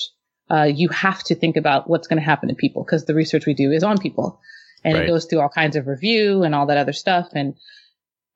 uh, 0.51 0.65
you 0.65 0.89
have 0.89 1.23
to 1.25 1.35
think 1.35 1.57
about 1.57 1.89
what's 1.89 2.09
going 2.09 2.19
to 2.19 2.25
happen 2.25 2.49
to 2.49 2.55
people 2.55 2.85
because 2.85 3.05
the 3.05 3.15
research 3.15 3.47
we 3.47 3.55
do 3.55 3.73
is 3.73 3.83
on 3.83 3.99
people 3.99 4.41
and 4.85 4.95
right. 4.95 5.05
it 5.05 5.09
goes 5.09 5.25
through 5.25 5.41
all 5.41 5.49
kinds 5.49 5.77
of 5.77 5.87
review 5.87 6.43
and 6.43 6.55
all 6.55 6.67
that 6.67 6.79
other 6.79 6.93
stuff. 6.93 7.29
And 7.35 7.55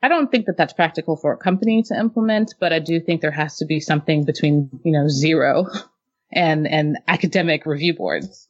I 0.02 0.08
don't 0.08 0.30
think 0.30 0.46
that 0.46 0.56
that's 0.56 0.72
practical 0.72 1.16
for 1.16 1.32
a 1.32 1.36
company 1.36 1.82
to 1.88 1.98
implement, 1.98 2.54
but 2.58 2.72
I 2.72 2.78
do 2.78 3.00
think 3.00 3.20
there 3.20 3.30
has 3.30 3.58
to 3.58 3.66
be 3.66 3.80
something 3.80 4.24
between, 4.24 4.70
you 4.84 4.92
know, 4.92 5.08
zero 5.08 5.66
and, 6.32 6.66
and 6.66 6.98
academic 7.08 7.66
review 7.66 7.94
boards. 7.94 8.48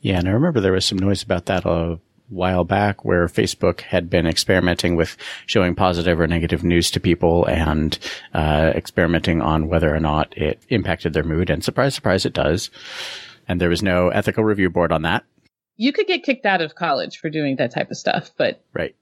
Yeah. 0.00 0.18
And 0.18 0.28
I 0.28 0.32
remember 0.32 0.60
there 0.60 0.72
was 0.72 0.84
some 0.84 0.98
noise 0.98 1.22
about 1.22 1.46
that 1.46 1.64
a 1.64 1.98
while 2.28 2.64
back 2.64 3.04
where 3.04 3.26
Facebook 3.26 3.80
had 3.82 4.10
been 4.10 4.26
experimenting 4.26 4.96
with 4.96 5.16
showing 5.46 5.74
positive 5.74 6.20
or 6.20 6.26
negative 6.26 6.64
news 6.64 6.90
to 6.90 7.00
people 7.00 7.44
and, 7.46 7.98
uh, 8.34 8.72
experimenting 8.74 9.40
on 9.40 9.68
whether 9.68 9.94
or 9.94 10.00
not 10.00 10.36
it 10.36 10.60
impacted 10.68 11.12
their 11.12 11.22
mood. 11.22 11.50
And 11.50 11.62
surprise, 11.62 11.94
surprise, 11.94 12.26
it 12.26 12.32
does. 12.32 12.70
And 13.48 13.60
there 13.60 13.68
was 13.68 13.82
no 13.82 14.08
ethical 14.08 14.44
review 14.44 14.70
board 14.70 14.90
on 14.90 15.02
that. 15.02 15.24
You 15.76 15.92
could 15.92 16.06
get 16.06 16.24
kicked 16.24 16.46
out 16.46 16.62
of 16.62 16.74
college 16.74 17.18
for 17.18 17.30
doing 17.30 17.56
that 17.56 17.72
type 17.72 17.90
of 17.90 17.96
stuff, 17.96 18.32
but 18.36 18.60
right. 18.72 18.96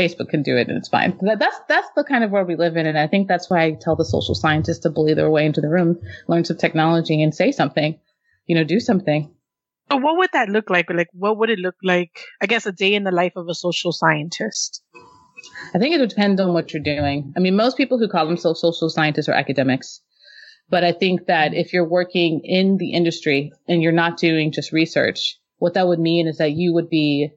Facebook 0.00 0.30
can 0.30 0.42
do 0.42 0.56
it 0.56 0.68
and 0.68 0.78
it's 0.78 0.88
fine. 0.88 1.18
That's 1.20 1.60
that's 1.68 1.88
the 1.94 2.04
kind 2.04 2.24
of 2.24 2.30
world 2.30 2.48
we 2.48 2.56
live 2.56 2.76
in, 2.76 2.86
and 2.86 2.98
I 2.98 3.06
think 3.06 3.28
that's 3.28 3.50
why 3.50 3.64
I 3.64 3.76
tell 3.80 3.96
the 3.96 4.04
social 4.04 4.34
scientists 4.34 4.80
to 4.80 4.90
bully 4.90 5.14
their 5.14 5.30
way 5.30 5.44
into 5.44 5.60
the 5.60 5.68
room, 5.68 6.00
learn 6.28 6.44
some 6.44 6.56
technology, 6.56 7.22
and 7.22 7.34
say 7.34 7.52
something. 7.52 7.98
You 8.46 8.56
know, 8.56 8.64
do 8.64 8.80
something. 8.80 9.32
So 9.90 9.98
what 9.98 10.16
would 10.18 10.30
that 10.32 10.48
look 10.48 10.70
like? 10.70 10.88
Like, 10.88 11.08
what 11.12 11.36
would 11.38 11.50
it 11.50 11.58
look 11.58 11.74
like? 11.82 12.10
I 12.40 12.46
guess 12.46 12.66
a 12.66 12.72
day 12.72 12.94
in 12.94 13.04
the 13.04 13.10
life 13.10 13.32
of 13.36 13.46
a 13.48 13.54
social 13.54 13.92
scientist. 13.92 14.82
I 15.74 15.78
think 15.78 15.94
it 15.94 16.00
would 16.00 16.10
depend 16.10 16.40
on 16.40 16.52
what 16.52 16.72
you're 16.72 16.82
doing. 16.82 17.32
I 17.36 17.40
mean, 17.40 17.56
most 17.56 17.76
people 17.76 17.98
who 17.98 18.08
call 18.08 18.26
themselves 18.26 18.60
social 18.60 18.88
scientists 18.88 19.28
are 19.28 19.32
academics. 19.34 20.00
But 20.68 20.84
I 20.84 20.92
think 20.92 21.26
that 21.26 21.52
if 21.54 21.72
you're 21.72 21.88
working 21.88 22.42
in 22.44 22.76
the 22.76 22.92
industry 22.92 23.52
and 23.68 23.82
you're 23.82 23.90
not 23.90 24.18
doing 24.18 24.52
just 24.52 24.72
research, 24.72 25.36
what 25.58 25.74
that 25.74 25.88
would 25.88 25.98
mean 25.98 26.28
is 26.28 26.38
that 26.38 26.52
you 26.52 26.72
would 26.74 26.88
be 26.88 27.30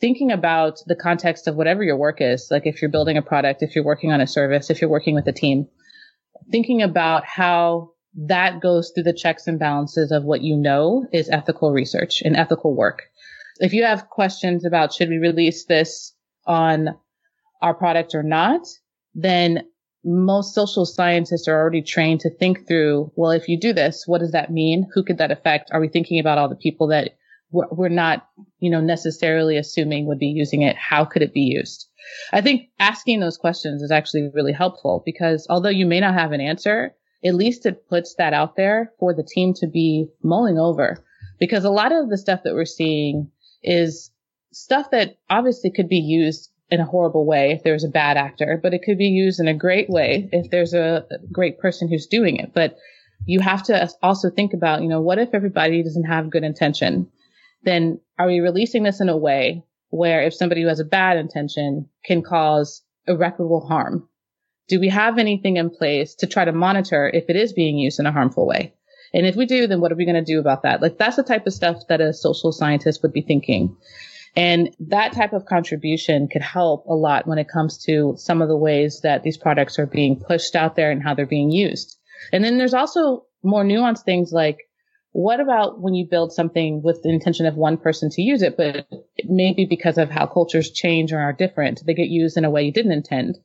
thinking 0.00 0.30
about 0.30 0.78
the 0.86 0.96
context 0.96 1.46
of 1.48 1.56
whatever 1.56 1.82
your 1.82 1.96
work 1.96 2.20
is. 2.20 2.48
Like 2.50 2.66
if 2.66 2.80
you're 2.80 2.90
building 2.90 3.16
a 3.16 3.22
product, 3.22 3.62
if 3.62 3.74
you're 3.74 3.84
working 3.84 4.12
on 4.12 4.20
a 4.20 4.26
service, 4.26 4.70
if 4.70 4.80
you're 4.80 4.90
working 4.90 5.14
with 5.14 5.26
a 5.26 5.32
team, 5.32 5.66
thinking 6.50 6.82
about 6.82 7.24
how 7.24 7.90
that 8.26 8.60
goes 8.60 8.92
through 8.94 9.04
the 9.04 9.12
checks 9.12 9.46
and 9.46 9.58
balances 9.58 10.10
of 10.12 10.24
what 10.24 10.42
you 10.42 10.56
know 10.56 11.06
is 11.12 11.28
ethical 11.28 11.72
research 11.72 12.22
and 12.24 12.36
ethical 12.36 12.74
work. 12.74 13.02
If 13.58 13.72
you 13.72 13.84
have 13.84 14.08
questions 14.08 14.64
about 14.64 14.92
should 14.92 15.08
we 15.08 15.18
release 15.18 15.64
this 15.66 16.14
on 16.46 16.96
our 17.60 17.74
product 17.74 18.14
or 18.14 18.22
not, 18.22 18.62
then 19.14 19.64
most 20.04 20.54
social 20.54 20.86
scientists 20.86 21.48
are 21.48 21.58
already 21.58 21.82
trained 21.82 22.20
to 22.20 22.30
think 22.30 22.66
through, 22.66 23.12
well, 23.16 23.32
if 23.32 23.48
you 23.48 23.58
do 23.58 23.72
this, 23.72 24.04
what 24.06 24.20
does 24.20 24.32
that 24.32 24.50
mean? 24.50 24.86
Who 24.94 25.04
could 25.04 25.18
that 25.18 25.32
affect? 25.32 25.70
Are 25.72 25.80
we 25.80 25.88
thinking 25.88 26.20
about 26.20 26.38
all 26.38 26.48
the 26.48 26.54
people 26.54 26.88
that 26.88 27.10
we're 27.50 27.88
not, 27.88 28.28
you 28.58 28.70
know, 28.70 28.80
necessarily 28.80 29.56
assuming 29.56 30.06
would 30.06 30.18
be 30.18 30.26
using 30.26 30.62
it? 30.62 30.76
How 30.76 31.04
could 31.04 31.22
it 31.22 31.32
be 31.32 31.40
used? 31.40 31.88
I 32.32 32.40
think 32.40 32.68
asking 32.78 33.20
those 33.20 33.38
questions 33.38 33.82
is 33.82 33.90
actually 33.90 34.30
really 34.34 34.52
helpful 34.52 35.02
because 35.04 35.46
although 35.48 35.68
you 35.68 35.86
may 35.86 36.00
not 36.00 36.14
have 36.14 36.32
an 36.32 36.40
answer, 36.40 36.94
at 37.24 37.34
least 37.34 37.66
it 37.66 37.88
puts 37.88 38.14
that 38.16 38.32
out 38.32 38.56
there 38.56 38.92
for 38.98 39.14
the 39.14 39.22
team 39.24 39.54
to 39.54 39.66
be 39.66 40.06
mulling 40.22 40.58
over. 40.58 41.04
Because 41.38 41.64
a 41.64 41.70
lot 41.70 41.92
of 41.92 42.08
the 42.08 42.18
stuff 42.18 42.40
that 42.44 42.54
we're 42.54 42.64
seeing 42.64 43.30
is 43.62 44.10
stuff 44.52 44.90
that 44.90 45.16
obviously 45.30 45.70
could 45.70 45.88
be 45.88 45.98
used 45.98 46.50
in 46.70 46.80
a 46.80 46.84
horrible 46.84 47.24
way 47.24 47.52
if 47.52 47.62
there's 47.62 47.84
a 47.84 47.88
bad 47.88 48.16
actor, 48.16 48.58
but 48.62 48.74
it 48.74 48.82
could 48.82 48.98
be 48.98 49.06
used 49.06 49.40
in 49.40 49.48
a 49.48 49.54
great 49.54 49.88
way 49.88 50.28
if 50.32 50.50
there's 50.50 50.74
a 50.74 51.06
great 51.32 51.58
person 51.58 51.88
who's 51.88 52.06
doing 52.06 52.36
it. 52.36 52.52
But 52.54 52.76
you 53.24 53.40
have 53.40 53.62
to 53.64 53.88
also 54.02 54.30
think 54.30 54.52
about, 54.52 54.82
you 54.82 54.88
know, 54.88 55.00
what 55.00 55.18
if 55.18 55.30
everybody 55.32 55.82
doesn't 55.82 56.04
have 56.04 56.30
good 56.30 56.44
intention? 56.44 57.10
Then 57.62 58.00
are 58.18 58.26
we 58.26 58.40
releasing 58.40 58.82
this 58.82 59.00
in 59.00 59.08
a 59.08 59.16
way 59.16 59.64
where 59.90 60.22
if 60.22 60.34
somebody 60.34 60.62
who 60.62 60.68
has 60.68 60.80
a 60.80 60.84
bad 60.84 61.16
intention 61.16 61.88
can 62.04 62.22
cause 62.22 62.82
irreparable 63.06 63.66
harm? 63.66 64.08
Do 64.68 64.78
we 64.80 64.88
have 64.88 65.18
anything 65.18 65.56
in 65.56 65.70
place 65.70 66.14
to 66.16 66.26
try 66.26 66.44
to 66.44 66.52
monitor 66.52 67.08
if 67.08 67.24
it 67.28 67.36
is 67.36 67.52
being 67.52 67.78
used 67.78 67.98
in 68.00 68.06
a 68.06 68.12
harmful 68.12 68.46
way? 68.46 68.74
And 69.14 69.26
if 69.26 69.36
we 69.36 69.46
do, 69.46 69.66
then 69.66 69.80
what 69.80 69.90
are 69.90 69.96
we 69.96 70.04
going 70.04 70.22
to 70.22 70.32
do 70.32 70.38
about 70.38 70.62
that? 70.62 70.82
Like 70.82 70.98
that's 70.98 71.16
the 71.16 71.22
type 71.22 71.46
of 71.46 71.54
stuff 71.54 71.86
that 71.88 72.00
a 72.00 72.12
social 72.12 72.52
scientist 72.52 73.02
would 73.02 73.12
be 73.12 73.22
thinking. 73.22 73.76
And 74.36 74.76
that 74.80 75.14
type 75.14 75.32
of 75.32 75.46
contribution 75.46 76.28
could 76.28 76.42
help 76.42 76.86
a 76.86 76.94
lot 76.94 77.26
when 77.26 77.38
it 77.38 77.48
comes 77.48 77.78
to 77.84 78.14
some 78.18 78.42
of 78.42 78.48
the 78.48 78.56
ways 78.56 79.00
that 79.02 79.22
these 79.22 79.38
products 79.38 79.78
are 79.78 79.86
being 79.86 80.20
pushed 80.20 80.54
out 80.54 80.76
there 80.76 80.90
and 80.90 81.02
how 81.02 81.14
they're 81.14 81.26
being 81.26 81.50
used. 81.50 81.96
And 82.32 82.44
then 82.44 82.58
there's 82.58 82.74
also 82.74 83.24
more 83.42 83.64
nuanced 83.64 84.04
things 84.04 84.32
like 84.32 84.67
what 85.12 85.40
about 85.40 85.80
when 85.80 85.94
you 85.94 86.06
build 86.06 86.32
something 86.32 86.82
with 86.82 87.02
the 87.02 87.08
intention 87.08 87.46
of 87.46 87.56
one 87.56 87.76
person 87.76 88.10
to 88.10 88.22
use 88.22 88.42
it, 88.42 88.56
but 88.56 88.86
maybe 89.24 89.64
because 89.64 89.98
of 89.98 90.10
how 90.10 90.26
cultures 90.26 90.70
change 90.70 91.12
or 91.12 91.18
are 91.18 91.32
different, 91.32 91.82
they 91.86 91.94
get 91.94 92.08
used 92.08 92.36
in 92.36 92.44
a 92.44 92.50
way 92.50 92.62
you 92.62 92.72
didn't 92.72 92.92
intend. 92.92 93.38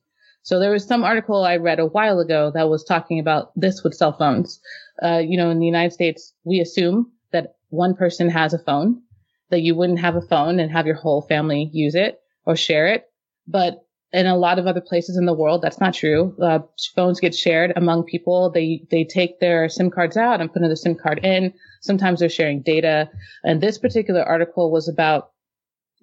So 0.44 0.60
there 0.60 0.72
was 0.72 0.86
some 0.86 1.04
article 1.04 1.44
I 1.44 1.56
read 1.56 1.80
a 1.80 1.86
while 1.86 2.20
ago 2.20 2.52
that 2.54 2.70
was 2.70 2.84
talking 2.84 3.20
about 3.20 3.52
this 3.56 3.82
with 3.82 3.96
cell 3.96 4.12
phones. 4.12 4.60
Uh, 5.02 5.22
you 5.26 5.38
know, 5.38 5.50
in 5.50 5.60
the 5.60 5.66
United 5.66 5.94
States, 5.94 6.34
we 6.44 6.60
assume 6.60 7.12
that 7.32 7.56
one 7.70 7.96
person 7.96 8.30
has 8.30 8.54
a 8.54 8.60
phone, 8.60 9.02
that 9.50 9.62
you 9.62 9.74
wouldn't 9.74 10.00
have 10.00 10.16
a 10.16 10.22
phone 10.22 10.60
and 10.60 10.70
have 10.70 10.86
your 10.86 10.96
whole 10.96 11.22
family 11.22 11.70
use 11.72 11.96
it 11.96 12.20
or 12.46 12.58
share 12.58 12.88
it. 12.88 13.06
But 13.48 13.83
in 14.14 14.28
a 14.28 14.38
lot 14.38 14.60
of 14.60 14.68
other 14.68 14.82
places 14.82 15.18
in 15.18 15.26
the 15.26 15.34
world, 15.34 15.62
that's 15.62 15.80
not 15.80 15.94
true. 15.94 16.36
Uh, 16.42 16.60
phones 16.96 17.20
get 17.20 17.34
shared 17.34 17.74
among 17.76 18.04
people. 18.04 18.52
They 18.52 18.86
they 18.92 19.04
take 19.04 19.40
their 19.40 19.68
SIM 19.68 19.90
cards 19.90 20.16
out 20.16 20.40
and 20.40 20.52
put 20.54 20.62
another 20.62 20.76
SIM 20.76 20.96
card 20.96 21.20
in. 21.26 21.54
Sometimes 21.82 22.20
they're 22.20 22.30
sharing 22.30 22.62
data. 22.62 23.10
And 23.44 23.60
this 23.60 23.78
particular 23.80 24.24
article 24.24 24.72
was 24.72 24.88
about 24.88 25.32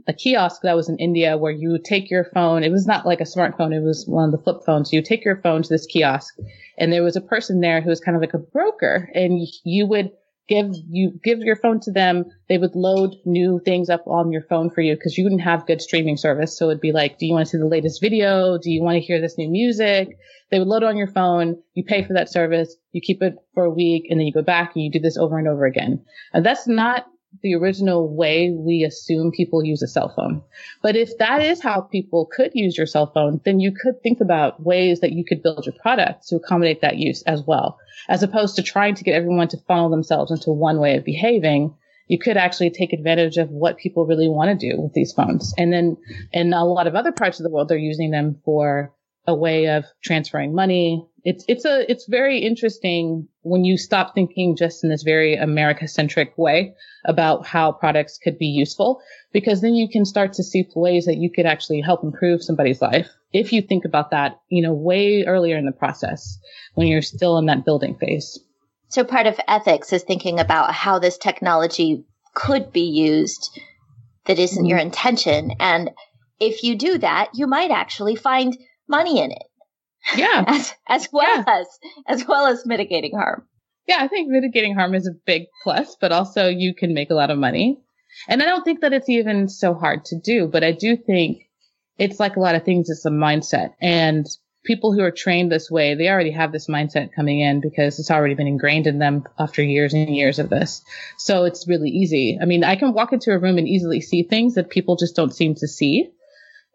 a 0.09 0.13
kiosk 0.13 0.63
that 0.63 0.77
was 0.77 0.89
in 0.89 0.99
India 0.99 1.37
where 1.37 1.53
you 1.53 1.79
take 1.79 2.11
your 2.11 2.25
phone. 2.25 2.65
It 2.65 2.73
was 2.73 2.87
not 2.87 3.07
like 3.07 3.21
a 3.21 3.25
smartphone. 3.25 3.75
It 3.75 3.83
was 3.83 4.07
one 4.07 4.25
of 4.25 4.33
the 4.33 4.43
flip 4.43 4.63
phones. 4.65 4.93
You 4.93 5.03
take 5.03 5.25
your 5.25 5.41
phone 5.43 5.63
to 5.63 5.69
this 5.69 5.87
kiosk 5.87 6.35
and 6.79 6.93
there 6.93 7.03
was 7.03 7.17
a 7.17 7.21
person 7.21 7.61
there 7.61 7.81
who 7.81 7.91
was 7.91 8.01
kind 8.01 8.17
of 8.17 8.23
like 8.23 8.35
a 8.35 8.39
broker 8.39 9.11
and 9.15 9.47
you 9.65 9.87
would 9.87 10.11
give 10.51 10.75
you 10.89 11.19
give 11.23 11.39
your 11.39 11.57
phone 11.57 11.81
to 11.81 11.93
them. 11.93 12.25
They 12.49 12.59
would 12.59 12.75
load 12.75 13.15
new 13.25 13.61
things 13.65 13.89
up 13.89 14.03
on 14.07 14.33
your 14.33 14.43
phone 14.43 14.69
for 14.69 14.81
you 14.81 14.97
because 14.97 15.17
you 15.17 15.25
wouldn't 15.25 15.41
have 15.43 15.67
good 15.67 15.81
streaming 15.81 16.17
service. 16.17 16.59
So 16.59 16.69
it'd 16.69 16.81
be 16.81 16.93
like 16.93 17.19
do 17.19 17.27
you 17.27 17.33
want 17.33 17.47
to 17.47 17.51
see 17.51 17.59
the 17.59 17.67
latest 17.67 18.01
video? 18.01 18.59
Do 18.59 18.71
you 18.71 18.83
want 18.83 18.97
to 18.97 19.01
hear 19.01 19.21
this 19.21 19.39
new 19.39 19.49
music? 19.49 20.19
They 20.51 20.59
would 20.59 20.69
load 20.69 20.83
on 20.83 20.97
your 20.97 21.07
phone. 21.07 21.63
You 21.75 21.85
pay 21.85 22.05
for 22.05 22.15
that 22.15 22.31
service. 22.31 22.75
You 22.93 23.01
keep 23.01 23.23
it 23.23 23.37
for 23.55 23.65
a 23.65 23.71
week 23.71 24.07
and 24.11 24.19
then 24.19 24.27
you 24.27 24.33
go 24.33 24.43
back 24.43 24.73
and 24.75 24.85
you 24.85 24.91
do 24.91 24.99
this 24.99 25.17
over 25.17 25.39
and 25.39 25.47
over 25.47 25.65
again. 25.65 26.05
And 26.33 26.45
that's 26.45 26.67
not 26.67 27.07
the 27.43 27.55
original 27.55 28.15
way 28.15 28.51
we 28.51 28.85
assume 28.85 29.31
people 29.31 29.65
use 29.65 29.83
a 29.83 29.89
cell 29.89 30.13
phone. 30.15 30.43
But 30.83 30.97
if 30.97 31.17
that 31.19 31.43
is 31.43 31.63
how 31.63 31.81
people 31.81 32.27
could 32.27 32.53
use 32.55 32.77
your 32.77 32.87
cell 32.87 33.07
phone, 33.07 33.41
then 33.45 33.61
you 33.61 33.73
could 33.73 34.03
think 34.03 34.21
about 34.21 34.63
ways 34.63 35.01
that 35.01 35.13
you 35.13 35.25
could 35.25 35.43
build 35.43 35.65
your 35.65 35.75
product 35.75 36.27
to 36.29 36.37
accommodate 36.37 36.81
that 36.83 36.99
use 36.99 37.23
as 37.23 37.43
well. 37.47 37.79
As 38.09 38.23
opposed 38.23 38.57
to 38.57 38.63
trying 38.63 38.95
to 38.97 39.05
get 39.05 39.15
everyone 39.15 39.49
to 39.49 39.59
funnel 39.59 39.91
themselves 39.91 40.31
into 40.31 40.51
one 40.51 40.81
way 40.81 40.97
of 40.97 41.05
behaving, 41.05 41.75
you 42.09 42.19
could 42.19 42.37
actually 42.37 42.71
take 42.71 42.93
advantage 42.93 43.37
of 43.37 43.51
what 43.51 43.79
people 43.79 44.05
really 44.05 44.29
want 44.29 44.51
to 44.51 44.71
do 44.71 44.81
with 44.81 44.93
these 44.93 45.13
phones. 45.13 45.55
And 45.57 45.73
then 45.73 45.97
in 46.33 46.53
a 46.53 46.65
lot 46.65 46.89
of 46.89 46.97
other 46.97 47.13
parts 47.13 47.39
of 47.39 47.45
the 47.45 47.51
world, 47.51 47.69
they're 47.69 47.79
using 47.79 48.11
them 48.11 48.41
for 48.45 48.93
a 49.31 49.35
way 49.35 49.69
of 49.69 49.85
transferring 50.03 50.55
money. 50.55 51.07
It's 51.23 51.45
it's 51.49 51.65
a 51.65 51.91
it's 51.91 52.07
very 52.09 52.39
interesting 52.39 53.29
when 53.43 53.65
you 53.65 53.77
stop 53.77 54.15
thinking 54.15 54.57
just 54.57 54.83
in 54.85 54.91
this 54.91 55.03
very 55.03 55.37
America 55.37 55.87
centric 55.87 56.37
way 56.37 56.75
about 57.07 57.47
how 57.47 57.73
products 57.73 58.19
could 58.19 58.39
be 58.39 58.47
useful, 58.47 59.01
because 59.33 59.61
then 59.61 59.75
you 59.75 59.89
can 59.89 60.05
start 60.05 60.35
to 60.35 60.43
see 60.43 60.67
ways 60.75 61.07
that 61.07 61.17
you 61.17 61.31
could 61.35 61.47
actually 61.47 61.81
help 61.81 62.03
improve 62.03 62.43
somebody's 62.43 62.83
life 62.83 63.09
if 63.33 63.53
you 63.53 63.63
think 63.63 63.85
about 63.85 64.11
that, 64.11 64.41
you 64.49 64.63
know, 64.63 64.75
way 64.75 65.25
earlier 65.25 65.57
in 65.57 65.67
the 65.67 65.73
process 65.73 66.39
when 66.75 66.89
you're 66.89 67.03
still 67.03 67.39
in 67.39 67.47
that 67.47 67.65
building 67.65 67.97
phase. 67.99 68.39
So 68.89 69.05
part 69.05 69.27
of 69.27 69.39
ethics 69.47 69.93
is 69.93 70.03
thinking 70.03 70.41
about 70.41 70.73
how 70.73 70.99
this 70.99 71.17
technology 71.17 72.05
could 72.35 72.73
be 72.73 72.89
used 72.89 73.61
that 74.27 74.39
isn't 74.39 74.59
mm-hmm. 74.59 74.67
your 74.67 74.79
intention. 74.79 75.53
And 75.61 75.91
if 76.41 76.63
you 76.63 76.77
do 76.77 76.99
that, 76.99 77.31
you 77.35 77.47
might 77.47 77.71
actually 77.71 78.17
find 78.17 78.57
money 78.91 79.21
in 79.21 79.31
it. 79.31 79.43
Yeah. 80.17 80.45
as, 80.49 80.75
as 80.89 81.09
well 81.13 81.37
yeah. 81.37 81.45
as, 81.47 81.67
as 82.07 82.27
well 82.27 82.47
as 82.47 82.67
mitigating 82.67 83.17
harm. 83.17 83.47
Yeah, 83.87 83.99
I 84.01 84.09
think 84.09 84.29
mitigating 84.29 84.75
harm 84.75 84.95
is 84.95 85.07
a 85.07 85.19
big 85.27 85.45
plus, 85.63 85.97
but 86.01 86.13
also 86.13 86.49
you 86.49 86.75
can 86.75 86.95
make 86.95 87.11
a 87.11 87.15
lot 87.15 87.31
of 87.31 87.39
money. 87.39 87.81
And 88.29 88.43
I 88.43 88.47
don't 88.47 88.65
think 88.65 88.81
that 88.81 88.93
it's 88.93 89.09
even 89.09 89.49
so 89.49 89.75
hard 89.75 90.05
to 90.07 90.19
do, 90.19 90.47
but 90.47 90.65
I 90.65 90.73
do 90.73 90.97
think 90.97 91.43
it's 91.99 92.21
like 92.21 92.37
a 92.37 92.41
lot 92.41 92.55
of 92.55 92.65
things, 92.65 92.91
it's 92.91 93.05
a 93.05 93.11
mindset. 93.11 93.75
And 93.81 94.27
people 94.65 94.93
who 94.93 95.01
are 95.01 95.11
trained 95.11 95.51
this 95.51 95.71
way, 95.71 95.95
they 95.95 96.09
already 96.09 96.31
have 96.31 96.53
this 96.53 96.69
mindset 96.69 97.15
coming 97.15 97.41
in 97.41 97.61
because 97.61 97.99
it's 97.99 98.11
already 98.11 98.35
been 98.35 98.47
ingrained 98.47 98.87
in 98.87 98.99
them 98.99 99.25
after 99.39 99.63
years 99.63 99.95
and 99.95 100.15
years 100.15 100.39
of 100.39 100.51
this. 100.51 100.83
So 101.19 101.45
it's 101.45 101.69
really 101.69 101.91
easy. 101.91 102.39
I 102.41 102.45
mean, 102.45 102.65
I 102.65 102.77
can 102.77 102.93
walk 102.93 103.13
into 103.13 103.33
a 103.33 103.39
room 103.39 103.59
and 103.59 103.69
easily 103.69 104.01
see 104.01 104.23
things 104.23 104.55
that 104.55 104.71
people 104.71 104.97
just 104.97 105.17
don't 105.17 105.35
seem 105.35 105.55
to 105.57 105.69
see. 105.69 106.11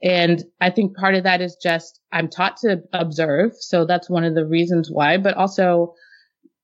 And 0.04 0.44
I 0.60 0.70
think 0.70 0.96
part 0.96 1.16
of 1.16 1.24
that 1.24 1.42
is 1.42 1.58
just 1.62 2.00
I'm 2.12 2.30
taught 2.30 2.58
to 2.58 2.84
observe. 2.94 3.54
So 3.60 3.86
that's 3.86 4.10
one 4.10 4.24
of 4.24 4.36
the 4.36 4.46
reasons 4.46 4.90
why, 4.92 5.18
but 5.18 5.36
also 5.36 5.96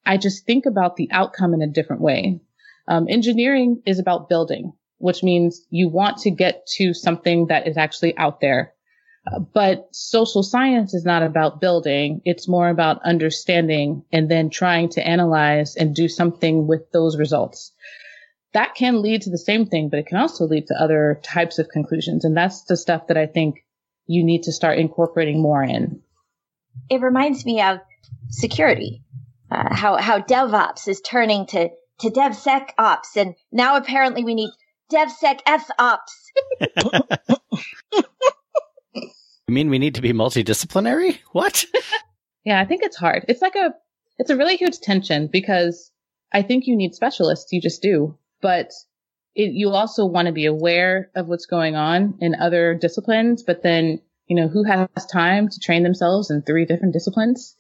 I 0.06 0.18
just 0.18 0.46
think 0.46 0.66
about 0.66 0.96
the 0.96 1.10
outcome 1.12 1.54
in 1.54 1.62
a 1.62 1.68
different 1.68 2.02
way. 2.02 2.42
Um, 2.88 3.08
engineering 3.10 3.82
is 3.86 4.00
about 4.00 4.30
building, 4.30 4.74
which 4.98 5.24
means 5.24 5.66
you 5.70 5.88
want 5.90 6.18
to 6.20 6.32
get 6.32 6.66
to 6.78 6.94
something 6.94 7.48
that 7.48 7.68
is 7.68 7.78
actually 7.78 8.18
out 8.18 8.42
there. 8.42 8.74
Uh, 9.32 9.40
but 9.40 9.88
social 9.92 10.42
science 10.42 10.96
is 10.96 11.06
not 11.06 11.22
about 11.22 11.62
building. 11.62 12.22
It's 12.26 12.48
more 12.48 12.70
about 12.70 13.06
understanding 13.06 14.04
and 14.12 14.30
then 14.30 14.50
trying 14.50 14.90
to 14.90 15.08
analyze 15.08 15.76
and 15.76 15.96
do 15.96 16.08
something 16.08 16.68
with 16.68 16.92
those 16.92 17.18
results 17.18 17.72
that 18.54 18.76
can 18.76 19.02
lead 19.02 19.22
to 19.24 19.30
the 19.30 19.38
same 19.38 19.66
thing, 19.66 19.90
but 19.90 20.00
it 20.00 20.08
can 20.08 20.18
also 20.18 20.46
lead 20.46 20.68
to 20.68 20.82
other 20.82 21.20
types 21.24 21.60
of 21.60 21.70
conclusions. 21.70 22.26
And 22.26 22.36
that's 22.36 22.64
the 22.64 22.76
stuff 22.76 23.08
that 23.08 23.18
I 23.18 23.26
think 23.26 23.64
you 24.08 24.24
need 24.24 24.44
to 24.44 24.52
start 24.52 24.78
incorporating 24.78 25.42
more 25.42 25.64
in. 25.64 26.02
It 26.90 27.02
reminds 27.02 27.46
me 27.46 27.62
of 27.62 27.80
security, 28.30 29.04
uh, 29.50 29.74
how, 29.74 29.98
how 29.98 30.20
DevOps 30.20 30.88
is 30.88 31.02
turning 31.02 31.46
to, 31.48 31.70
to 32.00 32.10
DevSecOps. 32.10 33.16
And 33.16 33.36
now 33.52 33.78
apparently 33.78 34.24
we 34.24 34.36
need 34.36 34.52
DevSecOps. 34.92 35.98
you 38.94 39.54
mean 39.54 39.70
we 39.70 39.80
need 39.80 39.96
to 39.96 40.02
be 40.02 40.12
multidisciplinary? 40.12 41.20
What? 41.32 41.66
yeah, 42.44 42.60
I 42.60 42.66
think 42.66 42.84
it's 42.84 42.98
hard. 42.98 43.26
It's 43.30 43.42
like 43.42 43.56
a, 43.56 43.74
it's 44.18 44.30
a 44.30 44.36
really 44.36 44.58
huge 44.58 44.80
tension 44.80 45.28
because 45.28 45.90
I 46.34 46.42
think 46.42 46.68
you 46.68 46.76
need 46.76 46.96
specialists. 46.96 47.54
You 47.54 47.62
just 47.62 47.82
do 47.82 48.18
but 48.42 48.72
it, 49.36 49.54
you 49.54 49.70
also 49.70 50.06
want 50.06 50.28
to 50.28 50.34
be 50.34 50.46
aware 50.46 51.10
of 51.16 51.28
what's 51.28 51.46
going 51.46 51.76
on 51.76 52.18
in 52.20 52.36
other 52.36 52.76
disciplines, 52.76 53.44
but 53.44 53.64
then, 53.64 54.02
you 54.28 54.36
know, 54.36 54.48
who 54.48 54.64
has 54.64 54.88
time 55.12 55.48
to 55.50 55.60
train 55.60 55.84
themselves 55.84 56.30
in 56.30 56.42
three 56.42 56.66
different 56.66 56.94
disciplines? 56.94 57.56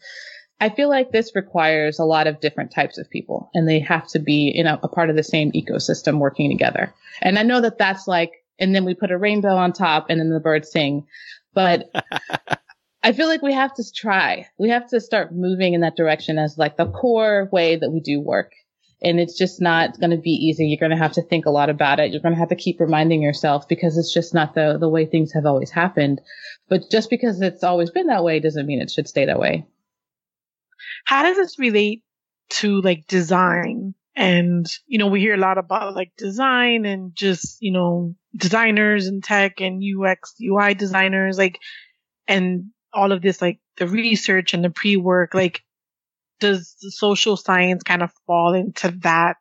I 0.59 0.69
feel 0.69 0.89
like 0.89 1.11
this 1.11 1.31
requires 1.33 1.97
a 1.97 2.05
lot 2.05 2.27
of 2.27 2.39
different 2.39 2.71
types 2.71 2.99
of 2.99 3.09
people 3.09 3.49
and 3.55 3.67
they 3.67 3.79
have 3.79 4.07
to 4.09 4.19
be 4.19 4.47
in 4.47 4.67
a, 4.67 4.79
a 4.83 4.87
part 4.87 5.09
of 5.09 5.15
the 5.15 5.23
same 5.23 5.51
ecosystem 5.53 6.19
working 6.19 6.51
together. 6.51 6.93
And 7.21 7.39
I 7.39 7.43
know 7.43 7.61
that 7.61 7.79
that's 7.79 8.07
like, 8.07 8.31
and 8.59 8.75
then 8.75 8.85
we 8.85 8.93
put 8.93 9.09
a 9.09 9.17
rainbow 9.17 9.55
on 9.55 9.73
top 9.73 10.07
and 10.09 10.19
then 10.19 10.29
the 10.29 10.39
birds 10.39 10.71
sing, 10.71 11.07
but 11.55 11.89
I 13.03 13.13
feel 13.13 13.27
like 13.27 13.41
we 13.41 13.53
have 13.53 13.73
to 13.75 13.83
try. 13.91 14.47
We 14.59 14.69
have 14.69 14.87
to 14.89 15.01
start 15.01 15.33
moving 15.33 15.73
in 15.73 15.81
that 15.81 15.95
direction 15.95 16.37
as 16.37 16.59
like 16.59 16.77
the 16.77 16.85
core 16.85 17.49
way 17.51 17.75
that 17.77 17.89
we 17.89 17.99
do 17.99 18.19
work. 18.19 18.51
And 19.03 19.19
it's 19.19 19.37
just 19.37 19.61
not 19.61 19.99
going 19.99 20.11
to 20.11 20.17
be 20.17 20.31
easy. 20.31 20.65
You're 20.65 20.79
going 20.79 20.95
to 20.95 21.03
have 21.03 21.13
to 21.13 21.23
think 21.23 21.45
a 21.45 21.51
lot 21.51 21.69
about 21.69 21.99
it. 21.99 22.11
You're 22.11 22.21
going 22.21 22.35
to 22.35 22.39
have 22.39 22.49
to 22.49 22.55
keep 22.55 22.79
reminding 22.79 23.21
yourself 23.21 23.67
because 23.67 23.97
it's 23.97 24.13
just 24.13 24.33
not 24.33 24.53
the, 24.53 24.77
the 24.79 24.89
way 24.89 25.05
things 25.05 25.33
have 25.33 25.45
always 25.45 25.71
happened. 25.71 26.21
But 26.69 26.83
just 26.91 27.09
because 27.09 27.41
it's 27.41 27.63
always 27.63 27.89
been 27.89 28.07
that 28.07 28.23
way 28.23 28.39
doesn't 28.39 28.65
mean 28.65 28.81
it 28.81 28.91
should 28.91 29.07
stay 29.07 29.25
that 29.25 29.39
way. 29.39 29.65
How 31.05 31.23
does 31.23 31.37
this 31.37 31.57
relate 31.57 32.03
to 32.51 32.81
like 32.81 33.07
design? 33.07 33.95
And, 34.15 34.67
you 34.87 34.99
know, 34.99 35.07
we 35.07 35.19
hear 35.19 35.35
a 35.35 35.39
lot 35.39 35.57
about 35.57 35.95
like 35.95 36.11
design 36.17 36.85
and 36.85 37.15
just, 37.15 37.57
you 37.61 37.71
know, 37.71 38.15
designers 38.35 39.07
and 39.07 39.23
tech 39.23 39.61
and 39.61 39.81
UX, 39.81 40.35
UI 40.41 40.73
designers, 40.73 41.37
like, 41.37 41.59
and 42.27 42.65
all 42.93 43.11
of 43.11 43.21
this, 43.21 43.41
like 43.41 43.59
the 43.77 43.87
research 43.87 44.53
and 44.53 44.63
the 44.63 44.69
pre 44.69 44.97
work, 44.97 45.33
like, 45.33 45.61
does 46.41 46.75
the 46.81 46.91
social 46.91 47.37
science 47.37 47.83
kind 47.83 48.03
of 48.03 48.11
fall 48.27 48.53
into 48.53 48.91
that 49.03 49.37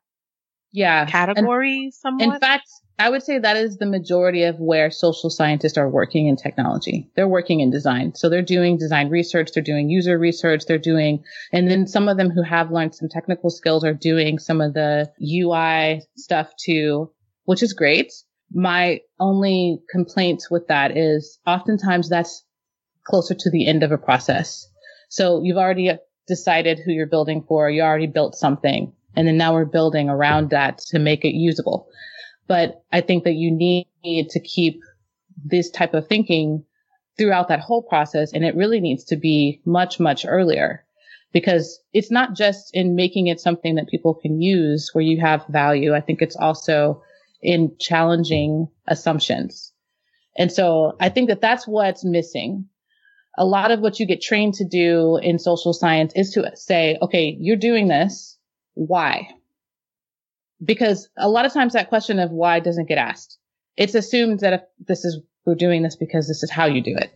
yeah 0.70 1.06
category 1.06 1.84
and, 1.84 1.94
somewhat? 1.94 2.34
In 2.34 2.38
fact, 2.38 2.68
I 3.00 3.08
would 3.08 3.22
say 3.22 3.38
that 3.38 3.56
is 3.56 3.78
the 3.78 3.86
majority 3.86 4.44
of 4.44 4.60
where 4.60 4.90
social 4.90 5.30
scientists 5.30 5.78
are 5.78 5.88
working 5.88 6.26
in 6.26 6.36
technology. 6.36 7.10
They're 7.16 7.26
working 7.26 7.60
in 7.60 7.70
design. 7.70 8.14
So 8.14 8.28
they're 8.28 8.42
doing 8.42 8.76
design 8.76 9.08
research, 9.08 9.50
they're 9.54 9.62
doing 9.62 9.88
user 9.88 10.18
research, 10.18 10.66
they're 10.66 10.78
doing, 10.78 11.24
and 11.50 11.70
then 11.70 11.86
some 11.86 12.08
of 12.08 12.18
them 12.18 12.30
who 12.30 12.42
have 12.42 12.70
learned 12.70 12.94
some 12.94 13.08
technical 13.08 13.48
skills 13.48 13.84
are 13.84 13.94
doing 13.94 14.38
some 14.38 14.60
of 14.60 14.74
the 14.74 15.10
UI 15.22 16.02
stuff 16.18 16.52
too, 16.62 17.10
which 17.44 17.62
is 17.62 17.72
great. 17.72 18.12
My 18.52 19.00
only 19.18 19.78
complaint 19.90 20.42
with 20.50 20.68
that 20.68 20.96
is 20.96 21.38
oftentimes 21.46 22.10
that's 22.10 22.44
closer 23.06 23.34
to 23.34 23.50
the 23.50 23.66
end 23.66 23.82
of 23.82 23.92
a 23.92 23.98
process. 23.98 24.68
So 25.08 25.42
you've 25.42 25.56
already 25.56 25.90
decided 26.30 26.78
who 26.78 26.92
you're 26.92 27.06
building 27.06 27.44
for, 27.46 27.68
you 27.68 27.82
already 27.82 28.06
built 28.06 28.34
something, 28.34 28.92
and 29.14 29.28
then 29.28 29.36
now 29.36 29.52
we're 29.52 29.66
building 29.66 30.08
around 30.08 30.48
that 30.50 30.78
to 30.78 30.98
make 30.98 31.26
it 31.26 31.34
usable. 31.34 31.88
But 32.46 32.82
I 32.90 33.02
think 33.02 33.24
that 33.24 33.34
you 33.34 33.50
need 33.50 34.30
to 34.30 34.40
keep 34.40 34.80
this 35.44 35.70
type 35.70 35.94
of 35.94 36.08
thinking 36.08 36.64
throughout 37.18 37.48
that 37.48 37.60
whole 37.60 37.82
process. 37.82 38.32
And 38.32 38.44
it 38.44 38.56
really 38.56 38.80
needs 38.80 39.04
to 39.04 39.16
be 39.16 39.60
much, 39.64 40.00
much 40.00 40.24
earlier 40.26 40.84
because 41.32 41.78
it's 41.92 42.10
not 42.10 42.34
just 42.34 42.70
in 42.74 42.96
making 42.96 43.26
it 43.28 43.40
something 43.40 43.74
that 43.74 43.88
people 43.88 44.14
can 44.14 44.40
use 44.40 44.90
where 44.92 45.04
you 45.04 45.20
have 45.20 45.46
value. 45.48 45.94
I 45.94 46.00
think 46.00 46.22
it's 46.22 46.36
also 46.36 47.02
in 47.42 47.76
challenging 47.78 48.68
assumptions. 48.88 49.72
And 50.36 50.50
so 50.50 50.96
I 51.00 51.08
think 51.08 51.28
that 51.28 51.40
that's 51.40 51.68
what's 51.68 52.04
missing. 52.04 52.66
A 53.38 53.44
lot 53.44 53.70
of 53.70 53.80
what 53.80 54.00
you 54.00 54.06
get 54.06 54.20
trained 54.20 54.54
to 54.54 54.64
do 54.64 55.18
in 55.22 55.38
social 55.38 55.72
science 55.72 56.12
is 56.16 56.32
to 56.32 56.50
say, 56.54 56.98
okay, 57.00 57.36
you're 57.38 57.56
doing 57.56 57.88
this. 57.88 58.38
Why? 58.74 59.28
because 60.64 61.08
a 61.16 61.28
lot 61.28 61.46
of 61.46 61.52
times 61.52 61.72
that 61.72 61.88
question 61.88 62.18
of 62.18 62.30
why 62.30 62.60
doesn't 62.60 62.88
get 62.88 62.98
asked. 62.98 63.38
It's 63.76 63.94
assumed 63.94 64.40
that 64.40 64.52
if 64.52 64.60
this 64.86 65.04
is, 65.04 65.20
we're 65.46 65.54
doing 65.54 65.82
this 65.82 65.96
because 65.96 66.28
this 66.28 66.42
is 66.42 66.50
how 66.50 66.66
you 66.66 66.82
do 66.82 66.96
it. 66.96 67.12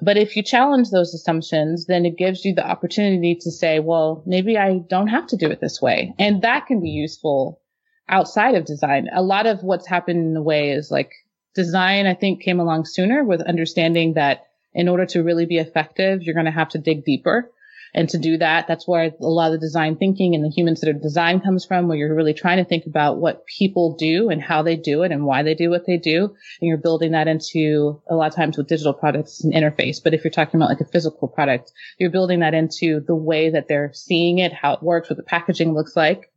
But 0.00 0.16
if 0.16 0.36
you 0.36 0.42
challenge 0.42 0.90
those 0.90 1.12
assumptions, 1.12 1.86
then 1.86 2.06
it 2.06 2.16
gives 2.16 2.44
you 2.44 2.54
the 2.54 2.66
opportunity 2.66 3.36
to 3.40 3.50
say, 3.50 3.78
well, 3.78 4.22
maybe 4.24 4.56
I 4.56 4.78
don't 4.78 5.08
have 5.08 5.26
to 5.28 5.36
do 5.36 5.50
it 5.50 5.60
this 5.60 5.82
way. 5.82 6.14
And 6.18 6.42
that 6.42 6.66
can 6.66 6.80
be 6.80 6.88
useful 6.88 7.60
outside 8.08 8.54
of 8.54 8.64
design. 8.64 9.08
A 9.12 9.22
lot 9.22 9.46
of 9.46 9.62
what's 9.62 9.86
happened 9.86 10.20
in 10.20 10.34
the 10.34 10.42
way 10.42 10.70
is 10.70 10.90
like 10.90 11.10
design, 11.54 12.06
I 12.06 12.14
think 12.14 12.42
came 12.42 12.60
along 12.60 12.86
sooner 12.86 13.22
with 13.24 13.42
understanding 13.42 14.14
that 14.14 14.46
in 14.74 14.88
order 14.88 15.06
to 15.06 15.22
really 15.22 15.46
be 15.46 15.58
effective, 15.58 16.22
you're 16.22 16.34
going 16.34 16.46
to 16.46 16.52
have 16.52 16.70
to 16.70 16.78
dig 16.78 17.04
deeper. 17.04 17.50
And 17.94 18.08
to 18.08 18.18
do 18.18 18.38
that, 18.38 18.68
that's 18.68 18.88
where 18.88 19.04
a 19.04 19.12
lot 19.20 19.52
of 19.52 19.52
the 19.52 19.66
design 19.66 19.96
thinking 19.96 20.34
and 20.34 20.42
the 20.42 20.48
human 20.48 20.76
centered 20.76 21.02
design 21.02 21.40
comes 21.40 21.66
from, 21.66 21.88
where 21.88 21.98
you're 21.98 22.14
really 22.14 22.32
trying 22.32 22.56
to 22.56 22.64
think 22.64 22.86
about 22.86 23.18
what 23.18 23.46
people 23.46 23.96
do 23.98 24.30
and 24.30 24.40
how 24.40 24.62
they 24.62 24.76
do 24.76 25.02
it 25.02 25.12
and 25.12 25.26
why 25.26 25.42
they 25.42 25.54
do 25.54 25.68
what 25.68 25.84
they 25.86 25.98
do. 25.98 26.24
And 26.24 26.68
you're 26.68 26.78
building 26.78 27.12
that 27.12 27.28
into 27.28 28.00
a 28.08 28.14
lot 28.14 28.28
of 28.28 28.34
times 28.34 28.56
with 28.56 28.68
digital 28.68 28.94
products 28.94 29.44
and 29.44 29.52
interface. 29.52 30.02
But 30.02 30.14
if 30.14 30.24
you're 30.24 30.30
talking 30.30 30.58
about 30.58 30.70
like 30.70 30.80
a 30.80 30.90
physical 30.90 31.28
product, 31.28 31.70
you're 31.98 32.08
building 32.08 32.40
that 32.40 32.54
into 32.54 33.00
the 33.00 33.14
way 33.14 33.50
that 33.50 33.68
they're 33.68 33.92
seeing 33.92 34.38
it, 34.38 34.54
how 34.54 34.72
it 34.72 34.82
works, 34.82 35.10
what 35.10 35.18
the 35.18 35.22
packaging 35.22 35.74
looks 35.74 35.94
like. 35.94 36.32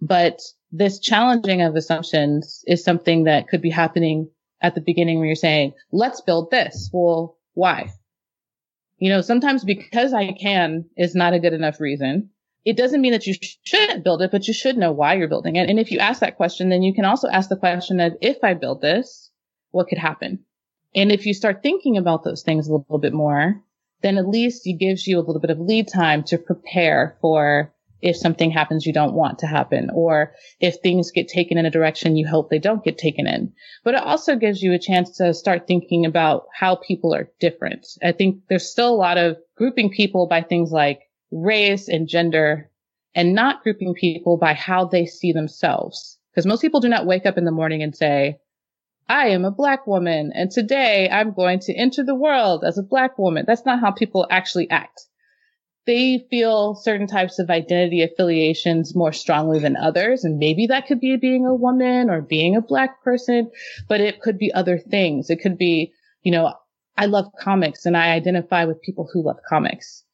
But 0.00 0.40
this 0.72 0.98
challenging 0.98 1.60
of 1.60 1.76
assumptions 1.76 2.64
is 2.66 2.82
something 2.84 3.24
that 3.24 3.48
could 3.48 3.60
be 3.60 3.68
happening 3.68 4.30
at 4.62 4.74
the 4.74 4.80
beginning 4.80 5.18
where 5.18 5.26
you're 5.26 5.36
saying, 5.36 5.74
let's 5.92 6.22
build 6.22 6.50
this. 6.50 6.88
Well, 6.90 7.36
why? 7.54 7.92
You 8.98 9.08
know, 9.08 9.20
sometimes 9.22 9.64
because 9.64 10.12
I 10.12 10.32
can 10.32 10.84
is 10.96 11.14
not 11.14 11.32
a 11.32 11.40
good 11.40 11.54
enough 11.54 11.80
reason. 11.80 12.30
It 12.64 12.76
doesn't 12.76 13.00
mean 13.00 13.12
that 13.12 13.26
you 13.26 13.34
shouldn't 13.64 14.04
build 14.04 14.20
it, 14.20 14.30
but 14.30 14.46
you 14.46 14.52
should 14.52 14.76
know 14.76 14.92
why 14.92 15.14
you're 15.14 15.28
building 15.28 15.56
it. 15.56 15.70
And 15.70 15.80
if 15.80 15.90
you 15.90 15.98
ask 15.98 16.20
that 16.20 16.36
question, 16.36 16.68
then 16.68 16.82
you 16.82 16.92
can 16.92 17.06
also 17.06 17.28
ask 17.28 17.48
the 17.48 17.56
question 17.56 18.00
of 18.00 18.16
if 18.20 18.44
I 18.44 18.52
build 18.52 18.82
this, 18.82 19.30
what 19.70 19.88
could 19.88 19.98
happen? 19.98 20.44
And 20.94 21.10
if 21.10 21.24
you 21.24 21.32
start 21.32 21.62
thinking 21.62 21.96
about 21.96 22.24
those 22.24 22.42
things 22.42 22.68
a 22.68 22.72
little 22.72 22.98
bit 22.98 23.14
more, 23.14 23.62
then 24.02 24.18
at 24.18 24.28
least 24.28 24.66
it 24.66 24.74
gives 24.74 25.06
you 25.06 25.18
a 25.18 25.22
little 25.24 25.40
bit 25.40 25.50
of 25.50 25.58
lead 25.60 25.88
time 25.88 26.22
to 26.24 26.38
prepare 26.38 27.16
for 27.20 27.72
if 28.02 28.16
something 28.16 28.50
happens 28.50 28.86
you 28.86 28.92
don't 28.92 29.14
want 29.14 29.38
to 29.38 29.46
happen 29.46 29.90
or 29.92 30.34
if 30.60 30.76
things 30.76 31.10
get 31.10 31.28
taken 31.28 31.58
in 31.58 31.66
a 31.66 31.70
direction 31.70 32.16
you 32.16 32.26
hope 32.26 32.50
they 32.50 32.58
don't 32.58 32.84
get 32.84 32.98
taken 32.98 33.26
in. 33.26 33.52
But 33.84 33.94
it 33.94 34.02
also 34.02 34.36
gives 34.36 34.62
you 34.62 34.72
a 34.72 34.78
chance 34.78 35.16
to 35.18 35.34
start 35.34 35.66
thinking 35.66 36.06
about 36.06 36.46
how 36.54 36.76
people 36.76 37.14
are 37.14 37.30
different. 37.40 37.86
I 38.02 38.12
think 38.12 38.42
there's 38.48 38.70
still 38.70 38.90
a 38.90 38.96
lot 38.96 39.18
of 39.18 39.36
grouping 39.56 39.90
people 39.90 40.26
by 40.26 40.42
things 40.42 40.70
like 40.72 41.00
race 41.30 41.88
and 41.88 42.08
gender 42.08 42.70
and 43.14 43.34
not 43.34 43.62
grouping 43.62 43.94
people 43.94 44.36
by 44.36 44.54
how 44.54 44.84
they 44.84 45.06
see 45.06 45.32
themselves. 45.32 46.18
Because 46.32 46.46
most 46.46 46.60
people 46.60 46.80
do 46.80 46.88
not 46.88 47.06
wake 47.06 47.26
up 47.26 47.36
in 47.36 47.44
the 47.44 47.50
morning 47.50 47.82
and 47.82 47.94
say, 47.94 48.38
I 49.08 49.28
am 49.28 49.44
a 49.44 49.50
black 49.50 49.86
woman 49.88 50.32
and 50.34 50.50
today 50.50 51.08
I'm 51.10 51.32
going 51.32 51.58
to 51.60 51.74
enter 51.74 52.04
the 52.04 52.14
world 52.14 52.64
as 52.64 52.78
a 52.78 52.82
black 52.82 53.18
woman. 53.18 53.44
That's 53.46 53.66
not 53.66 53.80
how 53.80 53.90
people 53.90 54.26
actually 54.30 54.70
act 54.70 55.06
they 55.90 56.24
feel 56.30 56.76
certain 56.76 57.08
types 57.08 57.40
of 57.40 57.50
identity 57.50 58.00
affiliations 58.00 58.94
more 58.94 59.12
strongly 59.12 59.58
than 59.58 59.76
others. 59.76 60.22
And 60.22 60.38
maybe 60.38 60.68
that 60.68 60.86
could 60.86 61.00
be 61.00 61.16
being 61.16 61.46
a 61.46 61.54
woman 61.54 62.08
or 62.08 62.20
being 62.22 62.54
a 62.54 62.62
black 62.62 63.02
person, 63.02 63.50
but 63.88 64.00
it 64.00 64.20
could 64.20 64.38
be 64.38 64.54
other 64.54 64.78
things. 64.78 65.30
It 65.30 65.40
could 65.42 65.58
be, 65.58 65.92
you 66.22 66.30
know, 66.30 66.54
I 66.96 67.06
love 67.06 67.32
comics 67.40 67.86
and 67.86 67.96
I 67.96 68.12
identify 68.12 68.66
with 68.66 68.80
people 68.82 69.08
who 69.12 69.24
love 69.24 69.38
comics. 69.48 70.04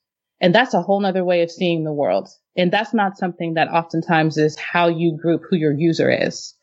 And 0.40 0.54
that's 0.54 0.72
a 0.72 0.80
whole 0.80 0.98
nother 0.98 1.26
way 1.26 1.42
of 1.42 1.50
seeing 1.50 1.84
the 1.84 1.92
world. 1.92 2.30
And 2.56 2.72
that's 2.72 2.94
not 2.94 3.18
something 3.18 3.52
that 3.54 3.68
oftentimes 3.68 4.38
is 4.38 4.56
how 4.56 4.88
you 4.88 5.14
group 5.14 5.42
who 5.50 5.56
your 5.56 5.74
user 5.74 6.10
is. 6.10 6.54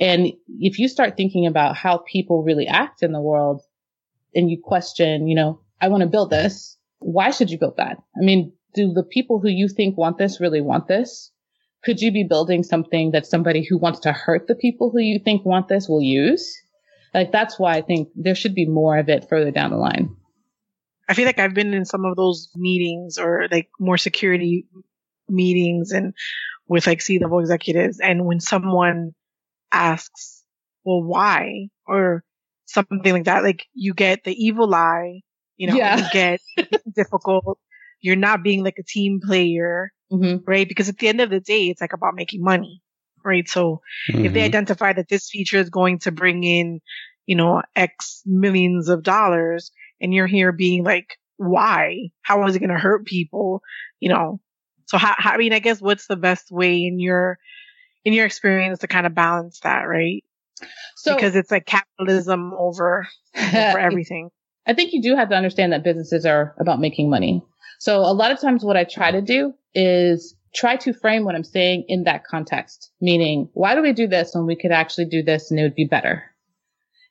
And 0.00 0.32
if 0.60 0.78
you 0.78 0.88
start 0.88 1.18
thinking 1.18 1.46
about 1.46 1.76
how 1.76 1.98
people 2.10 2.42
really 2.42 2.66
act 2.66 3.02
in 3.02 3.12
the 3.12 3.20
world 3.20 3.60
and 4.34 4.50
you 4.50 4.58
question, 4.62 5.28
you 5.28 5.34
know, 5.34 5.60
I 5.78 5.88
want 5.88 6.00
to 6.00 6.08
build 6.08 6.30
this 6.30 6.75
why 6.98 7.30
should 7.30 7.50
you 7.50 7.58
build 7.58 7.76
that? 7.76 7.96
I 8.16 8.24
mean, 8.24 8.52
do 8.74 8.92
the 8.92 9.02
people 9.02 9.40
who 9.40 9.48
you 9.48 9.68
think 9.68 9.96
want 9.96 10.18
this 10.18 10.40
really 10.40 10.60
want 10.60 10.88
this? 10.88 11.30
Could 11.84 12.00
you 12.00 12.10
be 12.10 12.24
building 12.24 12.62
something 12.62 13.12
that 13.12 13.26
somebody 13.26 13.64
who 13.64 13.78
wants 13.78 14.00
to 14.00 14.12
hurt 14.12 14.48
the 14.48 14.54
people 14.54 14.90
who 14.90 15.00
you 15.00 15.20
think 15.24 15.44
want 15.44 15.68
this 15.68 15.88
will 15.88 16.02
use? 16.02 16.56
Like 17.14 17.32
that's 17.32 17.58
why 17.58 17.74
I 17.74 17.82
think 17.82 18.08
there 18.14 18.34
should 18.34 18.54
be 18.54 18.66
more 18.66 18.98
of 18.98 19.08
it 19.08 19.28
further 19.28 19.50
down 19.50 19.70
the 19.70 19.76
line. 19.76 20.16
I 21.08 21.14
feel 21.14 21.26
like 21.26 21.38
I've 21.38 21.54
been 21.54 21.72
in 21.72 21.84
some 21.84 22.04
of 22.04 22.16
those 22.16 22.50
meetings 22.56 23.18
or 23.18 23.46
like 23.50 23.68
more 23.78 23.96
security 23.96 24.66
meetings 25.28 25.92
and 25.92 26.14
with 26.68 26.86
like 26.86 27.00
C 27.00 27.18
level 27.18 27.38
executives. 27.38 28.00
And 28.00 28.26
when 28.26 28.40
someone 28.40 29.12
asks, 29.70 30.42
well, 30.84 31.02
why? 31.02 31.68
Or 31.86 32.24
something 32.66 33.12
like 33.12 33.24
that, 33.24 33.44
like 33.44 33.66
you 33.72 33.94
get 33.94 34.24
the 34.24 34.34
evil 34.34 34.74
eye 34.74 35.20
you 35.56 35.68
know, 35.68 35.76
yeah. 35.76 35.96
you 35.96 36.04
get 36.12 36.40
difficult. 36.94 37.58
You're 38.00 38.16
not 38.16 38.42
being 38.42 38.62
like 38.62 38.76
a 38.78 38.82
team 38.82 39.20
player, 39.24 39.92
mm-hmm. 40.12 40.44
right? 40.46 40.68
Because 40.68 40.88
at 40.88 40.98
the 40.98 41.08
end 41.08 41.20
of 41.20 41.30
the 41.30 41.40
day, 41.40 41.68
it's 41.68 41.80
like 41.80 41.92
about 41.92 42.14
making 42.14 42.42
money, 42.42 42.82
right? 43.24 43.48
So 43.48 43.80
mm-hmm. 44.10 44.24
if 44.24 44.32
they 44.32 44.40
mm-hmm. 44.40 44.46
identify 44.46 44.92
that 44.92 45.08
this 45.08 45.28
feature 45.30 45.58
is 45.58 45.70
going 45.70 46.00
to 46.00 46.12
bring 46.12 46.44
in, 46.44 46.80
you 47.26 47.36
know, 47.36 47.62
X 47.74 48.22
millions 48.26 48.88
of 48.88 49.02
dollars 49.02 49.72
and 50.00 50.12
you're 50.12 50.26
here 50.26 50.52
being 50.52 50.84
like, 50.84 51.16
why? 51.36 52.10
How 52.22 52.46
is 52.46 52.54
it 52.54 52.60
going 52.60 52.70
to 52.70 52.78
hurt 52.78 53.06
people? 53.06 53.62
You 54.00 54.10
know, 54.10 54.40
so 54.86 54.98
how, 54.98 55.14
how, 55.16 55.32
I 55.32 55.36
mean, 55.36 55.52
I 55.52 55.58
guess 55.58 55.80
what's 55.80 56.06
the 56.06 56.16
best 56.16 56.50
way 56.50 56.84
in 56.84 56.98
your, 56.98 57.38
in 58.04 58.12
your 58.12 58.26
experience 58.26 58.80
to 58.80 58.86
kind 58.86 59.06
of 59.06 59.14
balance 59.14 59.60
that, 59.60 59.82
right? 59.82 60.22
So, 60.96 61.14
because 61.14 61.36
it's 61.36 61.50
like 61.50 61.66
capitalism 61.66 62.52
over, 62.56 63.06
over 63.36 63.78
everything. 63.78 64.30
I 64.66 64.74
think 64.74 64.92
you 64.92 65.02
do 65.02 65.14
have 65.16 65.28
to 65.30 65.36
understand 65.36 65.72
that 65.72 65.84
businesses 65.84 66.26
are 66.26 66.54
about 66.58 66.80
making 66.80 67.08
money. 67.08 67.42
So 67.78 68.00
a 68.00 68.12
lot 68.12 68.32
of 68.32 68.40
times 68.40 68.64
what 68.64 68.76
I 68.76 68.84
try 68.84 69.10
to 69.10 69.20
do 69.20 69.54
is 69.74 70.34
try 70.54 70.76
to 70.76 70.92
frame 70.92 71.24
what 71.24 71.34
I'm 71.34 71.44
saying 71.44 71.84
in 71.88 72.04
that 72.04 72.24
context, 72.24 72.90
meaning 73.00 73.48
why 73.52 73.74
do 73.74 73.82
we 73.82 73.92
do 73.92 74.06
this 74.06 74.34
when 74.34 74.46
we 74.46 74.56
could 74.56 74.72
actually 74.72 75.06
do 75.06 75.22
this 75.22 75.50
and 75.50 75.60
it 75.60 75.62
would 75.62 75.74
be 75.74 75.84
better? 75.84 76.24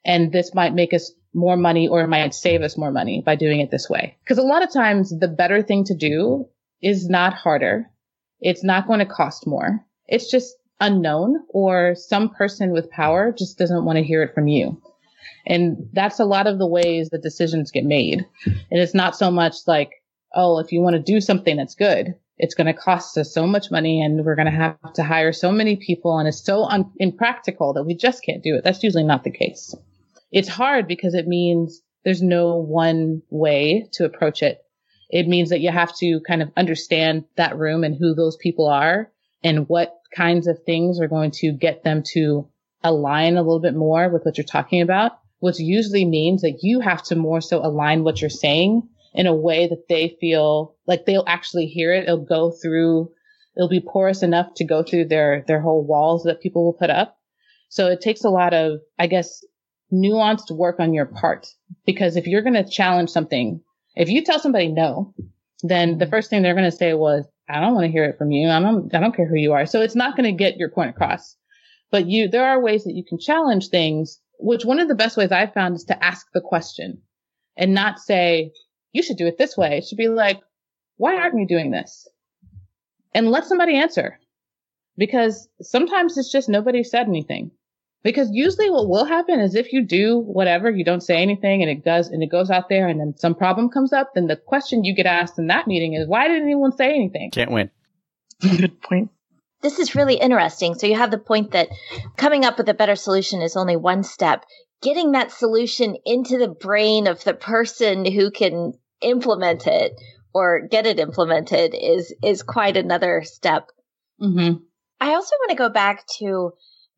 And 0.03 0.31
this 0.31 0.53
might 0.53 0.73
make 0.73 0.93
us 0.93 1.11
more 1.33 1.57
money 1.57 1.87
or 1.87 2.01
it 2.01 2.07
might 2.07 2.33
save 2.33 2.61
us 2.61 2.77
more 2.77 2.91
money 2.91 3.21
by 3.25 3.35
doing 3.35 3.59
it 3.59 3.69
this 3.71 3.89
way. 3.89 4.17
Because 4.23 4.37
a 4.37 4.43
lot 4.43 4.63
of 4.63 4.71
times 4.71 5.13
the 5.17 5.27
better 5.27 5.61
thing 5.61 5.83
to 5.85 5.95
do 5.95 6.47
is 6.81 7.07
not 7.09 7.33
harder. 7.33 7.89
It's 8.39 8.63
not 8.63 8.87
going 8.87 8.99
to 8.99 9.05
cost 9.05 9.47
more. 9.47 9.85
It's 10.07 10.29
just 10.29 10.55
unknown 10.79 11.43
or 11.49 11.95
some 11.95 12.29
person 12.29 12.71
with 12.71 12.89
power 12.91 13.33
just 13.37 13.57
doesn't 13.57 13.85
want 13.85 13.97
to 13.97 14.03
hear 14.03 14.23
it 14.23 14.33
from 14.33 14.47
you. 14.47 14.81
And 15.45 15.89
that's 15.93 16.19
a 16.19 16.25
lot 16.25 16.47
of 16.47 16.59
the 16.59 16.67
ways 16.67 17.09
that 17.09 17.23
decisions 17.23 17.71
get 17.71 17.85
made. 17.85 18.25
And 18.45 18.79
it's 18.79 18.93
not 18.93 19.15
so 19.15 19.31
much 19.31 19.55
like, 19.67 19.91
oh, 20.33 20.59
if 20.59 20.71
you 20.71 20.81
want 20.81 20.95
to 20.95 21.01
do 21.01 21.21
something 21.21 21.55
that's 21.55 21.75
good, 21.75 22.15
it's 22.37 22.55
going 22.55 22.67
to 22.67 22.73
cost 22.73 23.17
us 23.17 23.33
so 23.33 23.47
much 23.47 23.71
money 23.71 24.01
and 24.01 24.25
we're 24.25 24.35
going 24.35 24.51
to 24.51 24.51
have 24.51 24.93
to 24.95 25.03
hire 25.03 25.31
so 25.31 25.51
many 25.51 25.77
people 25.77 26.17
and 26.17 26.27
it's 26.27 26.43
so 26.43 26.65
un- 26.65 26.91
impractical 26.97 27.73
that 27.73 27.85
we 27.85 27.95
just 27.95 28.23
can't 28.23 28.43
do 28.43 28.55
it. 28.55 28.63
That's 28.63 28.83
usually 28.83 29.05
not 29.05 29.23
the 29.23 29.31
case. 29.31 29.73
It's 30.31 30.49
hard 30.49 30.87
because 30.87 31.13
it 31.13 31.27
means 31.27 31.81
there's 32.03 32.21
no 32.21 32.57
one 32.57 33.21
way 33.29 33.89
to 33.93 34.05
approach 34.05 34.43
it. 34.43 34.59
It 35.09 35.27
means 35.27 35.49
that 35.49 35.61
you 35.61 35.71
have 35.71 35.95
to 35.97 36.19
kind 36.27 36.41
of 36.41 36.51
understand 36.57 37.25
that 37.37 37.57
room 37.57 37.83
and 37.83 37.95
who 37.95 38.13
those 38.13 38.35
people 38.35 38.67
are 38.67 39.11
and 39.43 39.69
what 39.69 39.93
kinds 40.13 40.47
of 40.47 40.63
things 40.63 40.99
are 40.99 41.07
going 41.07 41.31
to 41.31 41.51
get 41.51 41.83
them 41.83 42.03
to 42.13 42.49
align 42.85 43.35
a 43.35 43.41
little 43.41 43.59
bit 43.59 43.75
more 43.75 44.09
with 44.09 44.23
what 44.23 44.37
you're 44.37 44.45
talking 44.45 44.81
about, 44.81 45.13
which 45.39 45.59
usually 45.59 46.05
means 46.05 46.43
that 46.43 46.59
you 46.61 46.79
have 46.79 47.03
to 47.03 47.15
more 47.15 47.41
so 47.41 47.65
align 47.65 48.03
what 48.03 48.21
you're 48.21 48.29
saying 48.29 48.87
in 49.13 49.27
a 49.27 49.35
way 49.35 49.67
that 49.67 49.87
they 49.89 50.15
feel 50.21 50.75
like 50.87 51.05
they'll 51.05 51.23
actually 51.27 51.65
hear 51.65 51.93
it. 51.93 52.03
It'll 52.03 52.23
go 52.23 52.51
through, 52.51 53.11
it'll 53.57 53.69
be 53.69 53.81
porous 53.81 54.23
enough 54.23 54.53
to 54.55 54.65
go 54.65 54.83
through 54.83 55.05
their, 55.05 55.43
their 55.47 55.61
whole 55.61 55.85
walls 55.85 56.23
that 56.23 56.41
people 56.41 56.63
will 56.63 56.73
put 56.73 56.89
up. 56.89 57.17
So 57.69 57.87
it 57.87 58.01
takes 58.01 58.23
a 58.23 58.29
lot 58.29 58.53
of, 58.53 58.79
I 58.99 59.07
guess, 59.07 59.43
nuanced 59.91 60.55
work 60.55 60.79
on 60.79 60.93
your 60.93 61.05
part. 61.05 61.47
Because 61.85 62.15
if 62.15 62.27
you're 62.27 62.43
going 62.43 62.53
to 62.53 62.69
challenge 62.69 63.09
something, 63.09 63.61
if 63.95 64.09
you 64.09 64.23
tell 64.23 64.39
somebody 64.39 64.67
no, 64.67 65.13
then 65.63 65.97
the 65.97 66.07
first 66.07 66.29
thing 66.29 66.41
they're 66.41 66.53
going 66.53 66.69
to 66.69 66.77
say 66.77 66.93
was, 66.93 67.25
I 67.49 67.59
don't 67.59 67.73
want 67.73 67.85
to 67.85 67.91
hear 67.91 68.05
it 68.05 68.17
from 68.17 68.31
you. 68.31 68.49
I 68.49 68.59
don't, 68.59 68.93
I 68.93 68.99
don't 68.99 69.15
care 69.15 69.27
who 69.27 69.35
you 69.35 69.53
are. 69.53 69.65
So 69.65 69.81
it's 69.81 69.95
not 69.95 70.17
going 70.17 70.25
to 70.25 70.37
get 70.37 70.57
your 70.57 70.69
point 70.69 70.91
across. 70.91 71.35
But 71.91 72.07
you, 72.07 72.27
there 72.27 72.45
are 72.45 72.61
ways 72.61 72.83
that 72.83 72.95
you 72.95 73.03
can 73.03 73.19
challenge 73.19 73.69
things, 73.69 74.19
which 74.39 74.65
one 74.65 74.79
of 74.79 74.87
the 74.87 74.95
best 74.95 75.17
ways 75.17 75.31
I've 75.31 75.53
found 75.53 75.75
is 75.75 75.85
to 75.85 76.03
ask 76.03 76.27
the 76.33 76.41
question 76.41 77.01
and 77.55 77.73
not 77.73 77.99
say, 77.99 78.51
you 78.91 79.03
should 79.03 79.17
do 79.17 79.27
it 79.27 79.37
this 79.37 79.55
way. 79.55 79.77
It 79.77 79.85
should 79.85 79.97
be 79.97 80.07
like, 80.07 80.41
why 80.97 81.15
aren't 81.15 81.35
we 81.35 81.45
doing 81.45 81.71
this? 81.71 82.07
And 83.13 83.31
let 83.31 83.45
somebody 83.45 83.75
answer 83.75 84.19
because 84.97 85.47
sometimes 85.61 86.17
it's 86.17 86.31
just 86.31 86.49
nobody 86.49 86.83
said 86.83 87.07
anything. 87.07 87.51
Because 88.03 88.29
usually 88.31 88.69
what 88.69 88.87
will 88.87 89.05
happen 89.05 89.39
is 89.39 89.55
if 89.55 89.73
you 89.73 89.83
do 89.83 90.19
whatever, 90.19 90.69
you 90.69 90.85
don't 90.85 91.01
say 91.01 91.17
anything 91.17 91.63
and 91.63 91.71
it 91.71 91.83
does, 91.83 92.09
and 92.09 92.21
it 92.21 92.29
goes 92.29 92.51
out 92.51 92.69
there 92.69 92.87
and 92.87 92.99
then 92.99 93.15
some 93.17 93.33
problem 93.33 93.67
comes 93.67 93.93
up, 93.93 94.11
then 94.13 94.27
the 94.27 94.35
question 94.35 94.83
you 94.83 94.93
get 94.93 95.07
asked 95.07 95.39
in 95.39 95.47
that 95.47 95.65
meeting 95.65 95.93
is, 95.93 96.07
why 96.07 96.27
didn't 96.27 96.43
anyone 96.43 96.71
say 96.71 96.93
anything? 96.93 97.31
Can't 97.31 97.49
win. 97.51 97.71
Good 98.41 98.79
point. 98.81 99.09
This 99.65 99.79
is 99.79 99.95
really 99.95 100.13
interesting. 100.13 100.75
So 100.75 100.85
you 100.85 100.95
have 100.95 101.09
the 101.09 101.17
point 101.17 101.53
that 101.53 101.69
coming 102.17 102.45
up 102.45 102.59
with 102.59 102.69
a 102.69 102.75
better 102.75 102.95
solution 102.95 103.41
is 103.41 103.57
only 103.57 103.75
one 103.75 104.03
step. 104.03 104.45
Getting 104.83 105.13
that 105.13 105.31
solution 105.31 105.97
into 106.05 106.37
the 106.37 106.49
brain 106.49 107.07
of 107.07 107.23
the 107.23 107.33
person 107.33 108.05
who 108.05 108.29
can 108.29 108.73
implement 109.01 109.65
it 109.65 109.93
or 110.35 110.67
get 110.67 110.85
it 110.85 110.99
implemented 110.99 111.73
is, 111.73 112.13
is 112.21 112.43
quite 112.43 112.77
another 112.77 113.23
step. 113.25 113.71
Mm-hmm. 114.21 114.57
I 115.01 115.15
also 115.15 115.35
want 115.39 115.49
to 115.49 115.55
go 115.55 115.69
back 115.69 116.05
to 116.19 116.51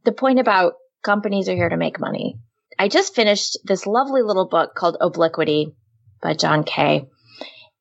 the 0.03 0.11
point 0.11 0.39
about 0.39 0.73
companies 1.03 1.47
are 1.47 1.55
here 1.55 1.69
to 1.69 1.77
make 1.77 2.01
money. 2.01 2.37
I 2.77 2.89
just 2.89 3.15
finished 3.15 3.59
this 3.63 3.87
lovely 3.87 4.23
little 4.23 4.49
book 4.49 4.75
called 4.75 4.97
Obliquity 4.99 5.73
by 6.21 6.33
John 6.33 6.65
Kay. 6.65 7.07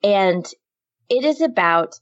And 0.04 0.46
it 1.08 1.24
is 1.24 1.40
about 1.40 1.98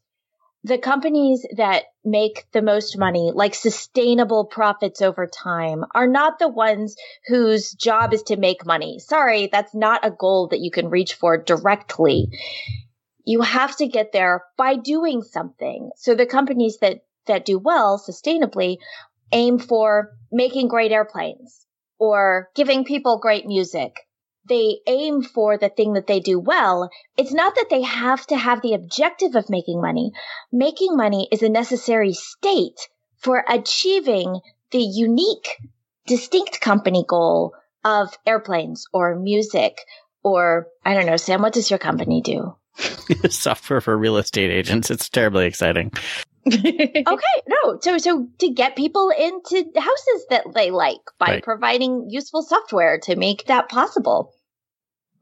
the 0.64 0.78
companies 0.78 1.44
that 1.56 1.84
make 2.06 2.46
the 2.52 2.62
most 2.62 2.98
money, 2.98 3.32
like 3.34 3.54
sustainable 3.54 4.46
profits 4.46 5.02
over 5.02 5.26
time, 5.26 5.84
are 5.94 6.06
not 6.06 6.38
the 6.38 6.48
ones 6.48 6.96
whose 7.26 7.72
job 7.72 8.14
is 8.14 8.22
to 8.24 8.38
make 8.38 8.64
money. 8.64 8.98
Sorry, 8.98 9.48
that's 9.52 9.74
not 9.74 10.06
a 10.06 10.10
goal 10.10 10.48
that 10.48 10.60
you 10.60 10.70
can 10.70 10.88
reach 10.88 11.14
for 11.14 11.36
directly. 11.36 12.28
You 13.26 13.42
have 13.42 13.76
to 13.76 13.86
get 13.86 14.12
there 14.12 14.42
by 14.56 14.76
doing 14.76 15.22
something. 15.22 15.90
So 15.96 16.14
the 16.14 16.26
companies 16.26 16.78
that, 16.80 17.00
that 17.26 17.44
do 17.44 17.58
well 17.58 17.98
sustainably 17.98 18.78
aim 19.32 19.58
for 19.58 20.12
making 20.32 20.68
great 20.68 20.92
airplanes 20.92 21.66
or 21.98 22.48
giving 22.54 22.84
people 22.84 23.18
great 23.18 23.46
music. 23.46 23.96
They 24.48 24.78
aim 24.86 25.22
for 25.22 25.56
the 25.56 25.68
thing 25.68 25.94
that 25.94 26.06
they 26.06 26.20
do 26.20 26.38
well. 26.38 26.90
It's 27.16 27.32
not 27.32 27.54
that 27.54 27.68
they 27.70 27.82
have 27.82 28.26
to 28.26 28.36
have 28.36 28.60
the 28.60 28.74
objective 28.74 29.36
of 29.36 29.48
making 29.48 29.80
money. 29.80 30.12
Making 30.52 30.96
money 30.96 31.28
is 31.32 31.42
a 31.42 31.48
necessary 31.48 32.12
state 32.12 32.88
for 33.16 33.44
achieving 33.48 34.40
the 34.70 34.82
unique, 34.82 35.48
distinct 36.06 36.60
company 36.60 37.04
goal 37.08 37.54
of 37.84 38.16
airplanes 38.26 38.86
or 38.92 39.14
music 39.14 39.78
or 40.24 40.68
I 40.84 40.94
don't 40.94 41.06
know, 41.06 41.16
Sam, 41.16 41.42
what 41.42 41.52
does 41.52 41.70
your 41.70 41.78
company 41.78 42.20
do? 42.22 42.56
Software 43.28 43.80
for 43.80 43.96
real 43.96 44.16
estate 44.16 44.50
agents. 44.50 44.90
It's 44.90 45.08
terribly 45.08 45.46
exciting. 45.46 45.92
Okay, 46.46 47.42
no. 47.48 47.78
So 47.80 47.98
so 47.98 48.28
to 48.38 48.48
get 48.50 48.76
people 48.76 49.10
into 49.10 49.64
houses 49.76 50.26
that 50.30 50.44
they 50.54 50.70
like 50.70 51.00
by 51.18 51.26
right. 51.26 51.42
providing 51.42 52.06
useful 52.10 52.42
software 52.42 52.98
to 53.04 53.16
make 53.16 53.46
that 53.46 53.68
possible. 53.68 54.32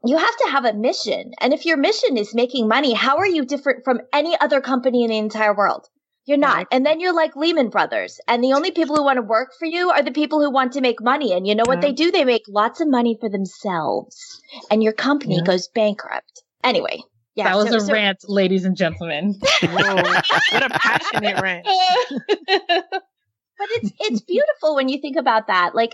You 0.05 0.17
have 0.17 0.37
to 0.37 0.49
have 0.49 0.65
a 0.65 0.73
mission. 0.73 1.31
And 1.39 1.53
if 1.53 1.65
your 1.65 1.77
mission 1.77 2.17
is 2.17 2.35
making 2.35 2.67
money, 2.67 2.93
how 2.93 3.17
are 3.17 3.27
you 3.27 3.45
different 3.45 3.85
from 3.85 4.01
any 4.11 4.37
other 4.37 4.59
company 4.59 5.03
in 5.03 5.09
the 5.09 5.17
entire 5.17 5.55
world? 5.55 5.87
You're 6.25 6.37
not. 6.37 6.67
And 6.71 6.85
then 6.85 6.99
you're 6.99 7.15
like 7.15 7.35
Lehman 7.35 7.69
Brothers. 7.69 8.19
And 8.27 8.43
the 8.43 8.53
only 8.53 8.71
people 8.71 8.95
who 8.95 9.03
want 9.03 9.17
to 9.17 9.21
work 9.21 9.51
for 9.57 9.65
you 9.65 9.91
are 9.91 10.03
the 10.03 10.11
people 10.11 10.41
who 10.41 10.51
want 10.51 10.73
to 10.73 10.81
make 10.81 11.01
money. 11.01 11.33
And 11.33 11.45
you 11.45 11.55
know 11.55 11.63
what 11.65 11.81
they 11.81 11.91
do? 11.91 12.11
They 12.11 12.23
make 12.23 12.43
lots 12.47 12.79
of 12.79 12.87
money 12.87 13.17
for 13.19 13.29
themselves. 13.29 14.41
And 14.71 14.81
your 14.81 14.93
company 14.93 15.37
yeah. 15.37 15.43
goes 15.43 15.67
bankrupt. 15.67 16.43
Anyway, 16.63 17.01
yeah, 17.35 17.45
that 17.45 17.55
was 17.55 17.69
so, 17.69 17.77
a 17.77 17.81
so, 17.81 17.93
rant, 17.93 18.19
ladies 18.27 18.65
and 18.65 18.77
gentlemen. 18.77 19.33
Whoa, 19.63 19.95
what 19.95 20.63
a 20.63 20.69
passionate 20.69 21.41
rant. 21.41 21.65
but 22.47 23.69
it's 23.71 23.91
it's 23.99 24.21
beautiful 24.21 24.75
when 24.75 24.89
you 24.89 25.01
think 25.01 25.17
about 25.17 25.47
that. 25.47 25.73
Like 25.73 25.93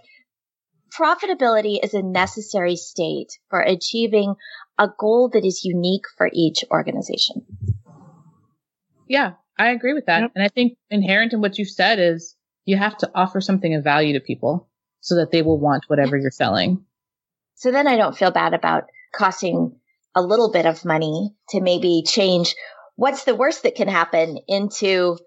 profitability 0.98 1.80
is 1.82 1.94
a 1.94 2.02
necessary 2.02 2.76
state 2.76 3.38
for 3.50 3.62
achieving 3.62 4.36
a 4.78 4.90
goal 4.98 5.30
that 5.30 5.46
is 5.46 5.64
unique 5.64 6.06
for 6.18 6.30
each 6.34 6.64
organization. 6.72 7.46
Yeah, 9.08 9.34
I 9.58 9.72
agree 9.72 9.94
with 9.94 10.06
that. 10.08 10.22
Yep. 10.22 10.32
And 10.36 10.44
I 10.44 10.50
think 10.50 10.78
inherent 10.90 11.34
in 11.34 11.42
what 11.42 11.58
you 11.58 11.66
said 11.66 12.00
is 12.00 12.36
you 12.66 12.78
have 12.78 12.98
to 12.98 13.12
offer 13.16 13.42
something 13.42 13.76
of 13.76 13.84
value 13.84 14.14
to 14.14 14.20
people 14.20 14.70
so 15.02 15.16
that 15.16 15.32
they 15.32 15.42
will 15.42 15.60
want 15.60 15.86
whatever 15.88 16.18
you're 16.18 16.32
selling. 16.32 16.86
So 17.56 17.72
then 17.72 17.88
I 17.88 17.98
don't 17.98 18.18
feel 18.18 18.32
bad 18.32 18.54
about 18.54 18.86
costing 19.14 19.69
a 20.16 20.22
little 20.22 20.52
bit 20.52 20.66
of 20.66 20.86
money 20.86 21.34
to 21.50 21.62
maybe 21.62 22.04
change 22.06 22.56
what's 22.96 23.24
the 23.24 23.36
worst 23.36 23.64
that 23.64 23.76
can 23.76 23.88
happen 23.88 24.38
into 24.48 25.18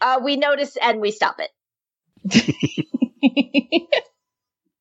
uh, 0.00 0.20
we 0.22 0.36
notice 0.36 0.76
and 0.76 1.00
we 1.00 1.10
stop 1.10 1.36
it. 1.38 1.50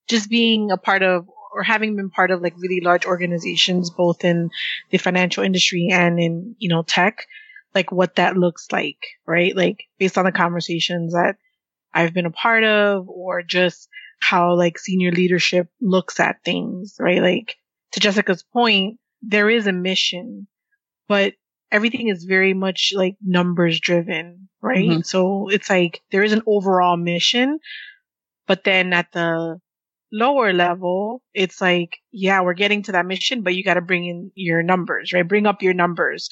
Just 0.10 0.30
being 0.30 0.72
a 0.72 0.78
part 0.78 1.04
of 1.04 1.28
or 1.54 1.64
having 1.64 1.96
been 1.96 2.10
part 2.10 2.32
of 2.32 2.42
like 2.42 2.54
really 2.58 2.82
large 2.84 3.06
organizations, 3.06 3.90
both 3.90 4.26
in 4.26 4.50
the 4.92 4.98
financial 4.98 5.44
industry 5.44 5.88
and 5.92 6.20
in, 6.20 6.56
you 6.60 6.68
know, 6.68 6.84
tech, 6.84 7.26
like 7.74 7.94
what 7.94 8.16
that 8.16 8.36
looks 8.36 8.68
like, 8.74 8.98
right? 9.26 9.56
Like 9.56 9.86
based 9.98 10.18
on 10.18 10.26
the 10.26 10.34
conversations 10.34 11.14
that 11.14 11.38
I've 11.94 12.14
been 12.14 12.26
a 12.26 12.32
part 12.32 12.66
of 12.66 13.08
or 13.08 13.42
just 13.42 13.88
how 14.20 14.56
like 14.56 14.78
senior 14.78 15.12
leadership 15.12 15.70
looks 15.80 16.20
at 16.20 16.44
things, 16.44 16.98
right? 17.00 17.22
Like 17.22 17.56
to 17.94 18.02
Jessica's 18.02 18.44
point, 18.44 19.00
there 19.28 19.50
is 19.50 19.68
a 19.68 19.72
mission, 19.72 20.48
but 21.08 21.34
everything 21.72 22.08
is 22.10 22.24
very 22.24 22.54
much 22.54 22.94
like 22.96 23.16
numbers 23.26 23.80
driven, 23.80 24.48
right? 24.62 24.90
Mm-hmm. 24.90 25.02
So 25.02 25.50
it's 25.50 25.70
like 25.70 26.02
there 26.12 26.24
is 26.24 26.34
an 26.34 26.44
overall 26.48 26.98
mission, 26.98 27.60
but 28.48 28.64
then 28.64 28.94
at 28.94 29.12
the 29.12 29.60
lower 30.12 30.54
level, 30.54 31.22
it's 31.34 31.60
like, 31.60 31.98
yeah, 32.12 32.42
we're 32.42 32.54
getting 32.54 32.84
to 32.84 32.92
that 32.94 33.06
mission, 33.06 33.42
but 33.42 33.56
you 33.56 33.64
got 33.64 33.74
to 33.74 33.82
bring 33.82 34.06
in 34.06 34.32
your 34.36 34.64
numbers, 34.64 35.12
right? 35.12 35.28
Bring 35.28 35.48
up 35.48 35.62
your 35.62 35.74
numbers. 35.74 36.30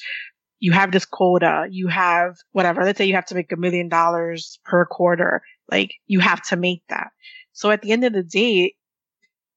You 0.60 0.72
have 0.72 0.92
this 0.92 1.04
quota. 1.04 1.66
You 1.70 1.88
have 1.88 2.36
whatever. 2.52 2.84
Let's 2.84 2.96
say 2.98 3.04
you 3.04 3.14
have 3.14 3.26
to 3.26 3.34
make 3.34 3.52
a 3.52 3.56
million 3.56 3.88
dollars 3.88 4.58
per 4.64 4.86
quarter. 4.86 5.42
Like 5.70 5.92
you 6.06 6.20
have 6.20 6.42
to 6.48 6.56
make 6.56 6.82
that. 6.88 7.08
So 7.52 7.70
at 7.70 7.82
the 7.82 7.92
end 7.92 8.04
of 8.04 8.12
the 8.12 8.22
day, 8.22 8.74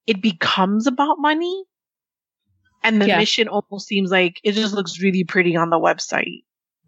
it 0.06 0.22
becomes 0.22 0.88
about 0.88 1.18
money, 1.20 1.64
And 2.84 3.02
the 3.02 3.08
yeah. 3.08 3.18
mission 3.18 3.48
almost 3.48 3.88
seems 3.88 4.12
like 4.12 4.40
it 4.44 4.54
just 4.54 4.74
looks 4.74 5.02
really 5.02 5.24
pretty 5.24 5.58
on 5.58 5.70
the 5.70 5.80
website, 5.80 6.44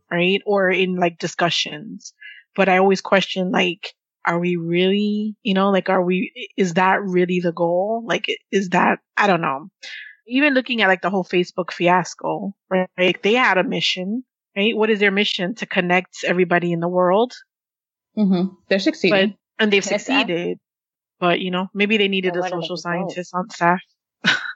right? 0.09 0.41
Or 0.45 0.69
in 0.69 0.95
like 0.95 1.17
discussions. 1.17 2.13
But 2.55 2.69
I 2.69 2.77
always 2.77 3.01
question 3.01 3.51
like, 3.51 3.93
are 4.25 4.39
we 4.39 4.55
really, 4.55 5.35
you 5.43 5.53
know, 5.53 5.69
like, 5.69 5.89
are 5.89 6.03
we, 6.03 6.51
is 6.55 6.75
that 6.75 7.01
really 7.01 7.39
the 7.39 7.51
goal? 7.51 8.03
Like, 8.05 8.27
is 8.51 8.69
that, 8.69 8.99
I 9.17 9.27
don't 9.27 9.41
know. 9.41 9.69
Even 10.27 10.53
looking 10.53 10.81
at 10.81 10.87
like 10.87 11.01
the 11.01 11.09
whole 11.09 11.23
Facebook 11.23 11.71
fiasco, 11.71 12.53
right? 12.69 12.89
Like, 12.97 13.23
they 13.23 13.33
had 13.33 13.57
a 13.57 13.63
mission, 13.63 14.23
right? 14.55 14.75
What 14.75 14.89
is 14.89 14.99
their 14.99 15.11
mission? 15.11 15.55
To 15.55 15.65
connect 15.65 16.23
everybody 16.23 16.71
in 16.71 16.79
the 16.79 16.87
world. 16.87 17.33
Mm-hmm. 18.17 18.53
They're 18.67 18.79
succeeding. 18.79 19.29
But, 19.29 19.63
and 19.63 19.73
they've 19.73 19.83
succeeded. 19.83 20.59
But, 21.19 21.39
you 21.39 21.51
know, 21.51 21.67
maybe 21.73 21.97
they 21.97 22.07
needed 22.07 22.35
a 22.35 22.47
social 22.47 22.77
scientist 22.77 23.33
on 23.33 23.49
staff. 23.49 23.81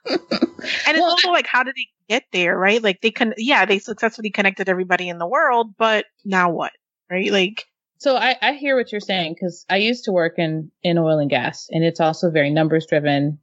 and 0.09 0.19
it's 0.29 0.99
well, 0.99 1.11
also 1.11 1.31
like, 1.31 1.47
how 1.47 1.63
did 1.63 1.75
they 1.75 1.87
get 2.09 2.23
there, 2.31 2.57
right? 2.57 2.81
Like 2.81 3.01
they 3.01 3.11
can, 3.11 3.33
yeah, 3.37 3.65
they 3.65 3.79
successfully 3.79 4.29
connected 4.29 4.69
everybody 4.69 5.09
in 5.09 5.17
the 5.17 5.27
world, 5.27 5.75
but 5.77 6.05
now 6.25 6.49
what, 6.49 6.71
right? 7.09 7.31
Like, 7.31 7.65
so 7.97 8.17
I, 8.17 8.35
I 8.41 8.53
hear 8.53 8.75
what 8.75 8.91
you're 8.91 9.01
saying 9.01 9.35
because 9.35 9.65
I 9.69 9.77
used 9.77 10.05
to 10.05 10.11
work 10.11 10.33
in, 10.37 10.71
in 10.83 10.97
oil 10.97 11.19
and 11.19 11.29
gas 11.29 11.67
and 11.71 11.83
it's 11.83 12.01
also 12.01 12.29
very 12.29 12.49
numbers 12.49 12.85
driven 12.85 13.39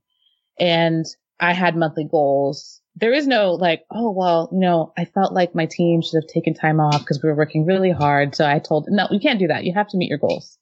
and 0.59 1.07
I 1.41 1.55
had 1.55 1.77
monthly 1.77 2.05
goals. 2.05 2.81
There 2.97 3.13
is 3.13 3.27
no 3.27 3.53
like, 3.53 3.85
oh, 3.91 4.11
well, 4.11 4.51
you 4.53 4.61
know, 4.61 4.93
I 4.99 5.07
felt 5.07 5.33
like 5.33 5.55
my 5.55 5.67
team 5.67 6.03
should 6.03 6.23
have 6.23 6.29
taken 6.29 6.53
time 6.53 6.81
off 6.81 7.01
because 7.01 7.23
we 7.23 7.31
were 7.31 7.37
working 7.37 7.65
really 7.65 7.91
hard. 7.91 8.35
So 8.35 8.47
I 8.47 8.59
told, 8.59 8.87
no, 8.91 9.09
you 9.11 9.21
can't 9.21 9.39
do 9.39 9.47
that. 9.49 9.65
You 9.65 9.73
have 9.73 9.89
to 9.89 9.97
meet 9.97 10.11
your 10.11 10.19
goals. 10.19 10.59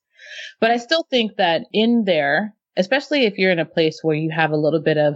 But 0.60 0.70
I 0.70 0.76
still 0.76 1.04
think 1.10 1.36
that 1.36 1.62
in 1.72 2.04
there, 2.04 2.54
especially 2.76 3.24
if 3.24 3.38
you're 3.38 3.50
in 3.50 3.58
a 3.58 3.64
place 3.64 4.00
where 4.02 4.16
you 4.16 4.30
have 4.30 4.52
a 4.52 4.56
little 4.56 4.80
bit 4.80 4.98
of 4.98 5.14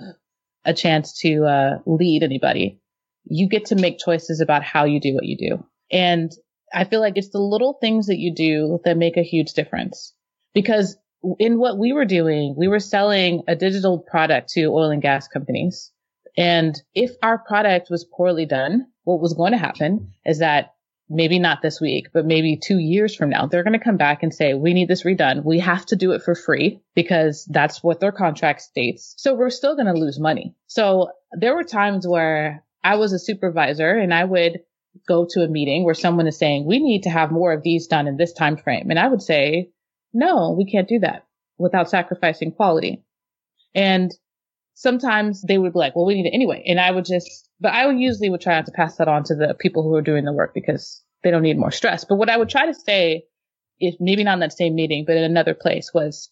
a 0.64 0.74
chance 0.74 1.18
to 1.20 1.44
uh, 1.44 1.78
lead 1.86 2.22
anybody, 2.22 2.80
you 3.24 3.48
get 3.48 3.66
to 3.66 3.76
make 3.76 3.98
choices 3.98 4.40
about 4.40 4.62
how 4.62 4.84
you 4.84 5.00
do 5.00 5.14
what 5.14 5.24
you 5.24 5.36
do. 5.36 5.64
And 5.90 6.30
I 6.74 6.84
feel 6.84 7.00
like 7.00 7.14
it's 7.16 7.30
the 7.30 7.38
little 7.38 7.78
things 7.80 8.06
that 8.06 8.18
you 8.18 8.34
do 8.34 8.80
that 8.84 8.96
make 8.96 9.16
a 9.16 9.22
huge 9.22 9.52
difference. 9.52 10.14
Because 10.54 10.96
in 11.38 11.58
what 11.58 11.78
we 11.78 11.92
were 11.92 12.04
doing, 12.04 12.54
we 12.56 12.68
were 12.68 12.80
selling 12.80 13.42
a 13.46 13.54
digital 13.54 13.98
product 13.98 14.50
to 14.50 14.66
oil 14.66 14.90
and 14.90 15.02
gas 15.02 15.28
companies. 15.28 15.92
And 16.36 16.80
if 16.94 17.12
our 17.22 17.38
product 17.38 17.90
was 17.90 18.04
poorly 18.04 18.46
done, 18.46 18.86
what 19.04 19.20
was 19.20 19.34
going 19.34 19.52
to 19.52 19.58
happen 19.58 20.12
is 20.24 20.38
that 20.38 20.74
maybe 21.12 21.38
not 21.38 21.62
this 21.62 21.80
week, 21.80 22.08
but 22.12 22.26
maybe 22.26 22.56
two 22.56 22.78
years 22.78 23.14
from 23.14 23.30
now, 23.30 23.46
they're 23.46 23.62
going 23.62 23.78
to 23.78 23.84
come 23.84 23.96
back 23.96 24.22
and 24.22 24.32
say, 24.32 24.54
we 24.54 24.72
need 24.72 24.88
this 24.88 25.04
redone. 25.04 25.44
We 25.44 25.58
have 25.60 25.84
to 25.86 25.96
do 25.96 26.12
it 26.12 26.22
for 26.22 26.34
free 26.34 26.80
because 26.94 27.44
that's 27.50 27.82
what 27.82 28.00
their 28.00 28.12
contract 28.12 28.62
states. 28.62 29.14
So 29.18 29.34
we're 29.34 29.50
still 29.50 29.76
going 29.76 29.92
to 29.92 30.00
lose 30.00 30.18
money. 30.18 30.54
So 30.66 31.10
there 31.32 31.54
were 31.54 31.64
times 31.64 32.06
where 32.06 32.64
I 32.82 32.96
was 32.96 33.12
a 33.12 33.18
supervisor 33.18 33.90
and 33.90 34.12
I 34.12 34.24
would 34.24 34.60
go 35.06 35.26
to 35.30 35.42
a 35.42 35.48
meeting 35.48 35.84
where 35.84 35.94
someone 35.94 36.26
is 36.26 36.38
saying, 36.38 36.66
we 36.66 36.78
need 36.78 37.02
to 37.04 37.10
have 37.10 37.30
more 37.30 37.52
of 37.52 37.62
these 37.62 37.86
done 37.86 38.06
in 38.06 38.16
this 38.16 38.32
time 38.32 38.56
frame. 38.56 38.90
And 38.90 38.98
I 38.98 39.08
would 39.08 39.22
say, 39.22 39.70
no, 40.12 40.54
we 40.56 40.70
can't 40.70 40.88
do 40.88 40.98
that 41.00 41.26
without 41.58 41.90
sacrificing 41.90 42.52
quality. 42.52 43.02
And 43.74 44.10
sometimes 44.74 45.42
they 45.42 45.58
would 45.58 45.72
be 45.72 45.78
like, 45.78 45.94
well, 45.94 46.06
we 46.06 46.14
need 46.14 46.26
it 46.26 46.34
anyway. 46.34 46.62
And 46.66 46.80
I 46.80 46.90
would 46.90 47.04
just, 47.04 47.48
but 47.60 47.72
I 47.72 47.86
would 47.86 47.98
usually 47.98 48.30
would 48.30 48.40
try 48.40 48.54
not 48.54 48.66
to 48.66 48.72
pass 48.72 48.96
that 48.96 49.08
on 49.08 49.24
to 49.24 49.34
the 49.34 49.54
people 49.58 49.82
who 49.82 49.94
are 49.94 50.02
doing 50.02 50.24
the 50.24 50.32
work 50.32 50.54
because 50.54 51.02
they 51.22 51.30
don't 51.30 51.42
need 51.42 51.58
more 51.58 51.70
stress. 51.70 52.04
But 52.04 52.16
what 52.16 52.30
I 52.30 52.36
would 52.36 52.48
try 52.48 52.66
to 52.66 52.74
say, 52.74 53.24
if 53.78 53.94
maybe 54.00 54.24
not 54.24 54.34
in 54.34 54.40
that 54.40 54.52
same 54.52 54.74
meeting, 54.74 55.04
but 55.06 55.16
in 55.16 55.24
another 55.24 55.54
place 55.54 55.90
was, 55.94 56.30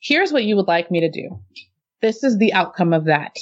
here's 0.00 0.32
what 0.32 0.44
you 0.44 0.56
would 0.56 0.68
like 0.68 0.90
me 0.90 1.00
to 1.00 1.10
do. 1.10 1.40
This 2.00 2.24
is 2.24 2.38
the 2.38 2.52
outcome 2.52 2.92
of 2.92 3.04
that. 3.04 3.36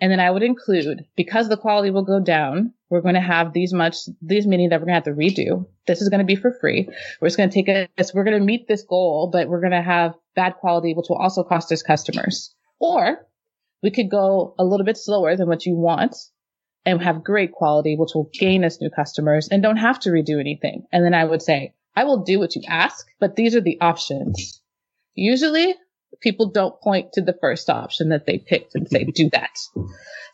And 0.00 0.12
then 0.12 0.20
I 0.20 0.30
would 0.30 0.42
include, 0.42 1.06
because 1.16 1.48
the 1.48 1.56
quality 1.56 1.90
will 1.90 2.04
go 2.04 2.20
down, 2.20 2.74
we're 2.90 3.00
going 3.00 3.14
to 3.14 3.20
have 3.20 3.52
these 3.52 3.72
much, 3.72 3.96
these 4.20 4.46
meetings 4.46 4.70
that 4.70 4.80
we're 4.80 4.86
going 4.86 5.00
to 5.02 5.10
have 5.10 5.16
to 5.16 5.20
redo. 5.20 5.66
This 5.86 6.02
is 6.02 6.10
going 6.10 6.18
to 6.18 6.26
be 6.26 6.36
for 6.36 6.52
free. 6.60 6.88
We're 7.20 7.28
just 7.28 7.38
going 7.38 7.48
to 7.48 7.54
take 7.54 7.88
us, 7.98 8.12
we're 8.12 8.24
going 8.24 8.38
to 8.38 8.44
meet 8.44 8.68
this 8.68 8.82
goal, 8.82 9.30
but 9.32 9.48
we're 9.48 9.60
going 9.60 9.72
to 9.72 9.82
have 9.82 10.14
bad 10.34 10.56
quality, 10.56 10.92
which 10.94 11.06
will 11.08 11.16
also 11.16 11.42
cost 11.42 11.72
us 11.72 11.82
customers. 11.82 12.54
Or 12.78 13.26
we 13.86 13.92
could 13.92 14.10
go 14.10 14.52
a 14.58 14.64
little 14.64 14.84
bit 14.84 14.96
slower 14.96 15.36
than 15.36 15.46
what 15.46 15.64
you 15.64 15.76
want 15.76 16.16
and 16.84 17.00
have 17.00 17.22
great 17.22 17.52
quality, 17.52 17.94
which 17.96 18.16
will 18.16 18.28
gain 18.32 18.64
us 18.64 18.80
new 18.80 18.90
customers 18.90 19.46
and 19.48 19.62
don't 19.62 19.76
have 19.76 20.00
to 20.00 20.10
redo 20.10 20.40
anything. 20.40 20.82
And 20.90 21.04
then 21.04 21.14
I 21.14 21.24
would 21.24 21.40
say, 21.40 21.72
I 21.94 22.02
will 22.02 22.24
do 22.24 22.40
what 22.40 22.56
you 22.56 22.62
ask, 22.66 23.06
but 23.20 23.36
these 23.36 23.54
are 23.54 23.60
the 23.60 23.80
options. 23.80 24.60
Usually 25.14 25.76
people 26.20 26.50
don't 26.50 26.80
point 26.80 27.12
to 27.12 27.22
the 27.22 27.38
first 27.40 27.70
option 27.70 28.08
that 28.08 28.26
they 28.26 28.38
picked 28.38 28.74
and 28.74 28.88
say, 28.88 29.04
do 29.04 29.30
that. 29.30 29.56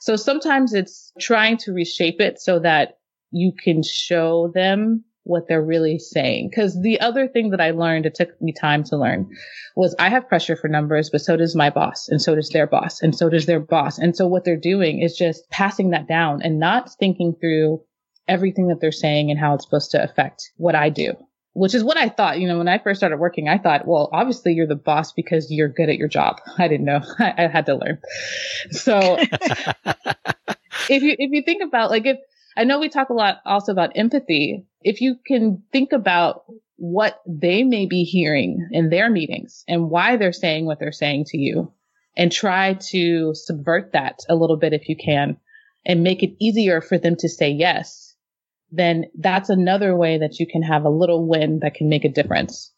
So 0.01 0.17
sometimes 0.17 0.73
it's 0.73 1.13
trying 1.21 1.59
to 1.59 1.73
reshape 1.73 2.23
it 2.23 2.41
so 2.41 2.59
that 2.61 3.01
you 3.33 3.53
can 3.53 3.83
show 3.83 4.51
them 4.55 5.05
what 5.25 5.47
they're 5.49 5.63
really 5.63 5.99
saying. 5.99 6.51
Cause 6.55 6.81
the 6.81 7.01
other 7.01 7.29
thing 7.29 7.51
that 7.51 7.61
I 7.61 7.71
learned, 7.71 8.07
it 8.07 8.15
took 8.15 8.41
me 8.41 8.53
time 8.53 8.85
to 8.85 8.97
learn 8.97 9.31
was 9.77 9.95
I 9.99 10.09
have 10.09 10.29
pressure 10.29 10.57
for 10.57 10.69
numbers, 10.69 11.11
but 11.11 11.21
so 11.21 11.37
does 11.37 11.55
my 11.55 11.71
boss 11.71 12.09
and 12.09 12.21
so 12.21 12.35
does 12.35 12.51
their 12.51 12.67
boss 12.67 13.01
and 13.01 13.15
so 13.15 13.29
does 13.29 13.47
their 13.47 13.61
boss. 13.61 13.99
And 13.99 14.17
so 14.17 14.27
what 14.27 14.45
they're 14.45 14.57
doing 14.57 15.01
is 15.01 15.17
just 15.17 15.49
passing 15.51 15.91
that 15.91 16.09
down 16.09 16.43
and 16.43 16.59
not 16.59 16.91
thinking 16.99 17.35
through 17.41 17.83
everything 18.29 18.69
that 18.69 18.81
they're 18.81 18.93
saying 18.93 19.31
and 19.31 19.39
how 19.39 19.55
it's 19.55 19.65
supposed 19.65 19.91
to 19.93 20.03
affect 20.03 20.51
what 20.57 20.75
I 20.75 20.91
do. 20.91 21.15
Which 21.55 21.75
is 21.75 21.85
what 21.85 21.99
I 21.99 22.09
thought, 22.09 22.41
you 22.41 22.49
know, 22.49 22.57
when 22.57 22.69
I 22.69 22.79
first 22.79 22.99
started 22.99 23.19
working, 23.19 23.47
I 23.47 23.59
thought, 23.59 23.87
well, 23.87 24.09
obviously 24.11 24.55
you're 24.55 24.67
the 24.67 24.75
boss 24.75 25.13
because 25.13 25.51
you're 25.51 25.69
good 25.69 25.91
at 25.91 25.99
your 25.99 26.09
job. 26.09 26.41
I 26.59 26.67
didn't 26.67 26.87
know. 26.87 27.03
I, 27.19 27.35
I 27.37 27.47
had 27.49 27.67
to 27.67 27.75
learn. 27.75 27.99
So 28.71 29.19
if 30.89 31.03
you, 31.03 31.15
if 31.19 31.31
you 31.31 31.43
think 31.43 31.63
about 31.63 31.91
like 31.91 32.07
if, 32.07 32.17
I 32.57 32.65
know 32.65 32.79
we 32.79 32.89
talk 32.89 33.09
a 33.09 33.15
lot 33.15 33.39
also 33.47 33.73
about 33.73 33.97
empathy. 33.97 34.67
If 34.83 35.01
you 35.01 35.17
can 35.27 35.63
think 35.73 35.93
about 35.93 36.45
what 36.77 37.21
they 37.27 37.63
may 37.63 37.87
be 37.87 38.05
hearing 38.05 38.69
in 38.73 38.91
their 38.91 39.09
meetings 39.09 39.65
and 39.69 39.89
why 39.89 40.17
they're 40.17 40.33
saying 40.33 40.67
what 40.67 40.81
they're 40.81 40.93
saying 40.93 41.25
to 41.27 41.39
you 41.39 41.73
and 42.17 42.31
try 42.31 42.75
to 42.75 43.35
subvert 43.35 43.93
that 43.93 44.19
a 44.29 44.35
little 44.35 44.57
bit 44.57 44.73
if 44.73 44.89
you 44.89 44.97
can 44.97 45.37
and 45.87 46.03
make 46.03 46.23
it 46.23 46.37
easier 46.41 46.81
for 46.81 46.99
them 46.99 47.17
to 47.17 47.29
say 47.29 47.51
yes, 47.51 48.15
then 48.71 49.05
that's 49.19 49.49
another 49.49 49.97
way 49.97 50.19
that 50.19 50.39
you 50.39 50.47
can 50.47 50.63
have 50.63 50.85
a 50.85 50.91
little 50.91 51.27
win 51.27 51.61
that 51.61 51.75
can 51.75 51.89
make 51.89 52.05
a 52.05 52.09
difference. 52.09 52.73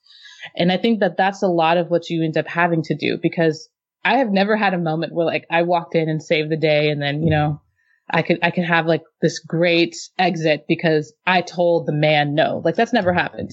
And 0.57 0.71
I 0.71 0.77
think 0.77 1.01
that 1.01 1.17
that's 1.17 1.43
a 1.43 1.49
lot 1.49 1.79
of 1.79 1.89
what 1.89 2.11
you 2.11 2.23
end 2.23 2.37
up 2.37 2.47
having 2.47 2.83
to 2.83 2.95
do 2.95 3.19
because 3.21 3.69
I 4.05 4.19
have 4.19 4.31
never 4.31 4.57
had 4.57 4.75
a 4.75 4.79
moment 4.79 5.15
where 5.15 5.27
like 5.27 5.47
I 5.51 5.63
walked 5.63 5.95
in 5.95 6.09
and 6.09 6.23
saved 6.23 6.51
the 6.51 6.59
day 6.59 6.91
and 6.91 7.01
then, 7.01 7.23
you 7.23 7.31
know, 7.31 7.63
I 8.11 8.23
could, 8.23 8.39
I 8.43 8.51
could 8.51 8.65
have 8.65 8.87
like 8.87 9.03
this 9.23 9.39
great 9.39 9.97
exit 10.19 10.67
because 10.69 11.13
I 11.27 11.41
told 11.41 11.87
the 11.87 11.93
man 11.93 12.35
no. 12.35 12.61
Like 12.65 12.77
that's 12.77 12.93
never 12.93 13.13
happened. 13.13 13.53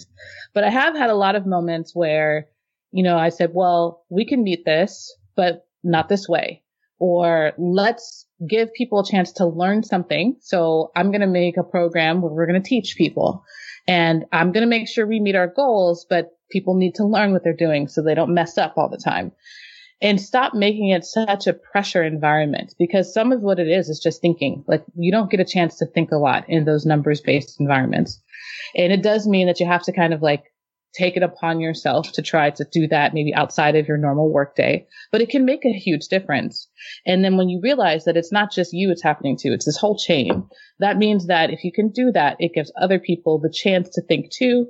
But 0.54 0.64
I 0.64 0.70
have 0.70 0.96
had 0.96 1.10
a 1.10 1.16
lot 1.16 1.36
of 1.36 1.46
moments 1.46 1.96
where, 1.96 2.48
you 2.92 3.04
know, 3.04 3.18
I 3.18 3.30
said, 3.30 3.52
well, 3.54 4.04
we 4.10 4.26
can 4.26 4.44
meet 4.44 4.66
this, 4.66 5.16
but 5.36 5.66
not 5.84 6.10
this 6.10 6.28
way. 6.28 6.64
Or 7.00 7.54
let's 7.58 8.28
give 8.48 8.74
people 8.74 9.00
a 9.00 9.08
chance 9.08 9.32
to 9.34 9.46
learn 9.46 9.84
something. 9.84 10.36
So 10.42 10.92
I'm 10.96 11.12
going 11.12 11.22
to 11.22 11.28
make 11.28 11.58
a 11.58 11.64
program 11.64 12.22
where 12.22 12.32
we're 12.32 12.46
going 12.46 12.62
to 12.62 12.68
teach 12.68 12.96
people 12.98 13.44
and 13.88 14.26
I'm 14.32 14.52
going 14.52 14.62
to 14.62 14.70
make 14.70 14.88
sure 14.88 15.08
we 15.08 15.20
meet 15.20 15.36
our 15.36 15.48
goals, 15.48 16.06
but 16.08 16.38
people 16.52 16.76
need 16.76 16.96
to 16.96 17.06
learn 17.06 17.32
what 17.32 17.44
they're 17.44 17.54
doing 17.54 17.88
so 17.88 18.02
they 18.02 18.14
don't 18.14 18.34
mess 18.34 18.58
up 18.58 18.74
all 18.78 18.90
the 18.90 19.02
time 19.04 19.32
and 20.02 20.20
stop 20.20 20.54
making 20.54 20.90
it 20.90 21.06
such 21.06 21.48
a 21.48 21.54
pressure 21.54 22.04
environment 22.04 22.74
because 22.80 23.14
some 23.14 23.32
of 23.32 23.42
what 23.42 23.60
it 23.60 23.68
is 23.68 23.88
is 23.88 24.00
just 24.00 24.22
thinking. 24.22 24.64
Like 24.68 24.84
you 24.96 25.12
don't 25.12 25.30
get 25.30 25.40
a 25.40 25.46
chance 25.46 25.78
to 25.78 25.86
think 25.86 26.12
a 26.12 26.18
lot 26.18 26.46
in 26.50 26.66
those 26.66 26.86
numbers 26.86 27.22
based 27.22 27.60
environments. 27.60 28.22
And 28.76 28.92
it 28.92 29.04
does 29.04 29.28
mean 29.28 29.48
that 29.48 29.60
you 29.60 29.66
have 29.66 29.84
to 29.84 29.92
kind 29.92 30.14
of 30.14 30.22
like 30.22 30.46
take 30.94 31.16
it 31.16 31.24
upon 31.24 31.60
yourself 31.60 32.12
to 32.12 32.22
try 32.22 32.50
to 32.50 32.66
do 32.72 32.88
that 32.88 33.14
maybe 33.14 33.34
outside 33.34 33.76
of 33.76 33.88
your 33.88 33.98
normal 33.98 34.32
workday, 34.32 34.86
but 35.12 35.22
it 35.22 35.30
can 35.30 35.46
make 35.46 35.64
a 35.66 35.72
huge 35.72 36.08
difference. 36.08 36.68
And 37.06 37.24
then 37.24 37.38
when 37.38 37.48
you 37.48 37.62
realize 37.64 38.06
that 38.06 38.18
it's 38.18 38.32
not 38.32 38.52
just 38.52 38.74
you 38.74 38.92
it's 38.92 39.04
happening 39.04 39.38
to, 39.38 39.50
it's 39.50 39.66
this 39.66 39.78
whole 39.78 39.98
chain. 39.98 40.50
That 40.80 40.98
means 40.98 41.28
that 41.28 41.50
if 41.50 41.64
you 41.64 41.72
can 41.72 41.92
do 41.92 42.12
that, 42.12 42.36
it 42.40 42.54
gives 42.54 42.74
other 42.76 43.00
people 43.00 43.40
the 43.40 43.54
chance 43.54 43.90
to 43.92 44.02
think 44.02 44.32
too. 44.32 44.68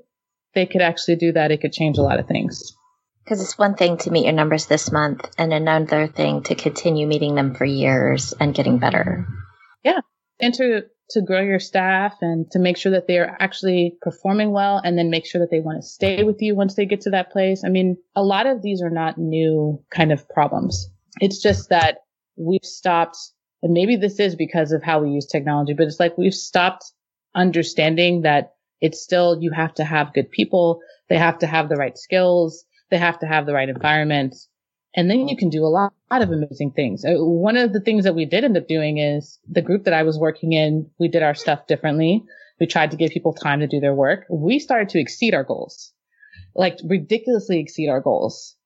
They 0.53 0.65
could 0.65 0.81
actually 0.81 1.15
do 1.15 1.31
that. 1.31 1.51
It 1.51 1.61
could 1.61 1.73
change 1.73 1.97
a 1.97 2.03
lot 2.03 2.19
of 2.19 2.27
things. 2.27 2.75
Because 3.23 3.41
it's 3.41 3.57
one 3.57 3.75
thing 3.75 3.97
to 3.97 4.11
meet 4.11 4.25
your 4.25 4.33
numbers 4.33 4.65
this 4.65 4.91
month 4.91 5.29
and 5.37 5.53
another 5.53 6.07
thing 6.07 6.43
to 6.43 6.55
continue 6.55 7.07
meeting 7.07 7.35
them 7.35 7.53
for 7.53 7.65
years 7.65 8.33
and 8.39 8.53
getting 8.53 8.79
better. 8.79 9.27
Yeah. 9.83 9.99
And 10.39 10.53
to, 10.55 10.83
to 11.11 11.21
grow 11.21 11.41
your 11.41 11.59
staff 11.59 12.15
and 12.21 12.49
to 12.51 12.59
make 12.59 12.77
sure 12.77 12.93
that 12.93 13.07
they're 13.07 13.37
actually 13.39 13.97
performing 14.01 14.51
well 14.51 14.81
and 14.83 14.97
then 14.97 15.09
make 15.09 15.25
sure 15.25 15.39
that 15.39 15.51
they 15.51 15.59
want 15.59 15.81
to 15.81 15.87
stay 15.87 16.23
with 16.23 16.41
you 16.41 16.55
once 16.55 16.75
they 16.75 16.85
get 16.85 17.01
to 17.01 17.11
that 17.11 17.31
place. 17.31 17.63
I 17.63 17.69
mean, 17.69 17.97
a 18.15 18.23
lot 18.23 18.47
of 18.47 18.61
these 18.61 18.81
are 18.81 18.89
not 18.89 19.17
new 19.17 19.83
kind 19.91 20.11
of 20.11 20.27
problems. 20.29 20.89
It's 21.19 21.41
just 21.41 21.69
that 21.69 21.99
we've 22.37 22.63
stopped, 22.63 23.17
and 23.61 23.73
maybe 23.73 23.97
this 23.97 24.19
is 24.19 24.35
because 24.35 24.71
of 24.71 24.81
how 24.81 25.01
we 25.01 25.11
use 25.11 25.27
technology, 25.27 25.73
but 25.73 25.85
it's 25.85 25.99
like 25.99 26.17
we've 26.17 26.33
stopped 26.33 26.85
understanding 27.35 28.21
that 28.21 28.53
it's 28.79 29.01
still, 29.01 29.37
you 29.39 29.51
have 29.51 29.75
to 29.75 29.83
have 29.83 30.13
good 30.13 30.31
people. 30.31 30.79
They 31.07 31.17
have 31.17 31.39
to 31.39 31.47
have 31.47 31.69
the 31.69 31.75
right 31.75 31.97
skills 31.97 32.65
they 32.91 32.97
have 32.97 33.19
to 33.19 33.25
have 33.25 33.45
the 33.45 33.53
right 33.53 33.69
environment. 33.69 34.35
And 34.95 35.09
then 35.09 35.27
you 35.27 35.37
can 35.37 35.49
do 35.49 35.63
a 35.63 35.67
lot, 35.67 35.93
of 36.11 36.29
amazing 36.29 36.71
things. 36.71 37.05
Uh, 37.05 37.13
one 37.15 37.55
of 37.55 37.71
the 37.71 37.79
things 37.79 38.03
that 38.03 38.15
we 38.15 38.25
did 38.25 38.43
end 38.43 38.57
up 38.57 38.67
doing 38.67 38.97
is 38.97 39.39
the 39.49 39.61
group 39.61 39.85
that 39.85 39.93
I 39.93 40.03
was 40.03 40.19
working 40.19 40.51
in, 40.51 40.89
we 40.99 41.07
did 41.07 41.23
our 41.23 41.33
stuff 41.33 41.65
differently. 41.67 42.23
We 42.59 42.67
tried 42.67 42.91
to 42.91 42.97
give 42.97 43.11
people 43.11 43.33
time 43.33 43.61
to 43.61 43.67
do 43.67 43.79
their 43.79 43.95
work. 43.95 44.25
We 44.29 44.59
started 44.59 44.89
to 44.89 44.99
exceed 44.99 45.33
our 45.33 45.45
goals, 45.45 45.93
like 46.53 46.77
ridiculously 46.83 47.59
exceed 47.59 47.87
our 47.87 48.01
goals. 48.01 48.57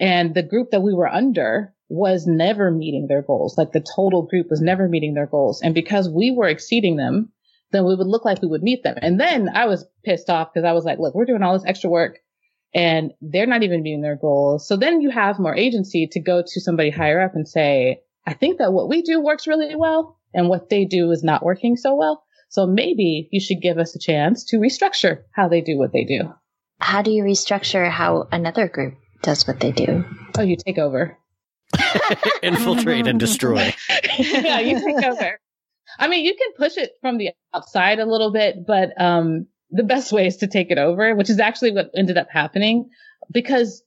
And 0.00 0.34
the 0.34 0.42
group 0.42 0.70
that 0.70 0.82
we 0.82 0.94
were 0.94 1.08
under 1.08 1.74
was 1.90 2.26
never 2.26 2.70
meeting 2.70 3.06
their 3.06 3.22
goals. 3.22 3.58
Like 3.58 3.72
the 3.72 3.84
total 3.94 4.22
group 4.22 4.48
was 4.48 4.62
never 4.62 4.88
meeting 4.88 5.12
their 5.12 5.26
goals. 5.26 5.60
And 5.62 5.74
because 5.74 6.08
we 6.08 6.30
were 6.30 6.48
exceeding 6.48 6.96
them, 6.96 7.30
then 7.70 7.84
we 7.84 7.94
would 7.94 8.06
look 8.06 8.24
like 8.24 8.40
we 8.40 8.48
would 8.48 8.62
meet 8.62 8.82
them. 8.82 8.96
And 9.02 9.20
then 9.20 9.50
I 9.54 9.66
was 9.66 9.84
pissed 10.04 10.30
off 10.30 10.52
because 10.52 10.66
I 10.66 10.72
was 10.72 10.84
like, 10.84 10.98
look, 10.98 11.14
we're 11.14 11.26
doing 11.26 11.42
all 11.42 11.52
this 11.52 11.66
extra 11.66 11.90
work 11.90 12.18
and 12.74 13.12
they're 13.20 13.46
not 13.46 13.62
even 13.62 13.82
meeting 13.82 14.02
their 14.02 14.16
goals. 14.16 14.66
So 14.66 14.76
then 14.76 15.00
you 15.00 15.10
have 15.10 15.38
more 15.38 15.54
agency 15.54 16.08
to 16.12 16.20
go 16.20 16.42
to 16.42 16.60
somebody 16.60 16.90
higher 16.90 17.20
up 17.20 17.34
and 17.34 17.48
say, 17.48 18.00
I 18.26 18.34
think 18.34 18.58
that 18.58 18.72
what 18.72 18.88
we 18.88 19.02
do 19.02 19.20
works 19.20 19.46
really 19.46 19.76
well 19.76 20.18
and 20.32 20.48
what 20.48 20.68
they 20.68 20.84
do 20.84 21.10
is 21.12 21.22
not 21.22 21.44
working 21.44 21.76
so 21.76 21.94
well. 21.94 22.24
So 22.48 22.66
maybe 22.66 23.28
you 23.30 23.40
should 23.40 23.60
give 23.60 23.78
us 23.78 23.94
a 23.94 23.98
chance 23.98 24.44
to 24.46 24.58
restructure 24.58 25.22
how 25.32 25.48
they 25.48 25.60
do 25.60 25.78
what 25.78 25.92
they 25.92 26.04
do. 26.04 26.32
How 26.80 27.02
do 27.02 27.10
you 27.10 27.22
restructure 27.22 27.88
how 27.88 28.28
another 28.30 28.68
group 28.68 28.94
does 29.22 29.46
what 29.46 29.60
they 29.60 29.72
do? 29.72 30.04
Oh, 30.36 30.42
you 30.42 30.56
take 30.56 30.78
over. 30.78 31.16
Infiltrate 32.42 33.06
and 33.06 33.18
destroy. 33.18 33.74
yeah, 34.18 34.60
you 34.60 34.80
take 34.84 35.04
over. 35.04 35.38
I 35.98 36.08
mean, 36.08 36.24
you 36.24 36.34
can 36.34 36.52
push 36.56 36.76
it 36.76 36.92
from 37.00 37.18
the 37.18 37.30
outside 37.54 38.00
a 38.00 38.06
little 38.06 38.32
bit, 38.32 38.66
but 38.66 38.90
um, 39.00 39.46
the 39.74 39.82
best 39.82 40.12
way 40.12 40.26
is 40.26 40.36
to 40.38 40.46
take 40.46 40.70
it 40.70 40.78
over, 40.78 41.14
which 41.14 41.28
is 41.28 41.40
actually 41.40 41.72
what 41.72 41.90
ended 41.96 42.16
up 42.16 42.28
happening 42.30 42.90
because 43.32 43.82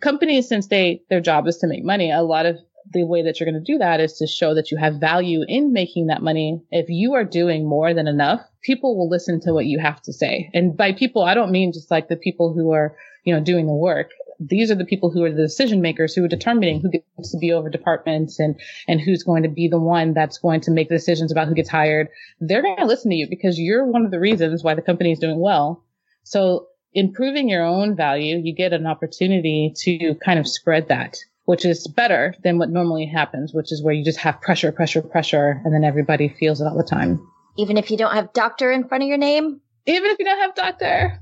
companies, 0.00 0.48
since 0.48 0.66
they, 0.66 1.02
their 1.08 1.20
job 1.20 1.46
is 1.46 1.58
to 1.58 1.68
make 1.68 1.84
money, 1.84 2.10
a 2.10 2.22
lot 2.22 2.46
of 2.46 2.58
the 2.92 3.04
way 3.04 3.22
that 3.22 3.38
you're 3.38 3.48
going 3.50 3.62
to 3.62 3.72
do 3.72 3.78
that 3.78 4.00
is 4.00 4.14
to 4.14 4.26
show 4.26 4.54
that 4.54 4.72
you 4.72 4.76
have 4.76 4.94
value 4.94 5.44
in 5.46 5.72
making 5.72 6.08
that 6.08 6.22
money. 6.22 6.60
If 6.72 6.86
you 6.88 7.14
are 7.14 7.24
doing 7.24 7.68
more 7.68 7.94
than 7.94 8.08
enough, 8.08 8.40
people 8.62 8.98
will 8.98 9.08
listen 9.08 9.40
to 9.42 9.52
what 9.52 9.66
you 9.66 9.78
have 9.78 10.02
to 10.02 10.12
say. 10.12 10.50
And 10.52 10.76
by 10.76 10.92
people, 10.92 11.22
I 11.22 11.34
don't 11.34 11.52
mean 11.52 11.72
just 11.72 11.90
like 11.90 12.08
the 12.08 12.16
people 12.16 12.52
who 12.52 12.72
are, 12.72 12.96
you 13.24 13.32
know, 13.32 13.40
doing 13.40 13.66
the 13.66 13.72
work 13.72 14.10
these 14.40 14.70
are 14.70 14.74
the 14.74 14.86
people 14.86 15.10
who 15.10 15.22
are 15.22 15.30
the 15.30 15.42
decision 15.42 15.82
makers 15.82 16.14
who 16.14 16.24
are 16.24 16.28
determining 16.28 16.80
who 16.80 16.90
gets 16.90 17.30
to 17.30 17.38
be 17.38 17.52
over 17.52 17.68
departments 17.68 18.40
and, 18.40 18.58
and 18.88 19.00
who's 19.00 19.22
going 19.22 19.42
to 19.42 19.48
be 19.48 19.68
the 19.68 19.78
one 19.78 20.14
that's 20.14 20.38
going 20.38 20.62
to 20.62 20.70
make 20.70 20.88
decisions 20.88 21.30
about 21.30 21.46
who 21.46 21.54
gets 21.54 21.68
hired. 21.68 22.08
They're 22.40 22.62
going 22.62 22.78
to 22.78 22.86
listen 22.86 23.10
to 23.10 23.16
you 23.16 23.28
because 23.28 23.58
you're 23.58 23.84
one 23.84 24.04
of 24.04 24.10
the 24.10 24.18
reasons 24.18 24.64
why 24.64 24.74
the 24.74 24.82
company 24.82 25.12
is 25.12 25.18
doing 25.18 25.38
well. 25.38 25.84
So 26.24 26.68
improving 26.94 27.50
your 27.50 27.64
own 27.64 27.94
value, 27.94 28.40
you 28.42 28.54
get 28.54 28.72
an 28.72 28.86
opportunity 28.86 29.74
to 29.80 30.14
kind 30.24 30.38
of 30.38 30.48
spread 30.48 30.88
that, 30.88 31.18
which 31.44 31.66
is 31.66 31.86
better 31.86 32.34
than 32.42 32.58
what 32.58 32.70
normally 32.70 33.06
happens, 33.06 33.52
which 33.52 33.70
is 33.70 33.82
where 33.82 33.94
you 33.94 34.04
just 34.04 34.18
have 34.20 34.40
pressure, 34.40 34.72
pressure, 34.72 35.02
pressure, 35.02 35.60
and 35.64 35.74
then 35.74 35.84
everybody 35.84 36.28
feels 36.28 36.62
it 36.62 36.64
all 36.64 36.76
the 36.76 36.82
time. 36.82 37.20
Even 37.58 37.76
if 37.76 37.90
you 37.90 37.98
don't 37.98 38.14
have 38.14 38.32
doctor 38.32 38.72
in 38.72 38.88
front 38.88 39.02
of 39.02 39.08
your 39.08 39.18
name? 39.18 39.60
Even 39.86 40.10
if 40.10 40.18
you 40.18 40.24
don't 40.24 40.38
have 40.38 40.54
doctor. 40.54 41.19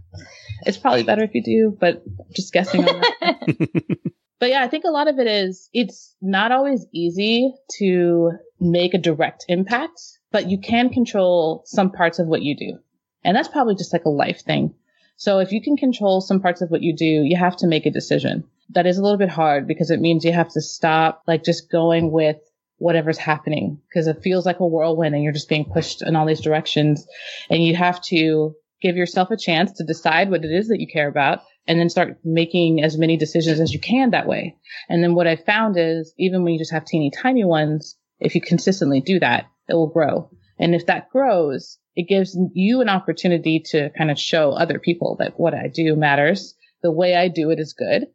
It's 0.67 0.77
probably 0.77 1.03
better 1.03 1.23
if 1.23 1.35
you 1.35 1.43
do, 1.43 1.77
but 1.79 2.03
just 2.35 2.53
guessing 2.53 2.89
on 2.89 3.01
that. 3.01 3.99
but 4.39 4.51
yeah, 4.51 4.63
I 4.63 4.69
think 4.69 4.85
a 4.85 4.91
lot 4.91 5.09
of 5.09 5.19
it 5.19 5.27
is 5.27 5.69
it's 5.73 6.15
not 6.21 6.53
always 6.53 6.87
easy 6.93 7.55
to 7.79 8.33
make 8.61 8.95
a 8.95 8.99
direct 8.99 9.45
impact, 9.49 10.01
but 10.31 10.51
you 10.51 10.59
can 10.61 10.91
control 10.91 11.63
some 11.67 11.91
parts 11.91 12.19
of 12.19 12.27
what 12.27 12.43
you 12.43 12.57
do. 12.57 12.79
And 13.25 13.37
that's 13.37 13.49
probably 13.49 13.75
just 13.75 13.93
like 13.93 14.05
a 14.05 14.11
life 14.11 14.43
thing. 14.43 14.75
So 15.17 15.41
if 15.41 15.51
you 15.51 15.61
can 15.61 15.77
control 15.77 16.21
some 16.21 16.41
parts 16.41 16.63
of 16.63 16.71
what 16.71 16.83
you 16.83 16.95
do, 16.95 17.05
you 17.05 17.37
have 17.37 17.57
to 17.57 17.67
make 17.67 17.87
a 17.87 17.91
decision. 17.91 18.45
That 18.71 18.87
is 18.87 18.99
a 18.99 19.03
little 19.03 19.19
bit 19.19 19.29
hard 19.29 19.67
because 19.67 19.91
it 19.91 20.01
means 20.01 20.25
you 20.25 20.33
have 20.33 20.53
to 20.53 20.61
stop 20.61 21.25
like 21.27 21.43
just 21.43 21.71
going 21.71 22.13
with 22.13 22.37
whatever's 22.79 23.19
happening 23.19 23.81
because 23.89 24.07
it 24.07 24.23
feels 24.23 24.47
like 24.47 24.61
a 24.61 24.67
whirlwind 24.67 25.15
and 25.15 25.25
you're 25.25 25.33
just 25.33 25.49
being 25.49 25.65
pushed 25.65 26.03
in 26.03 26.15
all 26.15 26.27
these 26.27 26.41
directions 26.41 27.07
and 27.51 27.63
you 27.63 27.75
have 27.75 28.01
to 28.03 28.55
give 28.81 28.97
yourself 28.97 29.31
a 29.31 29.37
chance 29.37 29.73
to 29.73 29.85
decide 29.85 30.31
what 30.31 30.45
it 30.45 30.51
is 30.51 30.69
that 30.69 30.81
you 30.81 30.87
care 30.87 31.09
about 31.09 31.41
and 31.67 31.79
then 31.79 31.91
start 31.91 32.19
making 32.25 32.83
as 32.83 32.97
many 32.97 33.17
decisions 33.17 33.61
as 33.61 33.73
you 33.73 33.81
can 33.81 34.11
that 34.11 34.27
way. 34.27 34.57
And 34.89 35.03
then 35.03 35.15
what 35.15 35.27
I 35.27 35.37
found 35.37 35.77
is 35.77 36.15
even 36.19 36.43
when 36.43 36.53
you 36.53 36.59
just 36.59 36.73
have 36.73 36.85
teeny 36.85 37.11
tiny 37.11 37.45
ones, 37.45 37.97
if 38.21 38.35
you 38.35 38.41
consistently 38.41 39.01
do 39.01 39.21
that, 39.21 39.47
it 39.69 39.75
will 39.75 39.89
grow. 39.89 40.31
And 40.59 40.75
if 40.75 40.87
that 40.87 41.11
grows, 41.11 41.79
it 41.95 42.09
gives 42.09 42.37
you 42.55 42.81
an 42.81 42.89
opportunity 42.89 43.63
to 43.67 43.91
kind 43.91 44.11
of 44.11 44.19
show 44.19 44.53
other 44.53 44.79
people 44.79 45.17
that 45.19 45.39
what 45.39 45.55
I 45.55 45.69
do 45.69 45.95
matters. 45.95 46.55
The 46.83 46.93
way 46.93 47.17
I 47.17 47.29
do 47.29 47.51
it 47.51 47.59
is 47.59 47.75
good. 47.75 48.07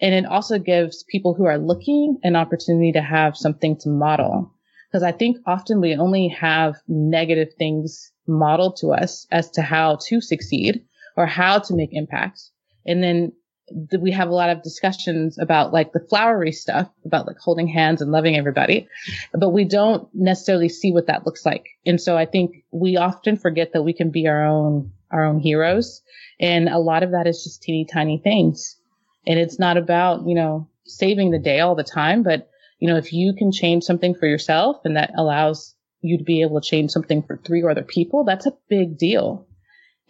And 0.00 0.14
it 0.14 0.26
also 0.26 0.58
gives 0.58 1.04
people 1.04 1.34
who 1.34 1.44
are 1.44 1.58
looking 1.58 2.18
an 2.22 2.34
opportunity 2.34 2.92
to 2.92 3.02
have 3.02 3.36
something 3.36 3.76
to 3.78 3.88
model. 3.88 4.52
Because 4.92 5.02
I 5.02 5.12
think 5.12 5.38
often 5.46 5.80
we 5.80 5.96
only 5.96 6.28
have 6.28 6.76
negative 6.86 7.48
things 7.58 8.12
modeled 8.26 8.76
to 8.76 8.88
us 8.88 9.26
as 9.30 9.50
to 9.52 9.62
how 9.62 9.98
to 10.08 10.20
succeed 10.20 10.84
or 11.16 11.26
how 11.26 11.60
to 11.60 11.74
make 11.74 11.90
impact. 11.92 12.42
And 12.86 13.02
then 13.02 13.32
we 14.00 14.10
have 14.10 14.28
a 14.28 14.34
lot 14.34 14.50
of 14.50 14.62
discussions 14.62 15.38
about 15.38 15.72
like 15.72 15.92
the 15.92 16.06
flowery 16.10 16.52
stuff 16.52 16.90
about 17.06 17.26
like 17.26 17.38
holding 17.38 17.68
hands 17.68 18.02
and 18.02 18.12
loving 18.12 18.36
everybody, 18.36 18.86
but 19.32 19.50
we 19.50 19.64
don't 19.64 20.08
necessarily 20.12 20.68
see 20.68 20.92
what 20.92 21.06
that 21.06 21.24
looks 21.24 21.46
like. 21.46 21.66
And 21.86 22.00
so 22.00 22.18
I 22.18 22.26
think 22.26 22.64
we 22.70 22.96
often 22.96 23.36
forget 23.36 23.72
that 23.72 23.82
we 23.82 23.94
can 23.94 24.10
be 24.10 24.26
our 24.26 24.44
own, 24.44 24.92
our 25.10 25.24
own 25.24 25.38
heroes. 25.38 26.02
And 26.38 26.68
a 26.68 26.78
lot 26.78 27.02
of 27.02 27.12
that 27.12 27.26
is 27.26 27.44
just 27.44 27.62
teeny 27.62 27.86
tiny 27.90 28.18
things. 28.18 28.76
And 29.26 29.38
it's 29.38 29.58
not 29.58 29.76
about, 29.76 30.26
you 30.26 30.34
know, 30.34 30.68
saving 30.84 31.30
the 31.30 31.38
day 31.38 31.60
all 31.60 31.76
the 31.76 31.84
time, 31.84 32.22
but 32.22 32.48
you 32.82 32.88
know, 32.88 32.96
if 32.96 33.12
you 33.12 33.32
can 33.32 33.52
change 33.52 33.84
something 33.84 34.12
for 34.12 34.26
yourself 34.26 34.78
and 34.84 34.96
that 34.96 35.12
allows 35.16 35.76
you 36.00 36.18
to 36.18 36.24
be 36.24 36.42
able 36.42 36.60
to 36.60 36.68
change 36.68 36.90
something 36.90 37.22
for 37.22 37.36
three 37.36 37.62
or 37.62 37.70
other 37.70 37.84
people, 37.84 38.24
that's 38.24 38.44
a 38.44 38.56
big 38.68 38.98
deal. 38.98 39.46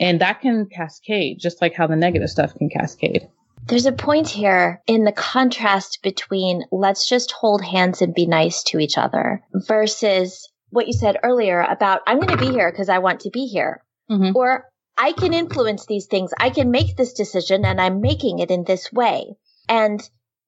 And 0.00 0.22
that 0.22 0.40
can 0.40 0.64
cascade 0.74 1.36
just 1.38 1.60
like 1.60 1.74
how 1.74 1.86
the 1.86 1.96
negative 1.96 2.30
stuff 2.30 2.54
can 2.54 2.70
cascade. 2.70 3.28
There's 3.66 3.84
a 3.84 3.92
point 3.92 4.30
here 4.30 4.80
in 4.86 5.04
the 5.04 5.12
contrast 5.12 5.98
between 6.02 6.62
let's 6.72 7.06
just 7.06 7.30
hold 7.32 7.62
hands 7.62 8.00
and 8.00 8.14
be 8.14 8.24
nice 8.24 8.62
to 8.68 8.78
each 8.78 8.96
other 8.96 9.42
versus 9.68 10.50
what 10.70 10.86
you 10.86 10.94
said 10.94 11.18
earlier 11.22 11.60
about 11.60 12.00
I'm 12.06 12.20
going 12.20 12.38
to 12.38 12.42
be 12.42 12.52
here 12.52 12.72
because 12.72 12.88
I 12.88 13.00
want 13.00 13.20
to 13.20 13.30
be 13.30 13.48
here. 13.48 13.84
Mm-hmm. 14.10 14.34
Or 14.34 14.64
I 14.96 15.12
can 15.12 15.34
influence 15.34 15.84
these 15.84 16.06
things. 16.06 16.30
I 16.40 16.48
can 16.48 16.70
make 16.70 16.96
this 16.96 17.12
decision 17.12 17.66
and 17.66 17.78
I'm 17.78 18.00
making 18.00 18.38
it 18.38 18.50
in 18.50 18.64
this 18.64 18.90
way. 18.90 19.36
And 19.68 20.00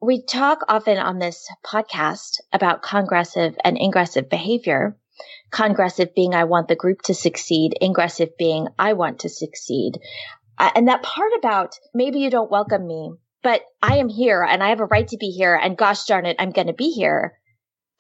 we 0.05 0.23
talk 0.23 0.61
often 0.69 0.99
on 0.99 1.19
this 1.19 1.49
podcast 1.65 2.41
about 2.53 2.83
congressive 2.83 3.57
and 3.65 3.79
ingressive 3.79 4.29
behavior. 4.29 4.97
Congressive 5.51 6.15
being 6.15 6.35
I 6.35 6.45
want 6.45 6.69
the 6.69 6.77
group 6.77 7.03
to 7.03 7.15
succeed, 7.15 7.75
ingressive 7.81 8.37
being 8.37 8.69
I 8.79 8.93
want 8.93 9.21
to 9.21 9.29
succeed. 9.29 9.99
Uh, 10.59 10.71
and 10.75 10.89
that 10.89 11.03
part 11.03 11.33
about 11.39 11.79
maybe 11.95 12.19
you 12.19 12.29
don't 12.29 12.51
welcome 12.51 12.87
me, 12.87 13.13
but 13.43 13.63
I 13.83 13.97
am 13.97 14.09
here 14.09 14.43
and 14.43 14.63
I 14.63 14.69
have 14.69 14.81
a 14.81 14.87
right 14.87 15.09
to 15.09 15.17
be 15.17 15.31
here 15.31 15.55
and 15.55 15.77
gosh 15.77 16.05
darn 16.05 16.27
it, 16.27 16.37
I'm 16.39 16.51
going 16.51 16.67
to 16.67 16.75
be 16.75 16.91
here. 16.91 17.39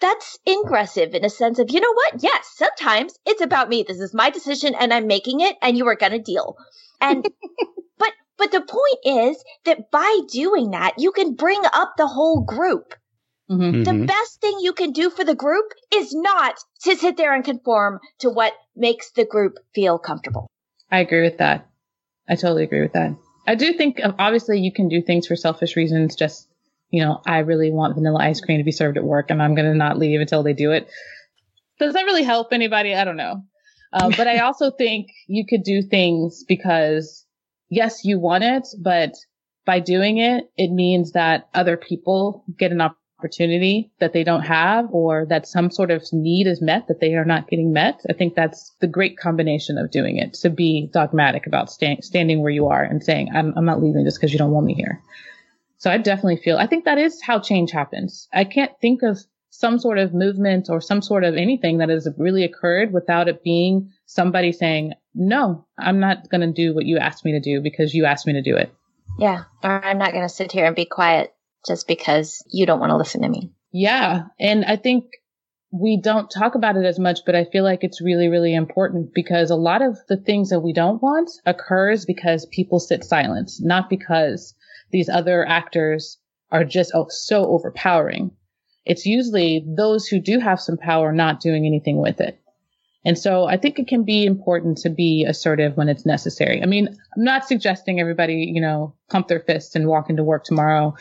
That's 0.00 0.38
ingressive 0.44 1.14
in 1.14 1.24
a 1.24 1.30
sense 1.30 1.58
of, 1.58 1.70
you 1.70 1.80
know 1.80 1.92
what? 1.94 2.22
Yes, 2.22 2.52
sometimes 2.56 3.14
it's 3.24 3.40
about 3.40 3.70
me. 3.70 3.82
This 3.86 4.00
is 4.00 4.12
my 4.12 4.28
decision 4.28 4.74
and 4.74 4.92
I'm 4.92 5.06
making 5.06 5.40
it 5.40 5.56
and 5.62 5.78
you 5.78 5.86
are 5.88 5.96
going 5.96 6.12
to 6.12 6.18
deal. 6.18 6.56
And, 7.00 7.24
but, 7.98 8.12
but 8.36 8.50
the 8.50 8.60
point 8.60 9.30
is 9.30 9.42
that 9.64 9.90
by 9.90 10.20
doing 10.30 10.70
that, 10.72 10.94
you 10.98 11.12
can 11.12 11.34
bring 11.34 11.62
up 11.72 11.94
the 11.96 12.06
whole 12.06 12.42
group. 12.42 12.94
Mm-hmm. 13.50 13.82
The 13.82 13.90
mm-hmm. 13.90 14.06
best 14.06 14.40
thing 14.40 14.58
you 14.60 14.72
can 14.72 14.92
do 14.92 15.10
for 15.10 15.24
the 15.24 15.34
group 15.34 15.66
is 15.92 16.14
not 16.14 16.56
to 16.84 16.96
sit 16.96 17.16
there 17.16 17.34
and 17.34 17.44
conform 17.44 18.00
to 18.20 18.30
what 18.30 18.54
makes 18.74 19.10
the 19.10 19.24
group 19.24 19.58
feel 19.74 19.98
comfortable. 19.98 20.46
I 20.90 21.00
agree 21.00 21.22
with 21.22 21.38
that. 21.38 21.68
I 22.28 22.36
totally 22.36 22.64
agree 22.64 22.80
with 22.80 22.94
that. 22.94 23.14
I 23.46 23.54
do 23.54 23.74
think 23.74 24.02
um, 24.02 24.14
obviously 24.18 24.60
you 24.60 24.72
can 24.72 24.88
do 24.88 25.02
things 25.02 25.26
for 25.26 25.36
selfish 25.36 25.76
reasons. 25.76 26.16
Just, 26.16 26.48
you 26.90 27.04
know, 27.04 27.20
I 27.26 27.40
really 27.40 27.70
want 27.70 27.94
vanilla 27.94 28.20
ice 28.20 28.40
cream 28.40 28.58
to 28.58 28.64
be 28.64 28.72
served 28.72 28.96
at 28.96 29.04
work 29.04 29.30
and 29.30 29.42
I'm 29.42 29.54
going 29.54 29.70
to 29.70 29.76
not 29.76 29.98
leave 29.98 30.20
until 30.20 30.42
they 30.42 30.54
do 30.54 30.72
it. 30.72 30.88
Does 31.78 31.92
that 31.92 32.04
really 32.04 32.22
help 32.22 32.52
anybody? 32.52 32.94
I 32.94 33.04
don't 33.04 33.16
know. 33.16 33.42
Uh, 33.92 34.10
but 34.16 34.26
I 34.26 34.38
also 34.40 34.70
think 34.70 35.08
you 35.26 35.44
could 35.46 35.62
do 35.62 35.82
things 35.82 36.44
because 36.48 37.23
yes, 37.74 38.04
you 38.04 38.18
want 38.18 38.44
it, 38.44 38.66
but 38.80 39.14
by 39.66 39.80
doing 39.80 40.18
it, 40.18 40.50
it 40.56 40.70
means 40.70 41.12
that 41.12 41.48
other 41.54 41.76
people 41.76 42.44
get 42.58 42.72
an 42.72 42.80
opportunity 42.80 43.90
that 44.00 44.12
they 44.12 44.24
don't 44.24 44.42
have 44.42 44.86
or 44.90 45.24
that 45.26 45.46
some 45.46 45.70
sort 45.70 45.90
of 45.90 46.02
need 46.12 46.46
is 46.46 46.60
met 46.60 46.88
that 46.88 47.00
they 47.00 47.14
are 47.14 47.24
not 47.24 47.48
getting 47.48 47.72
met. 47.72 48.00
I 48.08 48.12
think 48.12 48.34
that's 48.34 48.72
the 48.80 48.86
great 48.86 49.16
combination 49.16 49.78
of 49.78 49.90
doing 49.90 50.18
it 50.18 50.34
to 50.34 50.50
be 50.50 50.90
dogmatic 50.92 51.46
about 51.46 51.70
sta- 51.70 52.02
standing 52.02 52.42
where 52.42 52.52
you 52.52 52.66
are 52.66 52.82
and 52.82 53.02
saying, 53.02 53.30
I'm, 53.34 53.54
I'm 53.56 53.64
not 53.64 53.82
leaving 53.82 54.04
just 54.04 54.18
because 54.18 54.32
you 54.32 54.38
don't 54.38 54.50
want 54.50 54.66
me 54.66 54.74
here. 54.74 55.00
So 55.78 55.90
I 55.90 55.98
definitely 55.98 56.38
feel, 56.38 56.56
I 56.56 56.66
think 56.66 56.84
that 56.84 56.98
is 56.98 57.22
how 57.22 57.40
change 57.40 57.70
happens. 57.70 58.28
I 58.32 58.44
can't 58.44 58.72
think 58.80 59.02
of 59.02 59.18
some 59.56 59.78
sort 59.78 59.98
of 59.98 60.12
movement 60.12 60.68
or 60.68 60.80
some 60.80 61.00
sort 61.00 61.22
of 61.22 61.36
anything 61.36 61.78
that 61.78 61.88
has 61.88 62.08
really 62.18 62.42
occurred 62.42 62.92
without 62.92 63.28
it 63.28 63.44
being 63.44 63.88
somebody 64.04 64.50
saying, 64.50 64.92
no, 65.14 65.64
I'm 65.78 66.00
not 66.00 66.28
going 66.28 66.40
to 66.40 66.52
do 66.52 66.74
what 66.74 66.86
you 66.86 66.98
asked 66.98 67.24
me 67.24 67.32
to 67.32 67.40
do 67.40 67.60
because 67.60 67.94
you 67.94 68.04
asked 68.04 68.26
me 68.26 68.32
to 68.32 68.42
do 68.42 68.56
it. 68.56 68.74
Yeah. 69.16 69.44
Or 69.62 69.84
I'm 69.84 69.98
not 69.98 70.10
going 70.10 70.24
to 70.24 70.28
sit 70.28 70.50
here 70.50 70.66
and 70.66 70.74
be 70.74 70.86
quiet 70.86 71.32
just 71.64 71.86
because 71.86 72.42
you 72.50 72.66
don't 72.66 72.80
want 72.80 72.90
to 72.90 72.96
listen 72.96 73.22
to 73.22 73.28
me. 73.28 73.52
Yeah. 73.70 74.24
And 74.40 74.64
I 74.64 74.74
think 74.74 75.04
we 75.70 76.00
don't 76.02 76.28
talk 76.28 76.56
about 76.56 76.76
it 76.76 76.84
as 76.84 76.98
much, 76.98 77.20
but 77.24 77.36
I 77.36 77.44
feel 77.44 77.62
like 77.62 77.84
it's 77.84 78.02
really, 78.02 78.26
really 78.26 78.56
important 78.56 79.14
because 79.14 79.50
a 79.50 79.56
lot 79.56 79.82
of 79.82 79.96
the 80.08 80.16
things 80.16 80.50
that 80.50 80.60
we 80.60 80.72
don't 80.72 81.00
want 81.00 81.30
occurs 81.46 82.04
because 82.04 82.44
people 82.46 82.80
sit 82.80 83.04
silent, 83.04 83.52
not 83.60 83.88
because 83.88 84.52
these 84.90 85.08
other 85.08 85.46
actors 85.46 86.18
are 86.50 86.64
just 86.64 86.90
oh, 86.92 87.06
so 87.08 87.46
overpowering. 87.46 88.32
It's 88.86 89.06
usually 89.06 89.64
those 89.66 90.06
who 90.06 90.20
do 90.20 90.38
have 90.38 90.60
some 90.60 90.76
power 90.76 91.12
not 91.12 91.40
doing 91.40 91.66
anything 91.66 91.98
with 91.98 92.20
it. 92.20 92.38
And 93.06 93.18
so 93.18 93.44
I 93.44 93.58
think 93.58 93.78
it 93.78 93.86
can 93.86 94.04
be 94.04 94.24
important 94.24 94.78
to 94.78 94.90
be 94.90 95.26
assertive 95.28 95.76
when 95.76 95.90
it's 95.90 96.06
necessary. 96.06 96.62
I 96.62 96.66
mean, 96.66 96.88
I'm 96.88 97.24
not 97.24 97.46
suggesting 97.46 98.00
everybody, 98.00 98.50
you 98.52 98.62
know, 98.62 98.94
pump 99.10 99.28
their 99.28 99.40
fists 99.40 99.74
and 99.74 99.86
walk 99.86 100.08
into 100.08 100.24
work 100.24 100.44
tomorrow 100.44 100.94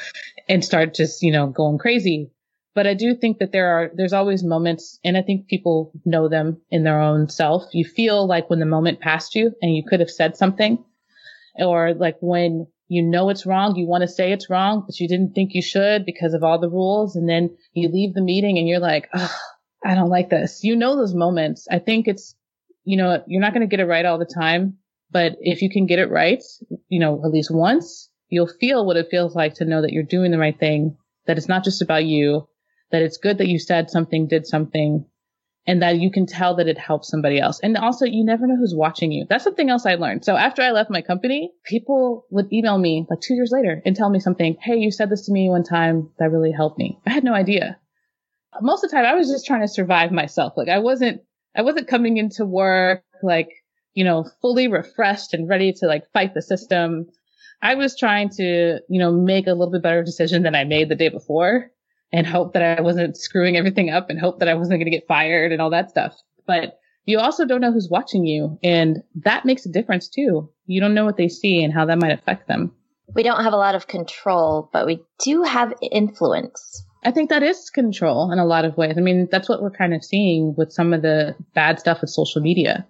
and 0.50 0.66
start 0.66 0.94
just, 0.94 1.24
you 1.24 1.32
know, 1.32 1.48
going 1.48 1.78
crazy. 1.78 2.30
But 2.76 2.88
I 2.88 2.94
do 2.94 3.16
think 3.16 3.38
that 3.38 3.52
there 3.52 3.68
are, 3.68 3.92
there's 3.94 4.14
always 4.14 4.44
moments, 4.44 5.00
and 5.04 5.16
I 5.16 5.22
think 5.22 5.48
people 5.48 5.92
know 6.06 6.28
them 6.28 6.60
in 6.72 6.84
their 6.84 7.00
own 7.00 7.30
self. 7.30 7.64
You 7.72 7.86
feel 7.86 8.28
like 8.28 8.50
when 8.50 8.60
the 8.60 8.66
moment 8.66 9.00
passed 9.00 9.36
you 9.36 9.54
and 9.62 9.76
you 9.76 9.84
could 9.88 10.00
have 10.00 10.10
said 10.10 10.36
something, 10.36 10.84
or 11.56 11.94
like 11.94 12.18
when 12.20 12.68
you 12.88 13.02
know 13.02 13.30
it's 13.30 13.46
wrong, 13.46 13.76
you 13.76 13.88
want 13.88 14.02
to 14.02 14.08
say 14.08 14.32
it's 14.32 14.50
wrong, 14.50 14.84
but 14.86 15.00
you 15.00 15.08
didn't 15.08 15.34
think 15.34 15.54
you 15.54 15.62
should 15.62 16.06
because 16.06 16.34
of 16.34 16.44
all 16.44 16.60
the 16.60 16.70
rules. 16.70 17.16
And 17.16 17.28
then 17.28 17.56
you 17.74 17.90
leave 17.90 18.14
the 18.14 18.22
meeting 18.22 18.58
and 18.58 18.68
you're 18.68 18.80
like, 18.80 19.10
oh, 19.14 19.36
I 19.84 19.96
don't 19.96 20.10
like 20.10 20.30
this. 20.30 20.64
You 20.64 20.76
know 20.76 20.96
those 20.96 21.14
moments. 21.14 21.68
I 21.70 21.80
think 21.80 22.08
it's, 22.08 22.36
you 22.84 22.98
know, 22.98 23.24
you're 23.28 23.42
not 23.42 23.54
going 23.54 23.68
to 23.68 23.72
get 23.72 23.80
it 23.80 23.88
right 23.88 24.06
all 24.06 24.20
the 24.20 24.26
time, 24.26 24.78
but 25.12 25.38
if 25.40 25.62
you 25.62 25.70
can 25.70 25.86
get 25.86 26.00
it 26.00 26.10
right, 26.10 26.44
you 26.90 27.00
know, 27.00 27.22
at 27.24 27.32
least 27.32 27.50
once, 27.52 28.10
you'll 28.30 28.48
feel 28.48 28.86
what 28.86 28.98
it 28.98 29.08
feels 29.10 29.36
like 29.36 29.56
to 29.56 29.66
know 29.66 29.82
that 29.82 29.92
you're 29.92 30.04
doing 30.04 30.32
the 30.32 30.38
right 30.38 30.58
thing, 30.58 30.98
that 31.26 31.38
it's 31.38 31.50
not 31.50 31.64
just 31.64 31.82
about 31.82 32.06
you, 32.06 32.48
that 32.92 33.02
it's 33.02 33.18
good 33.18 33.38
that 33.38 33.48
you 33.48 33.60
said 33.60 33.90
something, 33.90 34.28
did 34.28 34.46
something, 34.46 35.06
and 35.66 35.82
that 35.82 36.00
you 36.00 36.12
can 36.12 36.26
tell 36.26 36.56
that 36.56 36.68
it 36.68 36.78
helps 36.78 37.10
somebody 37.10 37.40
else. 37.40 37.60
And 37.62 37.78
also, 37.78 38.06
you 38.06 38.26
never 38.26 38.46
know 38.48 38.58
who's 38.58 38.76
watching 38.76 39.12
you. 39.12 39.26
That's 39.30 39.44
something 39.44 39.70
else 39.70 39.86
I 39.86 39.96
learned. 39.96 40.26
So 40.26 40.36
after 40.36 40.62
I 40.62 40.72
left 40.72 40.90
my 40.90 41.02
company, 41.02 41.52
people 41.66 42.26
would 42.32 42.52
email 42.52 42.78
me 42.78 43.06
like 43.10 43.22
two 43.22 43.34
years 43.36 43.52
later 43.52 43.82
and 43.86 43.96
tell 43.96 44.10
me 44.10 44.20
something. 44.20 44.58
Hey, 44.62 44.78
you 44.78 44.92
said 44.92 45.10
this 45.10 45.26
to 45.26 45.32
me 45.32 45.50
one 45.50 45.64
time 45.64 46.10
that 46.20 46.32
really 46.32 46.52
helped 46.52 46.78
me. 46.78 47.00
I 47.06 47.12
had 47.12 47.24
no 47.24 47.34
idea. 47.34 47.78
Most 48.62 48.84
of 48.84 48.92
the 48.92 48.98
time, 48.98 49.06
I 49.06 49.16
was 49.16 49.30
just 49.30 49.46
trying 49.46 49.62
to 49.62 49.68
survive 49.68 50.12
myself. 50.12 50.54
Like 50.58 50.70
I 50.70 50.80
wasn't, 50.80 51.22
I 51.56 51.62
wasn't 51.62 51.88
coming 51.88 52.18
into 52.18 52.46
work 52.46 53.04
like, 53.22 53.50
you 53.94 54.04
know, 54.04 54.26
fully 54.42 54.68
refreshed 54.68 55.34
and 55.34 55.48
ready 55.48 55.72
to 55.72 55.88
like 55.88 56.12
fight 56.12 56.34
the 56.34 56.42
system. 56.42 57.08
I 57.62 57.76
was 57.76 57.98
trying 57.98 58.30
to, 58.32 58.80
you 58.90 59.00
know, 59.00 59.12
make 59.12 59.48
a 59.48 59.52
little 59.52 59.72
bit 59.72 59.82
better 59.82 60.04
decision 60.04 60.44
than 60.44 60.56
I 60.56 60.66
made 60.66 60.90
the 60.90 60.96
day 60.96 61.08
before 61.08 61.72
and 62.14 62.28
hope 62.28 62.54
that 62.54 62.78
I 62.78 62.82
wasn't 62.82 63.18
screwing 63.18 63.58
everything 63.58 63.90
up 63.90 64.10
and 64.10 64.20
hope 64.20 64.40
that 64.40 64.48
I 64.48 64.54
wasn't 64.54 64.80
going 64.80 64.86
to 64.86 64.98
get 64.98 65.08
fired 65.08 65.52
and 65.52 65.62
all 65.62 65.72
that 65.72 65.90
stuff. 65.90 66.16
But 66.46 66.80
you 67.06 67.20
also 67.20 67.46
don't 67.46 67.60
know 67.60 67.74
who's 67.74 67.90
watching 67.90 68.26
you. 68.26 68.60
And 68.64 69.04
that 69.24 69.46
makes 69.46 69.66
a 69.66 69.72
difference 69.72 70.08
too. 70.08 70.50
You 70.68 70.80
don't 70.80 70.94
know 70.94 71.06
what 71.06 71.18
they 71.18 71.28
see 71.28 71.64
and 71.64 71.74
how 71.74 71.86
that 71.88 72.00
might 72.00 72.12
affect 72.12 72.48
them. 72.48 72.72
We 73.16 73.24
don't 73.24 73.44
have 73.44 73.52
a 73.52 73.58
lot 73.58 73.76
of 73.76 73.88
control, 73.88 74.70
but 74.72 74.86
we 74.86 75.04
do 75.20 75.44
have 75.44 75.74
influence. 75.82 76.86
I 77.04 77.12
think 77.12 77.30
that 77.32 77.44
is 77.44 77.70
control 77.70 78.32
in 78.32 78.40
a 78.40 78.46
lot 78.46 78.64
of 78.64 78.78
ways. 78.78 78.94
I 78.98 79.02
mean, 79.02 79.28
that's 79.30 79.50
what 79.50 79.62
we're 79.62 79.72
kind 79.72 79.94
of 79.94 80.06
seeing 80.06 80.54
with 80.56 80.72
some 80.72 80.94
of 80.94 81.02
the 81.02 81.36
bad 81.54 81.80
stuff 81.80 82.00
with 82.00 82.12
social 82.12 82.42
media 82.42 82.88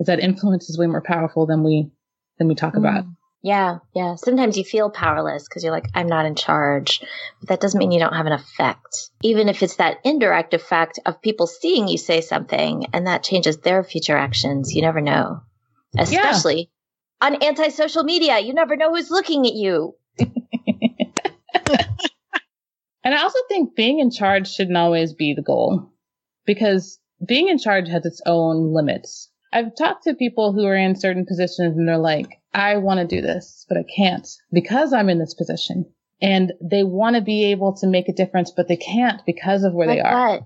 is 0.00 0.06
that 0.06 0.20
influence 0.20 0.68
is 0.68 0.78
way 0.78 0.86
more 0.86 1.00
powerful 1.00 1.46
than 1.46 1.62
we, 1.62 1.90
than 2.38 2.48
we 2.48 2.54
talk 2.54 2.74
mm. 2.74 2.78
about. 2.78 3.04
Yeah, 3.44 3.80
yeah. 3.94 4.14
Sometimes 4.14 4.56
you 4.56 4.64
feel 4.64 4.88
powerless 4.88 5.46
because 5.46 5.62
you're 5.62 5.72
like, 5.72 5.90
I'm 5.94 6.06
not 6.06 6.24
in 6.24 6.34
charge. 6.34 7.02
But 7.40 7.50
that 7.50 7.60
doesn't 7.60 7.78
mean 7.78 7.92
you 7.92 8.00
don't 8.00 8.14
have 8.14 8.24
an 8.24 8.32
effect. 8.32 9.10
Even 9.22 9.50
if 9.50 9.62
it's 9.62 9.76
that 9.76 9.98
indirect 10.02 10.54
effect 10.54 10.98
of 11.04 11.20
people 11.20 11.46
seeing 11.46 11.86
you 11.86 11.98
say 11.98 12.22
something 12.22 12.86
and 12.94 13.06
that 13.06 13.22
changes 13.22 13.58
their 13.58 13.84
future 13.84 14.16
actions, 14.16 14.74
you 14.74 14.80
never 14.80 15.02
know. 15.02 15.42
Especially 15.94 16.70
yeah. 17.20 17.26
on 17.26 17.42
anti 17.42 17.68
social 17.68 18.02
media. 18.02 18.38
You 18.38 18.54
never 18.54 18.76
know 18.76 18.94
who's 18.94 19.10
looking 19.10 19.46
at 19.46 19.52
you. 19.52 19.94
and 20.18 20.28
I 23.04 23.22
also 23.22 23.40
think 23.48 23.76
being 23.76 23.98
in 23.98 24.10
charge 24.10 24.50
shouldn't 24.50 24.78
always 24.78 25.12
be 25.12 25.34
the 25.34 25.42
goal 25.42 25.92
because 26.46 26.98
being 27.22 27.48
in 27.48 27.58
charge 27.58 27.88
has 27.88 28.06
its 28.06 28.22
own 28.24 28.72
limits. 28.72 29.30
I've 29.52 29.76
talked 29.76 30.04
to 30.04 30.14
people 30.14 30.54
who 30.54 30.64
are 30.64 30.74
in 30.74 30.96
certain 30.96 31.26
positions 31.26 31.76
and 31.76 31.86
they're 31.86 31.98
like, 31.98 32.40
I 32.54 32.76
want 32.76 33.00
to 33.00 33.06
do 33.06 33.20
this, 33.20 33.66
but 33.68 33.76
I 33.76 33.84
can't 33.94 34.28
because 34.52 34.92
I'm 34.92 35.08
in 35.08 35.18
this 35.18 35.34
position. 35.34 35.86
And 36.22 36.52
they 36.62 36.84
want 36.84 37.16
to 37.16 37.22
be 37.22 37.46
able 37.46 37.74
to 37.76 37.86
make 37.86 38.08
a 38.08 38.12
difference, 38.12 38.50
but 38.50 38.68
they 38.68 38.76
can't 38.76 39.20
because 39.26 39.64
of 39.64 39.74
where 39.74 39.88
they 39.88 40.00
are. 40.00 40.40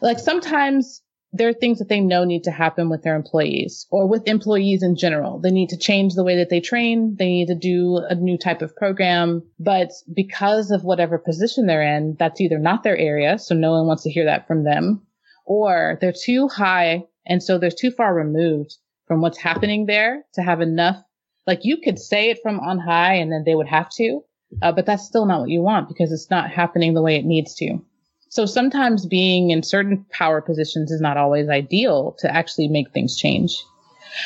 Like 0.00 0.18
sometimes 0.18 1.02
there 1.32 1.48
are 1.48 1.54
things 1.54 1.78
that 1.78 1.88
they 1.88 2.00
know 2.00 2.24
need 2.24 2.44
to 2.44 2.50
happen 2.50 2.88
with 2.88 3.02
their 3.02 3.16
employees 3.16 3.86
or 3.90 4.06
with 4.06 4.28
employees 4.28 4.82
in 4.82 4.96
general. 4.96 5.40
They 5.40 5.50
need 5.50 5.70
to 5.70 5.76
change 5.76 6.14
the 6.14 6.22
way 6.22 6.36
that 6.36 6.50
they 6.50 6.60
train. 6.60 7.16
They 7.18 7.26
need 7.26 7.48
to 7.48 7.54
do 7.54 7.96
a 7.96 8.14
new 8.14 8.38
type 8.38 8.62
of 8.62 8.76
program. 8.76 9.42
But 9.58 9.92
because 10.14 10.70
of 10.70 10.84
whatever 10.84 11.18
position 11.18 11.66
they're 11.66 11.96
in, 11.96 12.16
that's 12.18 12.40
either 12.40 12.58
not 12.58 12.84
their 12.84 12.96
area. 12.96 13.38
So 13.38 13.54
no 13.54 13.72
one 13.72 13.86
wants 13.86 14.04
to 14.04 14.10
hear 14.10 14.26
that 14.26 14.46
from 14.46 14.64
them 14.64 15.06
or 15.44 15.98
they're 16.00 16.12
too 16.12 16.48
high. 16.48 17.04
And 17.26 17.42
so 17.42 17.58
they're 17.58 17.70
too 17.70 17.90
far 17.90 18.14
removed 18.14 18.76
from 19.06 19.20
what's 19.20 19.38
happening 19.38 19.86
there 19.86 20.24
to 20.34 20.42
have 20.42 20.60
enough 20.60 21.02
like 21.46 21.64
you 21.64 21.78
could 21.78 21.98
say 21.98 22.30
it 22.30 22.40
from 22.42 22.60
on 22.60 22.78
high 22.78 23.14
and 23.14 23.30
then 23.30 23.44
they 23.44 23.54
would 23.54 23.68
have 23.68 23.88
to, 23.90 24.22
uh, 24.62 24.72
but 24.72 24.86
that's 24.86 25.06
still 25.06 25.26
not 25.26 25.40
what 25.40 25.50
you 25.50 25.62
want 25.62 25.88
because 25.88 26.12
it's 26.12 26.30
not 26.30 26.50
happening 26.50 26.94
the 26.94 27.02
way 27.02 27.16
it 27.16 27.24
needs 27.24 27.54
to. 27.56 27.78
So 28.28 28.46
sometimes 28.46 29.06
being 29.06 29.50
in 29.50 29.62
certain 29.62 30.04
power 30.10 30.40
positions 30.40 30.90
is 30.90 31.00
not 31.00 31.16
always 31.16 31.48
ideal 31.48 32.16
to 32.18 32.34
actually 32.34 32.68
make 32.68 32.92
things 32.92 33.16
change. 33.16 33.56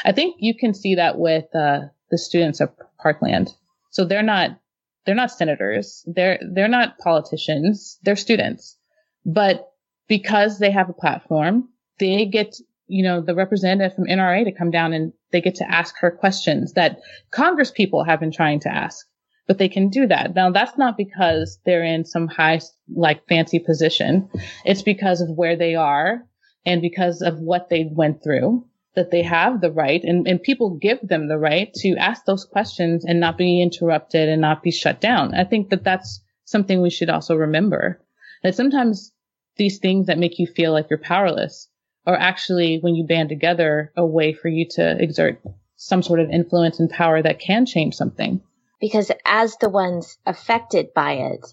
I 0.05 0.13
think 0.13 0.37
you 0.39 0.55
can 0.55 0.75
see 0.75 0.95
that 0.97 1.19
with 1.19 1.55
uh, 1.55 1.81
the 2.11 2.19
students 2.19 2.61
of 2.61 2.71
Parkland. 2.99 3.55
So 3.91 4.05
they're 4.05 4.23
not 4.23 4.59
they're 5.07 5.15
not 5.15 5.31
senators. 5.31 6.05
They're 6.07 6.39
they're 6.53 6.69
not 6.69 6.99
politicians. 6.99 7.99
They're 8.03 8.17
students. 8.17 8.77
But 9.25 9.71
because 10.09 10.59
they 10.59 10.71
have 10.71 10.89
a 10.89 10.95
platform, 10.95 11.69
they 11.99 12.27
get 12.27 12.57
you 12.91 13.05
know, 13.05 13.21
the 13.21 13.35
representative 13.35 13.95
from 13.95 14.07
NRA 14.07 14.45
to 14.45 14.53
come 14.53 14.71
down 14.71 14.93
and 14.93 15.13
they 15.31 15.41
get 15.41 15.55
to 15.57 15.71
ask 15.71 15.95
her 15.99 16.11
questions 16.11 16.73
that 16.75 16.99
Congress 17.31 17.71
people 17.71 18.05
have 18.05 18.21
been 18.21 18.33
trying 18.33 18.61
to 18.61 18.69
ask, 18.69 19.07
but 19.47 19.59
they 19.59 19.69
can 19.69 19.89
do 19.89 20.07
that. 20.09 20.35
Now 20.35 20.51
that's 20.51 20.77
not 20.77 20.97
because 20.97 21.59
they're 21.65 21.85
in 21.85 22.05
some 22.05 22.29
high, 22.29 22.61
like 22.93 23.27
fancy 23.29 23.61
position. 23.61 24.29
It's 24.65 24.83
because 24.83 25.21
of 25.21 25.31
where 25.31 25.57
they 25.57 25.77
are 25.77 26.27
and 26.67 26.83
because 26.83 27.23
of 27.23 27.39
what 27.39 27.69
they 27.71 27.89
went 27.91 28.23
through 28.23 28.67
that 28.97 29.13
they 29.13 29.23
have 29.23 29.61
the 29.61 29.71
right 29.71 30.03
and, 30.03 30.27
and 30.27 30.43
people 30.43 30.77
give 30.77 30.99
them 31.01 31.29
the 31.29 31.39
right 31.39 31.73
to 31.75 31.97
ask 31.97 32.25
those 32.25 32.45
questions 32.45 33.05
and 33.05 33.21
not 33.21 33.39
be 33.39 33.63
interrupted 33.63 34.29
and 34.29 34.41
not 34.41 34.63
be 34.63 34.73
shut 34.73 35.01
down. 35.01 35.33
I 35.33 35.45
think 35.45 35.71
that 35.71 35.85
that's 35.85 36.21
something 36.45 36.83
we 36.83 36.91
should 36.91 37.09
also 37.09 37.37
remember 37.37 38.01
that 38.43 38.57
sometimes 38.57 39.13
these 39.57 39.79
things 39.79 40.07
that 40.07 40.19
make 40.19 40.39
you 40.39 40.47
feel 40.47 40.73
like 40.73 40.91
you're 40.91 40.99
powerless 40.99 41.69
are 42.07 42.17
actually, 42.17 42.79
when 42.81 42.95
you 42.95 43.07
band 43.07 43.29
together, 43.29 43.93
a 43.97 44.05
way 44.05 44.33
for 44.33 44.49
you 44.49 44.67
to 44.71 44.97
exert 45.03 45.41
some 45.77 46.03
sort 46.03 46.21
of 46.21 46.31
influence 46.31 46.81
and 46.81 46.91
power 46.91 47.23
that 47.23 47.41
can 47.41 47.67
change 47.67 47.95
something. 47.95 48.41
Because 48.81 49.11
as 49.25 49.57
the 49.57 49.69
ones 49.69 50.19
affected 50.27 50.95
by 50.95 51.13
it, 51.13 51.47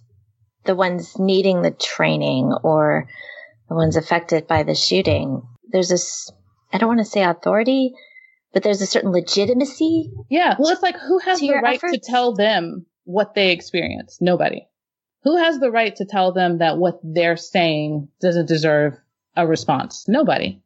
the 0.65 0.75
ones 0.75 1.17
needing 1.17 1.61
the 1.61 1.71
training 1.71 2.53
or 2.63 3.07
the 3.69 3.75
ones 3.75 3.95
affected 3.95 4.47
by 4.47 4.63
the 4.63 4.75
shooting, 4.75 5.41
there's 5.69 5.89
this, 5.89 6.31
I 6.71 6.77
don't 6.77 6.87
want 6.87 6.99
to 6.99 7.05
say 7.05 7.23
authority, 7.23 7.93
but 8.53 8.63
there's 8.63 8.81
a 8.81 8.87
certain 8.87 9.11
legitimacy. 9.11 10.11
Yeah. 10.29 10.55
Well, 10.57 10.71
it's 10.71 10.81
like 10.81 10.97
who 10.97 11.19
has 11.19 11.39
the 11.39 11.53
right 11.53 11.75
efforts? 11.75 11.93
to 11.93 11.99
tell 11.99 12.33
them 12.33 12.85
what 13.03 13.35
they 13.35 13.51
experience? 13.51 14.17
Nobody. 14.21 14.67
Who 15.23 15.37
has 15.37 15.59
the 15.59 15.71
right 15.71 15.95
to 15.97 16.05
tell 16.05 16.31
them 16.31 16.59
that 16.59 16.77
what 16.77 16.99
they're 17.03 17.37
saying 17.37 18.07
doesn't 18.21 18.47
deserve 18.47 18.93
a 19.37 19.47
response? 19.47 20.05
Nobody. 20.07 20.61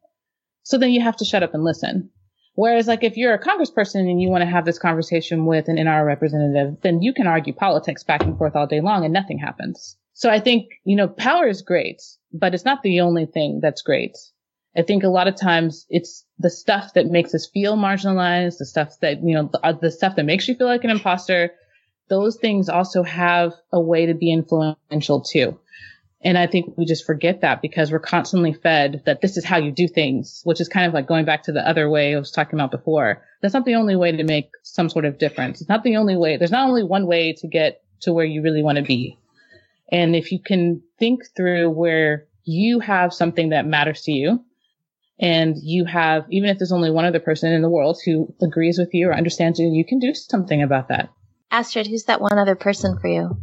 So 0.64 0.78
then 0.78 0.90
you 0.90 1.00
have 1.00 1.16
to 1.18 1.24
shut 1.24 1.42
up 1.42 1.54
and 1.54 1.62
listen. 1.62 2.10
Whereas 2.54 2.86
like 2.86 3.02
if 3.02 3.16
you're 3.16 3.34
a 3.34 3.42
congressperson 3.42 4.00
and 4.00 4.20
you 4.20 4.28
want 4.28 4.42
to 4.42 4.50
have 4.50 4.64
this 4.64 4.78
conversation 4.78 5.46
with 5.46 5.68
an 5.68 5.76
NR 5.76 6.04
representative, 6.04 6.80
then 6.82 7.00
you 7.00 7.14
can 7.14 7.26
argue 7.26 7.54
politics 7.54 8.04
back 8.04 8.22
and 8.22 8.36
forth 8.36 8.56
all 8.56 8.66
day 8.66 8.80
long 8.80 9.04
and 9.04 9.12
nothing 9.12 9.38
happens. 9.38 9.96
So 10.12 10.28
I 10.28 10.40
think, 10.40 10.68
you 10.84 10.96
know, 10.96 11.08
power 11.08 11.48
is 11.48 11.62
great, 11.62 12.02
but 12.32 12.54
it's 12.54 12.64
not 12.64 12.82
the 12.82 13.00
only 13.00 13.26
thing 13.26 13.60
that's 13.62 13.82
great. 13.82 14.16
I 14.76 14.82
think 14.82 15.02
a 15.02 15.08
lot 15.08 15.28
of 15.28 15.36
times 15.36 15.86
it's 15.88 16.24
the 16.38 16.50
stuff 16.50 16.94
that 16.94 17.06
makes 17.06 17.34
us 17.34 17.48
feel 17.52 17.76
marginalized, 17.76 18.58
the 18.58 18.66
stuff 18.66 18.98
that, 19.00 19.22
you 19.22 19.34
know, 19.34 19.50
the, 19.52 19.78
the 19.80 19.90
stuff 19.90 20.16
that 20.16 20.24
makes 20.24 20.48
you 20.48 20.54
feel 20.54 20.66
like 20.66 20.84
an 20.84 20.90
imposter. 20.90 21.50
Those 22.08 22.36
things 22.36 22.68
also 22.68 23.02
have 23.02 23.52
a 23.72 23.80
way 23.80 24.06
to 24.06 24.14
be 24.14 24.30
influential 24.32 25.22
too. 25.22 25.58
And 26.24 26.38
I 26.38 26.46
think 26.46 26.74
we 26.76 26.84
just 26.84 27.04
forget 27.04 27.40
that 27.40 27.60
because 27.60 27.90
we're 27.90 27.98
constantly 27.98 28.52
fed 28.52 29.02
that 29.06 29.20
this 29.20 29.36
is 29.36 29.44
how 29.44 29.56
you 29.56 29.72
do 29.72 29.88
things, 29.88 30.40
which 30.44 30.60
is 30.60 30.68
kind 30.68 30.86
of 30.86 30.94
like 30.94 31.08
going 31.08 31.24
back 31.24 31.44
to 31.44 31.52
the 31.52 31.66
other 31.66 31.90
way 31.90 32.14
I 32.14 32.18
was 32.18 32.30
talking 32.30 32.58
about 32.58 32.70
before. 32.70 33.24
That's 33.40 33.54
not 33.54 33.64
the 33.64 33.74
only 33.74 33.96
way 33.96 34.12
to 34.12 34.22
make 34.22 34.50
some 34.62 34.88
sort 34.88 35.04
of 35.04 35.18
difference. 35.18 35.60
It's 35.60 35.68
not 35.68 35.82
the 35.82 35.96
only 35.96 36.16
way. 36.16 36.36
There's 36.36 36.52
not 36.52 36.68
only 36.68 36.84
one 36.84 37.06
way 37.06 37.32
to 37.38 37.48
get 37.48 37.82
to 38.02 38.12
where 38.12 38.24
you 38.24 38.42
really 38.42 38.62
want 38.62 38.76
to 38.76 38.84
be. 38.84 39.18
And 39.90 40.14
if 40.14 40.30
you 40.30 40.38
can 40.40 40.82
think 40.98 41.22
through 41.36 41.70
where 41.70 42.26
you 42.44 42.78
have 42.78 43.12
something 43.12 43.48
that 43.48 43.66
matters 43.66 44.02
to 44.02 44.12
you 44.12 44.44
and 45.18 45.56
you 45.60 45.86
have, 45.86 46.24
even 46.30 46.50
if 46.50 46.58
there's 46.58 46.72
only 46.72 46.90
one 46.92 47.04
other 47.04 47.20
person 47.20 47.52
in 47.52 47.62
the 47.62 47.68
world 47.68 47.98
who 48.04 48.32
agrees 48.40 48.78
with 48.78 48.94
you 48.94 49.08
or 49.08 49.14
understands 49.14 49.58
you, 49.58 49.68
you 49.68 49.84
can 49.84 49.98
do 49.98 50.14
something 50.14 50.62
about 50.62 50.88
that. 50.88 51.10
Astrid, 51.50 51.88
who's 51.88 52.04
that 52.04 52.20
one 52.20 52.38
other 52.38 52.54
person 52.54 52.96
for 53.00 53.08
you? 53.08 53.42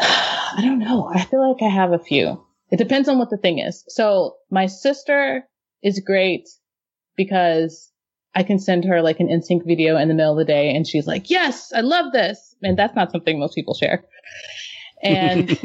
I 0.56 0.62
don't 0.62 0.78
know. 0.78 1.10
I 1.12 1.22
feel 1.22 1.46
like 1.46 1.62
I 1.62 1.68
have 1.68 1.92
a 1.92 1.98
few. 1.98 2.42
It 2.70 2.78
depends 2.78 3.08
on 3.08 3.18
what 3.18 3.28
the 3.30 3.36
thing 3.36 3.58
is. 3.58 3.84
So 3.88 4.36
my 4.50 4.66
sister 4.66 5.44
is 5.82 6.00
great 6.00 6.48
because 7.14 7.92
I 8.34 8.42
can 8.42 8.58
send 8.58 8.86
her 8.86 9.02
like 9.02 9.20
an 9.20 9.28
NSYNC 9.28 9.66
video 9.66 9.98
in 9.98 10.08
the 10.08 10.14
middle 10.14 10.32
of 10.32 10.38
the 10.38 10.44
day 10.44 10.74
and 10.74 10.86
she's 10.86 11.06
like, 11.06 11.28
yes, 11.30 11.72
I 11.74 11.82
love 11.82 12.12
this. 12.12 12.54
And 12.62 12.78
that's 12.78 12.96
not 12.96 13.12
something 13.12 13.38
most 13.38 13.54
people 13.54 13.74
share. 13.74 14.04
And 15.02 15.50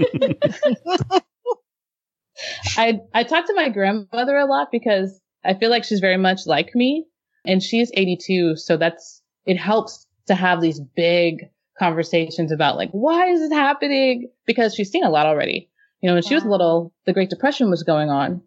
I, 2.77 2.99
I 3.13 3.23
talk 3.23 3.47
to 3.47 3.53
my 3.55 3.69
grandmother 3.69 4.35
a 4.35 4.45
lot 4.45 4.69
because 4.71 5.19
I 5.43 5.53
feel 5.53 5.69
like 5.69 5.85
she's 5.85 6.01
very 6.01 6.17
much 6.17 6.41
like 6.45 6.75
me 6.75 7.05
and 7.45 7.63
she's 7.63 7.91
82. 7.93 8.57
So 8.57 8.75
that's, 8.75 9.21
it 9.45 9.55
helps 9.55 10.05
to 10.27 10.35
have 10.35 10.61
these 10.61 10.79
big 10.79 11.49
conversations 11.81 12.51
about 12.51 12.77
like, 12.77 12.91
why 12.91 13.27
is 13.29 13.41
it 13.41 13.51
happening? 13.51 14.29
Because 14.45 14.75
she's 14.75 14.91
seen 14.91 15.03
a 15.03 15.09
lot 15.09 15.25
already. 15.25 15.67
You 15.99 16.07
know, 16.07 16.13
when 16.13 16.23
she 16.23 16.35
was 16.35 16.45
little, 16.45 16.93
the 17.07 17.13
Great 17.13 17.31
Depression 17.31 17.71
was 17.71 17.81
going 17.81 18.09
on. 18.09 18.43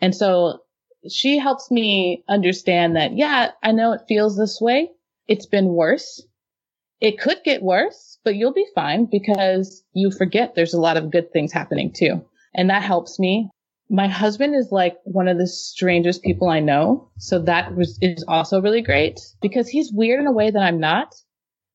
And 0.00 0.14
so 0.14 0.60
she 1.08 1.38
helps 1.38 1.70
me 1.70 2.24
understand 2.26 2.96
that, 2.96 3.16
yeah, 3.16 3.50
I 3.62 3.72
know 3.72 3.92
it 3.92 4.02
feels 4.08 4.36
this 4.36 4.58
way. 4.60 4.90
It's 5.28 5.46
been 5.46 5.68
worse. 5.68 6.22
It 7.00 7.20
could 7.20 7.38
get 7.44 7.62
worse, 7.62 8.18
but 8.24 8.34
you'll 8.34 8.54
be 8.54 8.66
fine 8.74 9.06
because 9.10 9.84
you 9.92 10.10
forget 10.10 10.54
there's 10.54 10.74
a 10.74 10.80
lot 10.80 10.96
of 10.96 11.10
good 11.10 11.32
things 11.32 11.52
happening 11.52 11.92
too. 11.92 12.24
And 12.54 12.70
that 12.70 12.82
helps 12.82 13.18
me. 13.18 13.50
My 13.90 14.08
husband 14.08 14.54
is 14.54 14.68
like 14.70 14.96
one 15.04 15.28
of 15.28 15.36
the 15.36 15.46
strangest 15.46 16.22
people 16.22 16.48
I 16.48 16.60
know. 16.60 17.10
So 17.18 17.40
that 17.42 17.74
was, 17.74 17.98
is 18.00 18.24
also 18.26 18.60
really 18.62 18.82
great 18.82 19.20
because 19.42 19.68
he's 19.68 19.92
weird 19.92 20.20
in 20.20 20.26
a 20.26 20.32
way 20.32 20.50
that 20.50 20.62
I'm 20.62 20.80
not. 20.80 21.14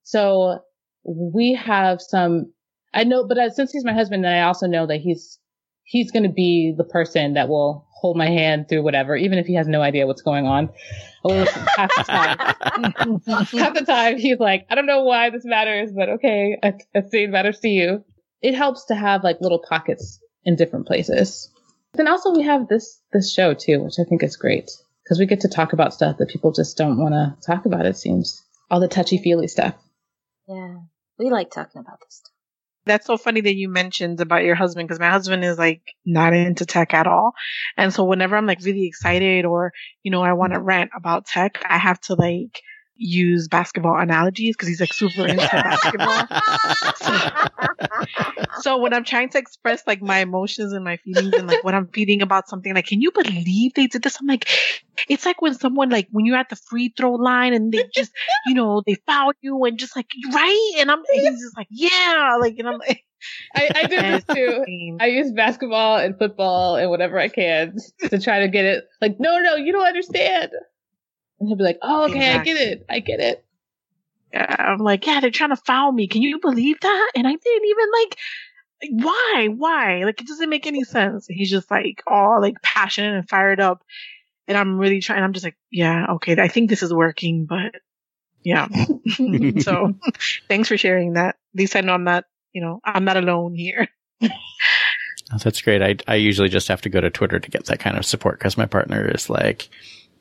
So 0.03 0.59
we 1.05 1.53
have 1.53 2.01
some, 2.01 2.51
I 2.93 3.03
know, 3.03 3.27
but 3.27 3.37
uh, 3.37 3.49
since 3.49 3.71
he's 3.71 3.85
my 3.85 3.93
husband, 3.93 4.23
then 4.23 4.33
I 4.33 4.43
also 4.43 4.67
know 4.67 4.87
that 4.87 5.01
he's, 5.01 5.39
he's 5.83 6.11
going 6.11 6.23
to 6.23 6.29
be 6.29 6.73
the 6.75 6.83
person 6.83 7.33
that 7.33 7.47
will 7.47 7.87
hold 7.91 8.17
my 8.17 8.27
hand 8.27 8.67
through 8.67 8.83
whatever, 8.83 9.15
even 9.15 9.37
if 9.37 9.45
he 9.45 9.55
has 9.55 9.67
no 9.67 9.81
idea 9.81 10.07
what's 10.07 10.21
going 10.21 10.45
on. 10.45 10.69
half 11.29 11.89
the 11.95 12.03
time, 12.03 12.37
half 13.59 13.73
the 13.73 13.83
time 13.85 14.17
he's 14.17 14.39
like, 14.39 14.65
I 14.69 14.75
don't 14.75 14.85
know 14.85 15.03
why 15.03 15.29
this 15.29 15.45
matters, 15.45 15.91
but 15.95 16.09
okay, 16.09 16.57
I, 16.61 16.73
I 16.95 17.01
see 17.09 17.23
it 17.23 17.29
matters 17.29 17.59
to 17.61 17.69
you. 17.69 18.03
It 18.41 18.53
helps 18.53 18.85
to 18.85 18.95
have 18.95 19.23
like 19.23 19.41
little 19.41 19.63
pockets 19.67 20.19
in 20.43 20.55
different 20.55 20.87
places. 20.87 21.51
Then 21.93 22.07
also 22.07 22.35
we 22.35 22.43
have 22.43 22.67
this, 22.67 22.99
this 23.11 23.33
show 23.33 23.53
too, 23.53 23.83
which 23.83 23.95
I 23.99 24.03
think 24.03 24.21
is 24.21 24.35
great 24.37 24.69
because 25.03 25.19
we 25.19 25.25
get 25.25 25.41
to 25.41 25.47
talk 25.47 25.73
about 25.73 25.93
stuff 25.93 26.17
that 26.17 26.29
people 26.29 26.51
just 26.51 26.77
don't 26.77 26.97
want 26.97 27.13
to 27.13 27.35
talk 27.45 27.65
about. 27.65 27.85
It 27.85 27.97
seems 27.97 28.43
all 28.69 28.79
the 28.79 28.87
touchy 28.87 29.17
feely 29.17 29.47
stuff. 29.47 29.75
Yeah. 30.47 30.75
We 31.17 31.29
like 31.29 31.51
talking 31.51 31.81
about 31.81 31.99
this 32.01 32.17
stuff. 32.17 32.31
That's 32.87 33.07
so 33.07 33.17
funny 33.17 33.41
that 33.41 33.55
you 33.55 33.67
mentioned 33.67 34.21
about 34.21 34.43
your 34.43 34.53
husband 34.55 34.87
because 34.87 34.99
my 34.99 35.09
husband 35.09 35.43
is 35.43 35.57
like 35.57 35.81
not 36.05 36.33
into 36.33 36.65
tech 36.65 36.93
at 36.93 37.07
all. 37.07 37.33
And 37.77 37.91
so 37.91 38.03
whenever 38.03 38.35
I'm 38.35 38.45
like 38.45 38.63
really 38.63 38.85
excited 38.85 39.43
or, 39.43 39.71
you 40.03 40.11
know, 40.11 40.21
I 40.21 40.33
want 40.33 40.53
to 40.53 40.59
rant 40.59 40.91
about 40.95 41.25
tech, 41.25 41.63
I 41.67 41.79
have 41.79 41.99
to 42.01 42.13
like 42.13 42.61
use 42.97 43.47
basketball 43.47 43.97
analogies 43.97 44.55
because 44.55 44.67
he's 44.67 44.79
like 44.79 44.93
super 44.93 45.25
into 45.27 45.47
basketball. 45.47 46.27
So, 46.95 48.61
so, 48.61 48.77
when 48.77 48.93
I'm 48.93 49.03
trying 49.03 49.29
to 49.29 49.37
express 49.37 49.83
like 49.85 50.01
my 50.01 50.19
emotions 50.19 50.73
and 50.73 50.83
my 50.83 50.97
feelings 50.97 51.33
and 51.33 51.47
like 51.47 51.63
what 51.63 51.73
I'm 51.73 51.87
feeling 51.87 52.21
about 52.21 52.47
something, 52.47 52.73
like, 52.73 52.87
can 52.87 53.01
you 53.01 53.11
believe 53.11 53.73
they 53.73 53.87
did 53.87 54.01
this? 54.01 54.17
I'm 54.19 54.27
like, 54.27 54.49
it's 55.09 55.25
like 55.25 55.41
when 55.41 55.55
someone 55.55 55.89
like 55.89 56.07
when 56.11 56.25
you're 56.25 56.37
at 56.37 56.49
the 56.49 56.55
free 56.55 56.93
throw 56.95 57.13
line 57.13 57.53
and 57.53 57.71
they 57.71 57.83
just, 57.93 58.11
you 58.45 58.53
know, 58.53 58.81
they 58.85 58.95
foul 59.07 59.31
you 59.41 59.63
and 59.65 59.77
just 59.77 59.95
like 59.95 60.07
right, 60.33 60.73
and 60.79 60.91
I'm 60.91 61.03
he's 61.11 61.39
just 61.41 61.57
like, 61.57 61.67
yeah, 61.69 62.37
like, 62.39 62.57
and 62.57 62.67
I'm 62.67 62.79
like. 62.79 63.03
I, 63.55 63.71
I 63.73 63.87
do 63.87 63.95
this 63.95 64.23
too. 64.35 64.97
I 64.99 65.07
use 65.07 65.31
basketball 65.31 65.97
and 65.97 66.15
football 66.15 66.75
and 66.75 66.91
whatever 66.91 67.17
I 67.17 67.27
can 67.27 67.75
to 68.09 68.19
try 68.19 68.41
to 68.41 68.47
get 68.47 68.65
it. 68.65 68.83
Like, 69.01 69.19
no, 69.19 69.39
no, 69.39 69.55
you 69.55 69.71
don't 69.71 69.87
understand. 69.87 70.51
And 71.39 71.49
he'll 71.49 71.57
be 71.57 71.63
like, 71.63 71.79
oh, 71.81 72.05
okay, 72.05 72.17
exactly. 72.17 72.51
I 72.51 72.55
get 72.55 72.67
it. 72.67 72.85
I 72.89 72.99
get 72.99 73.19
it. 73.19 73.45
Yeah, 74.33 74.55
I'm 74.59 74.79
like, 74.79 75.05
yeah, 75.05 75.19
they're 75.19 75.31
trying 75.31 75.51
to 75.51 75.55
foul 75.55 75.91
me. 75.91 76.07
Can 76.07 76.21
you 76.21 76.39
believe 76.39 76.79
that? 76.81 77.11
And 77.15 77.27
I 77.27 77.31
didn't 77.31 77.65
even 77.65 77.91
like, 77.91 78.17
why? 78.91 79.47
Why? 79.55 80.03
Like, 80.03 80.21
it 80.21 80.27
doesn't 80.27 80.49
make 80.49 80.67
any 80.67 80.83
sense. 80.83 81.25
He's 81.27 81.49
just 81.49 81.71
like 81.71 82.03
all 82.07 82.41
like 82.41 82.61
passionate 82.61 83.15
and 83.15 83.29
fired 83.29 83.59
up. 83.59 83.83
And 84.47 84.57
I'm 84.57 84.77
really 84.77 85.01
trying. 85.01 85.23
I'm 85.23 85.33
just 85.33 85.45
like, 85.45 85.57
yeah, 85.71 86.13
okay, 86.15 86.39
I 86.39 86.47
think 86.47 86.69
this 86.69 86.83
is 86.83 86.93
working, 86.93 87.45
but 87.45 87.75
yeah. 88.43 88.67
so 89.59 89.93
thanks 90.47 90.67
for 90.67 90.77
sharing 90.77 91.13
that. 91.13 91.29
At 91.29 91.57
least 91.59 91.75
I 91.75 91.81
know 91.81 91.93
I'm 91.93 92.03
not, 92.03 92.25
you 92.53 92.61
know, 92.61 92.79
I'm 92.85 93.05
not 93.05 93.17
alone 93.17 93.55
here. 93.55 93.87
Oh, 95.33 95.39
that's 95.39 95.61
great. 95.61 95.81
I, 95.81 95.95
I 96.07 96.15
usually 96.15 96.49
just 96.49 96.67
have 96.67 96.81
to 96.81 96.89
go 96.89 97.01
to 97.01 97.09
Twitter 97.09 97.39
to 97.39 97.49
get 97.49 97.65
that 97.65 97.79
kind 97.79 97.97
of 97.97 98.05
support 98.05 98.37
because 98.37 98.57
my 98.57 98.67
partner 98.67 99.09
is 99.11 99.27
like, 99.27 99.69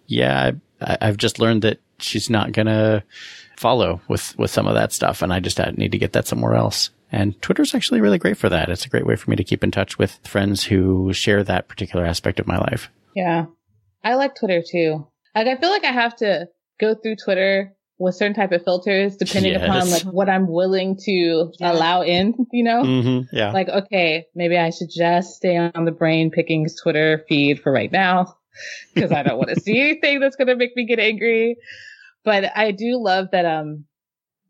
yeah, 0.06 0.52
I, 0.80 0.98
I've 1.00 1.16
just 1.16 1.38
learned 1.38 1.62
that 1.62 1.80
she's 1.98 2.30
not 2.30 2.52
going 2.52 2.66
to 2.66 3.02
follow 3.56 4.00
with, 4.08 4.36
with 4.38 4.50
some 4.50 4.66
of 4.66 4.74
that 4.74 4.92
stuff. 4.92 5.22
And 5.22 5.32
I 5.32 5.40
just 5.40 5.58
need 5.76 5.92
to 5.92 5.98
get 5.98 6.12
that 6.12 6.26
somewhere 6.26 6.54
else. 6.54 6.90
And 7.12 7.40
Twitter's 7.40 7.74
actually 7.74 8.00
really 8.00 8.18
great 8.18 8.36
for 8.36 8.48
that. 8.48 8.68
It's 8.68 8.84
a 8.84 8.88
great 8.88 9.06
way 9.06 9.16
for 9.16 9.30
me 9.30 9.36
to 9.36 9.44
keep 9.44 9.62
in 9.62 9.70
touch 9.70 9.98
with 9.98 10.18
friends 10.24 10.64
who 10.64 11.12
share 11.12 11.44
that 11.44 11.68
particular 11.68 12.04
aspect 12.04 12.40
of 12.40 12.46
my 12.46 12.58
life. 12.58 12.90
Yeah. 13.14 13.46
I 14.02 14.14
like 14.14 14.34
Twitter 14.34 14.62
too. 14.68 15.06
Like, 15.34 15.46
I 15.46 15.56
feel 15.56 15.70
like 15.70 15.84
I 15.84 15.92
have 15.92 16.16
to 16.16 16.48
go 16.80 16.94
through 16.94 17.16
Twitter 17.16 17.72
with 17.98 18.16
certain 18.16 18.34
type 18.34 18.50
of 18.50 18.64
filters 18.64 19.16
depending 19.16 19.52
yes. 19.52 19.62
upon 19.62 19.90
like 19.90 20.02
what 20.02 20.28
I'm 20.28 20.48
willing 20.48 20.96
to 21.04 21.52
yeah. 21.60 21.72
allow 21.72 22.02
in, 22.02 22.34
you 22.52 22.64
know? 22.64 22.82
Mm-hmm. 22.82 23.36
Yeah. 23.36 23.52
Like, 23.52 23.68
okay, 23.68 24.26
maybe 24.34 24.58
I 24.58 24.70
should 24.70 24.90
just 24.90 25.36
stay 25.36 25.56
on 25.56 25.84
the 25.84 25.92
brain 25.92 26.32
picking 26.32 26.66
Twitter 26.82 27.24
feed 27.28 27.60
for 27.62 27.72
right 27.72 27.92
now 27.92 28.36
because 28.94 29.12
I 29.12 29.22
don't 29.22 29.38
want 29.38 29.50
to 29.50 29.60
see 29.60 29.80
anything 29.80 30.20
that's 30.20 30.36
going 30.36 30.48
to 30.48 30.56
make 30.56 30.76
me 30.76 30.86
get 30.86 30.98
angry. 30.98 31.56
But 32.24 32.56
I 32.56 32.70
do 32.70 32.98
love 33.02 33.28
that, 33.32 33.44
um, 33.44 33.84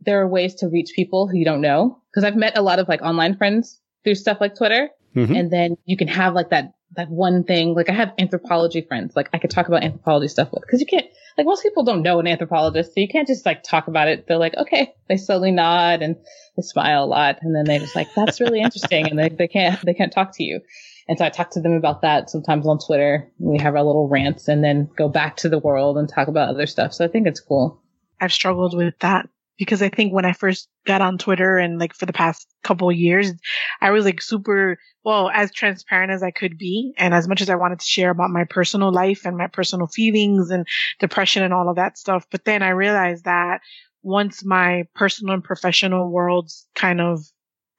there 0.01 0.21
are 0.21 0.29
ways 0.29 0.57
to 0.57 0.69
reach 0.69 0.93
people 0.95 1.29
who 1.29 1.39
you 1.39 1.45
don't 1.45 1.61
know. 1.61 1.99
Cause 2.15 2.25
I've 2.25 2.37
met 2.37 2.59
a 2.59 2.63
lot 2.63 2.79
of 2.79 2.89
like 2.89 3.03
online 3.03 3.37
friends 3.37 3.81
through 4.05 4.17
stuff 4.17 4.39
like 4.41 4.55
Twitter. 4.55 4.91
Mm-hmm. 5.17 5.35
And 5.35 5.51
then 5.51 5.77
you 5.87 5.97
can 5.97 6.09
have 6.09 6.35
like 6.35 6.51
that, 6.51 6.75
that 6.97 7.09
one 7.09 7.43
thing. 7.43 7.75
Like 7.75 7.89
I 7.89 7.93
have 7.95 8.13
anthropology 8.19 8.83
friends. 8.83 9.17
Like 9.17 9.31
I 9.33 9.39
could 9.39 9.51
talk 9.51 9.67
about 9.67 9.83
anthropology 9.83 10.29
stuff 10.29 10.51
with, 10.53 10.63
cause 10.69 10.81
you 10.81 10.87
can't, 10.87 11.07
like 11.37 11.47
most 11.47 11.63
people 11.63 11.83
don't 11.83 12.03
know 12.03 12.21
an 12.21 12.27
anthropologist. 12.27 12.95
So 12.95 13.01
you 13.01 13.09
can't 13.09 13.27
just 13.27 13.45
like 13.47 13.63
talk 13.65 13.89
about 13.89 14.09
it. 14.09 14.27
They're 14.29 14.39
like, 14.39 14.57
okay, 14.57 14.95
they 15.09 15.17
slowly 15.17 15.51
nod 15.51 16.03
and 16.03 16.17
they 16.57 16.63
smile 16.63 17.05
a 17.05 17.07
lot. 17.07 17.39
And 17.41 17.55
then 17.57 17.65
they're 17.65 17.81
just 17.81 17.97
like, 17.97 18.09
that's 18.15 18.41
really 18.41 18.61
interesting. 18.61 19.09
And 19.09 19.19
they, 19.19 19.31
they 19.31 19.49
can't, 19.49 19.81
they 19.85 19.95
can't 19.95 20.13
talk 20.13 20.37
to 20.37 20.45
you. 20.45 20.61
And 21.09 21.19
so 21.19 21.25
I 21.25 21.31
talk 21.31 21.51
to 21.51 21.61
them 21.61 21.73
about 21.73 22.03
that 22.03 22.31
sometimes 22.31 22.67
on 22.67 22.79
Twitter. 22.79 23.31
We 23.39 23.59
have 23.59 23.75
our 23.75 23.83
little 23.83 24.09
rants 24.09 24.49
and 24.49 24.65
then 24.65 24.89
go 24.97 25.09
back 25.09 25.37
to 25.39 25.49
the 25.49 25.59
world 25.59 25.99
and 25.99 26.09
talk 26.09 26.29
about 26.29 26.49
other 26.49 26.67
stuff. 26.67 26.95
So 26.95 27.05
I 27.05 27.09
think 27.09 27.27
it's 27.27 27.41
cool. 27.41 27.81
I've 28.21 28.33
struggled 28.33 28.77
with 28.77 28.99
that 29.01 29.29
because 29.59 29.83
I 29.83 29.89
think 29.89 30.13
when 30.13 30.25
I 30.25 30.33
first 30.33 30.69
got 30.87 31.01
on 31.01 31.19
Twitter 31.19 31.59
and 31.59 31.79
like 31.79 31.95
for 31.95 32.07
the 32.07 32.13
past 32.13 32.47
couple 32.63 32.91
years, 32.91 33.33
I 33.81 33.91
was 33.91 34.05
like 34.05 34.21
super, 34.21 34.79
well, 35.05 35.31
as 35.31 35.53
transparent 35.53 36.11
as 36.11 36.23
I 36.23 36.31
could 36.31 36.59
be. 36.59 36.95
And 36.97 37.15
as 37.15 37.29
much 37.29 37.41
as 37.41 37.51
I 37.51 37.57
wanted 37.57 37.81
to 37.81 37.87
share 37.87 38.11
about 38.11 38.31
my 38.31 38.45
personal 38.45 38.93
life 38.93 39.27
and 39.27 39.37
my 39.37 39.47
personal 39.47 39.87
feelings 39.87 40.51
and 40.51 40.67
depression 40.99 41.43
and 41.43 41.53
all 41.53 41.69
of 41.69 41.77
that 41.77 41.99
stuff. 41.99 42.27
But 42.31 42.45
then 42.45 42.63
I 42.63 42.71
realized 42.71 43.25
that 43.25 43.61
once 44.03 44.45
my 44.45 44.85
personal 44.95 45.35
and 45.35 45.45
professional 45.45 46.11
worlds 46.11 46.67
kind 46.75 47.01
of 47.01 47.21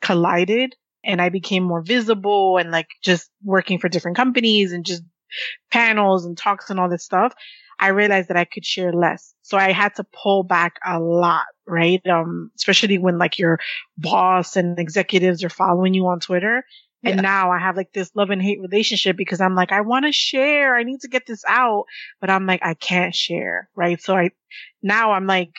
collided, 0.02 0.76
and 1.06 1.22
I 1.22 1.30
became 1.30 1.64
more 1.64 1.82
visible 1.82 2.58
and 2.58 2.72
like 2.72 2.88
just 3.03 3.30
working 3.43 3.80
for 3.80 3.89
different 3.89 4.18
companies 4.18 4.72
and 4.72 4.86
just 4.86 5.03
panels 5.72 6.26
and 6.26 6.38
talks 6.38 6.70
and 6.70 6.80
all 6.80 6.89
this 6.89 7.03
stuff, 7.03 7.34
I 7.80 7.89
realized 7.89 8.30
that 8.30 8.38
I 8.38 8.45
could 8.45 8.66
share 8.66 8.93
less. 8.93 9.34
So 9.41 9.58
I 9.58 9.72
had 9.72 9.95
to 9.95 10.06
pull 10.06 10.43
back 10.43 10.80
a 10.86 10.99
lot, 10.99 11.45
right? 11.68 12.01
Um, 12.08 12.51
especially 12.56 12.97
when 12.97 13.18
like 13.18 13.38
your 13.38 13.60
boss 13.97 14.56
and 14.56 14.80
executives 14.80 15.43
are 15.43 15.49
following 15.49 15.93
you 15.93 16.08
on 16.08 16.20
Twitter. 16.20 16.64
And 17.03 17.16
yeah. 17.16 17.22
now 17.22 17.51
I 17.51 17.60
have 17.60 17.78
like 17.78 17.91
this 17.93 18.10
love 18.16 18.32
and 18.32 18.41
hate 18.41 18.60
relationship 18.62 19.16
because 19.16 19.41
I'm 19.41 19.53
like, 19.53 19.72
I 19.72 19.82
want 19.82 20.06
to 20.06 20.12
share. 20.12 20.76
I 20.76 20.84
need 20.84 21.01
to 21.01 21.08
get 21.08 21.28
this 21.28 21.43
out, 21.47 21.86
but 22.20 22.30
I'm 22.30 22.47
like, 22.47 22.62
I 22.64 22.74
can't 22.74 23.14
share, 23.14 23.70
right? 23.76 24.01
So 24.01 24.16
I, 24.16 24.32
now 24.82 25.12
I'm 25.12 25.28
like 25.28 25.51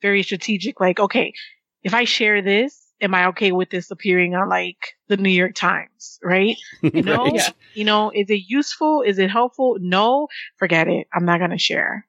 very 0.00 0.22
strategic, 0.22 0.80
like, 0.80 1.00
okay, 1.00 1.32
if 1.82 1.92
I 1.92 2.04
share 2.04 2.40
this, 2.40 2.83
am 3.00 3.14
I 3.14 3.28
okay 3.28 3.52
with 3.52 3.70
this 3.70 3.90
appearing 3.90 4.34
on 4.34 4.48
like 4.48 4.94
the 5.08 5.16
New 5.16 5.30
York 5.30 5.54
Times, 5.54 6.18
right? 6.22 6.56
You 6.82 7.02
know, 7.02 7.24
right. 7.26 7.54
you 7.74 7.84
know, 7.84 8.10
is 8.10 8.30
it 8.30 8.42
useful? 8.46 9.02
Is 9.02 9.18
it 9.18 9.30
helpful? 9.30 9.76
No, 9.80 10.28
forget 10.56 10.88
it. 10.88 11.06
I'm 11.12 11.24
not 11.24 11.38
going 11.38 11.50
to 11.50 11.58
share. 11.58 12.06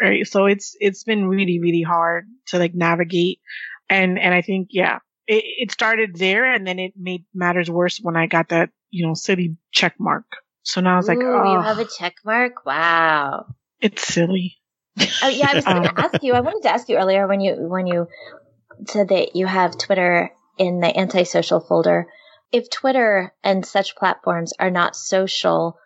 Right. 0.00 0.26
So 0.26 0.46
it's, 0.46 0.76
it's 0.80 1.02
been 1.04 1.26
really, 1.26 1.58
really 1.60 1.82
hard 1.82 2.26
to 2.48 2.58
like 2.58 2.74
navigate. 2.74 3.40
And, 3.88 4.18
and 4.18 4.32
I 4.32 4.42
think, 4.42 4.68
yeah, 4.70 4.98
it, 5.26 5.44
it 5.44 5.72
started 5.72 6.16
there 6.16 6.52
and 6.52 6.66
then 6.66 6.78
it 6.78 6.92
made 6.96 7.24
matters 7.34 7.70
worse 7.70 7.98
when 8.00 8.16
I 8.16 8.26
got 8.26 8.50
that, 8.50 8.70
you 8.90 9.06
know, 9.06 9.14
city 9.14 9.56
check 9.72 9.94
mark. 9.98 10.26
So 10.62 10.80
now 10.80 10.94
I 10.94 10.96
was 10.98 11.08
Ooh, 11.08 11.14
like, 11.14 11.24
oh, 11.24 11.52
you 11.52 11.60
have 11.62 11.78
a 11.78 11.84
check 11.84 12.16
mark? 12.24 12.64
Wow. 12.66 13.46
it's 13.80 14.06
silly. 14.06 14.56
Oh 15.22 15.28
yeah, 15.28 15.48
I 15.50 15.54
was 15.54 15.64
going 15.64 15.76
Um, 15.86 15.94
to 15.94 16.00
ask 16.00 16.22
you. 16.22 16.34
I 16.34 16.40
wanted 16.40 16.62
to 16.62 16.70
ask 16.72 16.88
you 16.88 16.96
earlier 16.96 17.26
when 17.26 17.40
you 17.40 17.54
when 17.54 17.86
you 17.86 18.08
said 18.86 19.08
that 19.08 19.36
you 19.36 19.46
have 19.46 19.78
Twitter 19.78 20.30
in 20.58 20.80
the 20.80 20.96
antisocial 20.96 21.60
folder. 21.60 22.08
If 22.52 22.70
Twitter 22.70 23.34
and 23.42 23.64
such 23.64 23.96
platforms 23.96 24.52
are 24.58 24.70
not 24.70 24.96
social, 24.96 25.78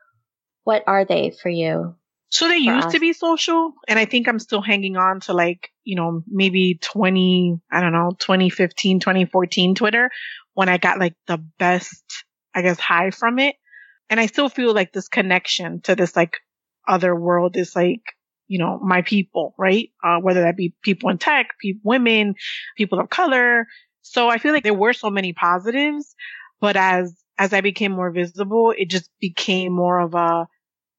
what 0.65 0.85
are 0.87 1.05
they 1.05 1.31
for 1.31 1.49
you? 1.49 1.97
So 2.29 2.49
they 2.49 2.57
used 2.57 2.87
us. 2.87 2.93
to 2.93 3.01
be 3.01 3.13
social, 3.13 3.75
and 3.87 3.99
I 3.99 4.07
think 4.07 4.27
I'm 4.27 4.39
still 4.39 4.63
hanging 4.63 4.97
on 4.97 5.21
to 5.21 5.35
like, 5.35 5.69
you 5.85 5.97
know, 5.97 6.23
maybe 6.27 6.79
20, 6.81 7.61
I 7.71 7.81
don't 7.83 7.93
know, 7.93 8.13
2015, 8.19 9.01
2014 9.01 9.75
Twitter 9.75 10.11
when 10.55 10.71
I 10.71 10.79
got 10.79 10.99
like 10.99 11.15
the 11.27 11.39
best, 11.59 12.03
I 12.55 12.63
guess, 12.63 12.81
high 12.81 13.11
from 13.11 13.39
it. 13.39 13.57
And 14.09 14.19
I 14.19 14.27
still 14.27 14.49
feel 14.49 14.75
like 14.75 14.93
this 14.93 15.09
connection 15.09 15.83
to 15.83 15.95
this 15.95 16.17
like 16.17 16.39
other 16.89 17.15
world 17.15 17.57
is 17.57 17.77
like, 17.77 18.03
you 18.53 18.59
know, 18.59 18.79
my 18.83 19.03
people, 19.03 19.55
right? 19.59 19.91
Uh, 20.05 20.19
whether 20.19 20.43
that 20.43 20.57
be 20.57 20.75
people 20.83 21.11
in 21.11 21.19
tech, 21.19 21.49
women, 21.85 22.35
people 22.77 23.01
of 23.01 23.09
color. 23.11 23.67
So 24.03 24.29
I 24.29 24.39
feel 24.39 24.53
like 24.53 24.65
there 24.65 24.75
were 24.75 24.93
so 24.93 25.11
many 25.11 25.33
positives, 25.33 26.15
but 26.61 26.77
as, 26.77 27.17
as 27.39 27.55
I 27.55 27.63
became 27.63 27.93
more 27.93 28.11
visible, 28.13 28.75
it 28.77 28.91
just 28.91 29.11
became 29.21 29.73
more 29.73 30.01
of 30.01 30.15
a, 30.15 30.47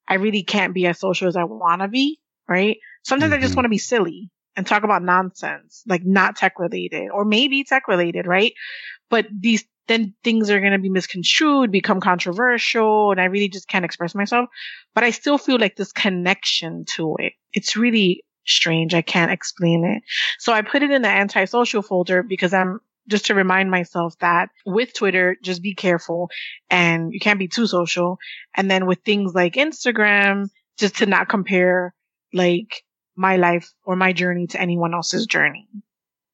I 0.07 0.15
really 0.15 0.43
can't 0.43 0.73
be 0.73 0.87
as 0.87 0.99
social 0.99 1.27
as 1.27 1.35
I 1.37 1.43
want 1.45 1.81
to 1.81 1.87
be, 1.87 2.19
right? 2.47 2.77
Sometimes 3.03 3.33
I 3.33 3.39
just 3.39 3.55
Mhm. 3.55 3.57
want 3.57 3.65
to 3.65 3.69
be 3.69 3.77
silly 3.77 4.31
and 4.55 4.65
talk 4.67 4.83
about 4.83 5.03
nonsense, 5.03 5.83
like 5.87 6.03
not 6.05 6.35
tech 6.35 6.59
related 6.59 7.09
or 7.11 7.25
maybe 7.25 7.63
tech 7.63 7.87
related, 7.87 8.27
right? 8.27 8.53
But 9.09 9.27
these, 9.31 9.65
then 9.87 10.13
things 10.23 10.49
are 10.49 10.59
going 10.59 10.71
to 10.71 10.79
be 10.79 10.89
misconstrued, 10.89 11.71
become 11.71 11.99
controversial, 11.99 13.11
and 13.11 13.19
I 13.19 13.25
really 13.25 13.49
just 13.49 13.67
can't 13.67 13.85
express 13.85 14.15
myself. 14.15 14.49
But 14.93 15.03
I 15.03 15.11
still 15.11 15.37
feel 15.37 15.59
like 15.59 15.75
this 15.75 15.91
connection 15.91 16.85
to 16.95 17.15
it. 17.19 17.33
It's 17.51 17.75
really 17.75 18.23
strange. 18.45 18.93
I 18.93 19.01
can't 19.01 19.31
explain 19.31 19.85
it. 19.85 20.03
So 20.39 20.53
I 20.53 20.61
put 20.61 20.83
it 20.83 20.91
in 20.91 21.01
the 21.01 21.09
antisocial 21.09 21.81
folder 21.81 22.23
because 22.23 22.53
I'm 22.53 22.79
just 23.07 23.25
to 23.25 23.35
remind 23.35 23.69
myself 23.69 24.17
that 24.19 24.49
with 24.65 24.93
Twitter, 24.93 25.35
just 25.43 25.61
be 25.61 25.75
careful 25.75 26.29
and 26.69 27.13
you 27.13 27.19
can't 27.19 27.39
be 27.39 27.47
too 27.47 27.67
social. 27.67 28.17
And 28.55 28.71
then 28.71 28.85
with 28.85 28.99
things 29.03 29.33
like 29.33 29.55
Instagram, 29.55 30.49
just 30.77 30.97
to 30.97 31.05
not 31.05 31.29
compare 31.29 31.93
like 32.33 32.83
my 33.15 33.37
life 33.37 33.71
or 33.83 33.95
my 33.95 34.13
journey 34.13 34.47
to 34.47 34.59
anyone 34.61 34.93
else's 34.93 35.27
journey. 35.27 35.67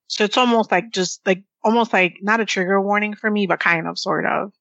So 0.09 0.23
it's 0.25 0.37
almost 0.37 0.71
like 0.71 0.91
just 0.91 1.21
like 1.25 1.43
almost 1.63 1.93
like 1.93 2.17
not 2.21 2.39
a 2.41 2.45
trigger 2.45 2.81
warning 2.81 3.15
for 3.15 3.29
me, 3.29 3.47
but 3.47 3.59
kind 3.59 3.87
of 3.87 3.97
sort 3.97 4.25
of. 4.25 4.51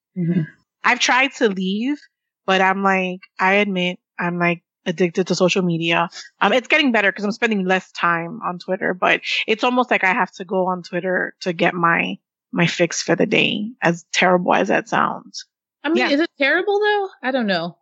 I've 0.85 1.01
tried 1.01 1.33
to 1.39 1.49
leave, 1.49 1.97
but 2.47 2.61
I'm 2.61 2.83
like, 2.83 3.21
I 3.39 3.55
admit 3.55 3.99
I'm 4.19 4.39
like 4.39 4.63
addicted 4.87 5.27
to 5.29 5.35
social 5.35 5.63
media. 5.63 6.09
Um, 6.41 6.53
it's 6.53 6.69
getting 6.69 6.93
better 6.93 7.11
because 7.11 7.25
I'm 7.25 7.33
spending 7.33 7.65
less 7.65 7.91
time 7.93 8.41
on 8.45 8.59
Twitter, 8.59 8.95
but 8.95 9.23
it's 9.47 9.65
almost 9.65 9.91
like 9.91 10.05
I 10.05 10.13
have 10.13 10.31
to 10.33 10.45
go 10.45 10.67
on 10.67 10.83
Twitter 10.83 11.35
to 11.41 11.53
get 11.53 11.75
my, 11.75 12.19
my 12.53 12.67
fix 12.67 13.03
for 13.03 13.17
the 13.17 13.27
day, 13.27 13.71
as 13.83 14.05
terrible 14.13 14.55
as 14.55 14.69
that 14.69 14.89
sounds. 14.89 15.47
I 15.83 15.89
mean, 15.89 15.99
Yeah. 15.99 16.11
is 16.11 16.21
it 16.21 16.31
terrible 16.39 16.79
though? 16.79 17.09
I 17.23 17.31
don't 17.31 17.47
know. 17.47 17.77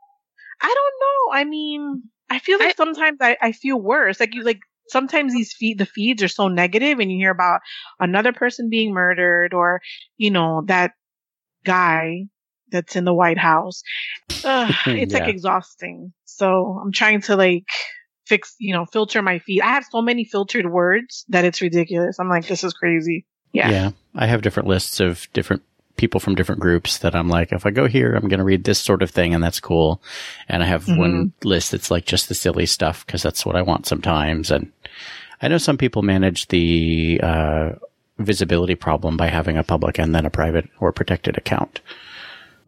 I 0.61 0.67
don't 0.75 0.95
know. 1.01 1.39
I 1.39 1.45
mean, 1.45 2.03
I 2.31 2.39
feel 2.39 2.59
like 2.59 2.77
sometimes 2.77 3.19
I, 3.21 3.37
I 3.41 3.53
feel 3.53 3.81
worse. 3.81 4.19
Like 4.21 4.35
you, 4.35 4.43
like 4.43 4.61
sometimes 4.89 5.33
these 5.33 5.53
feed, 5.53 5.79
the 5.79 5.87
feeds 5.87 6.23
are 6.23 6.29
so 6.29 6.49
negative 6.49 6.99
and 6.99 7.11
you 7.11 7.19
hear 7.19 7.31
about 7.31 7.61
another 8.01 8.33
person 8.33 8.69
being 8.71 8.93
murdered 8.93 9.55
or, 9.55 9.81
you 10.17 10.31
know, 10.31 10.63
that 10.67 10.93
guy 11.65 12.27
that's 12.71 12.97
in 12.97 13.05
the 13.05 13.15
White 13.15 13.39
House. 13.39 13.83
Ugh, 14.45 14.75
it's 14.87 15.15
like 15.15 15.29
exhausting. 15.29 16.13
So 16.25 16.81
I'm 16.83 16.93
trying 16.93 17.21
to 17.23 17.37
like 17.37 17.65
fix, 18.27 18.55
you 18.59 18.75
know, 18.75 18.87
filter 18.87 19.23
my 19.23 19.39
feed. 19.39 19.63
I 19.63 19.69
have 19.69 19.85
so 19.91 20.03
many 20.03 20.25
filtered 20.25 20.71
words 20.71 21.25
that 21.29 21.45
it's 21.45 21.63
ridiculous. 21.63 22.19
I'm 22.19 22.29
like, 22.29 22.47
this 22.47 22.65
is 22.65 22.75
crazy. 22.75 23.27
Yeah. 23.53 23.71
Yeah. 23.71 23.91
I 24.15 24.27
have 24.27 24.43
different 24.43 24.69
lists 24.69 25.01
of 25.01 25.29
different 25.33 25.63
people 25.97 26.21
from 26.21 26.35
different 26.35 26.61
groups 26.61 26.99
that 26.99 27.15
I'm 27.15 27.29
like, 27.29 27.53
if 27.53 27.67
I 27.67 27.71
go 27.71 27.87
here, 27.87 28.15
I'm 28.15 28.29
going 28.29 28.39
to 28.39 28.45
read 28.45 28.65
this 28.65 28.79
sort 28.79 29.03
of 29.03 29.11
thing 29.11 29.35
and 29.35 29.43
that's 29.43 29.61
cool. 29.61 30.03
And 30.49 30.63
I 30.63 30.67
have 30.67 30.89
one 30.89 31.33
list 31.43 31.73
that's 31.73 31.91
like 31.91 32.05
just 32.05 32.29
the 32.29 32.35
silly 32.35 32.67
stuff 32.67 33.05
because 33.07 33.23
that's 33.23 33.45
what 33.47 33.57
I 33.57 33.63
want 33.63 33.87
sometimes. 33.87 34.51
And 34.51 34.73
I 35.41 35.49
know 35.49 35.59
some 35.59 35.79
people 35.79 36.03
manage 36.03 36.49
the, 36.49 37.21
uh, 37.23 37.71
visibility 38.19 38.75
problem 38.75 39.17
by 39.17 39.27
having 39.27 39.57
a 39.57 39.63
public 39.63 39.99
and 39.99 40.15
then 40.15 40.25
a 40.25 40.31
private 40.31 40.69
or 40.81 40.93
protected 40.93 41.37
account. 41.37 41.81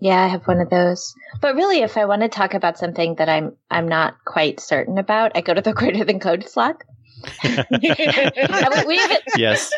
Yeah, 0.00 0.22
I 0.22 0.28
have 0.28 0.46
one 0.46 0.60
of 0.60 0.70
those. 0.70 1.14
But 1.40 1.56
really, 1.56 1.80
if 1.80 1.96
I 1.96 2.04
want 2.04 2.22
to 2.22 2.28
talk 2.28 2.54
about 2.54 2.78
something 2.78 3.16
that 3.16 3.28
I'm 3.28 3.56
I'm 3.70 3.88
not 3.88 4.24
quite 4.24 4.60
certain 4.60 4.96
about, 4.98 5.32
I 5.34 5.40
go 5.40 5.54
to 5.54 5.60
the 5.60 5.72
Greater 5.74 6.04
Than 6.04 6.20
Code 6.20 6.48
Slack. 6.48 6.84
We, 7.70 8.84
we 8.86 8.94
even 8.94 9.16
yes. 9.36 9.72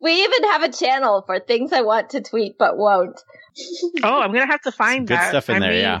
We 0.00 0.22
even 0.24 0.44
have 0.44 0.62
a 0.62 0.72
channel 0.72 1.22
for 1.26 1.40
things 1.40 1.72
I 1.72 1.82
want 1.82 2.10
to 2.10 2.20
tweet 2.20 2.56
but 2.58 2.76
won't. 2.76 3.20
Oh, 4.04 4.20
I'm 4.20 4.30
going 4.32 4.46
to 4.46 4.52
have 4.52 4.62
to 4.62 4.72
find 4.72 5.06
Good 5.06 5.16
that. 5.16 5.30
stuff 5.30 5.48
in 5.50 5.56
I 5.56 5.58
there. 5.60 5.70
may 5.70 5.80
Yeah. 5.80 6.00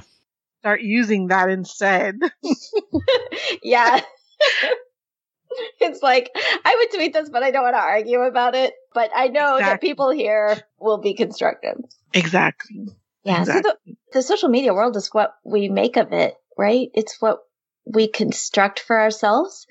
Start 0.60 0.80
using 0.82 1.28
that 1.28 1.48
instead. 1.50 2.16
yeah. 3.62 4.00
it's 5.80 6.02
like 6.02 6.30
I 6.64 6.76
would 6.78 6.96
tweet 6.96 7.12
this, 7.12 7.30
but 7.30 7.42
I 7.42 7.50
don't 7.50 7.62
want 7.64 7.74
to 7.74 7.80
argue 7.80 8.20
about 8.20 8.54
it. 8.54 8.74
But 8.94 9.10
I 9.14 9.28
know 9.28 9.58
that 9.58 9.80
people 9.80 10.10
here 10.10 10.56
will 10.78 10.98
be 10.98 11.14
constructive. 11.14 11.78
exactly. 12.12 12.88
Yeah. 13.24 13.42
So 13.44 13.52
the, 13.60 13.76
the 14.12 14.22
social 14.22 14.48
media 14.48 14.72
world 14.72 14.96
is 14.96 15.08
what 15.12 15.34
we 15.44 15.68
make 15.68 15.96
of 15.96 16.12
it, 16.12 16.34
right? 16.56 16.88
It's 16.94 17.20
what 17.20 17.38
we 17.84 18.08
construct 18.08 18.80
for 18.80 19.00
ourselves, 19.00 19.66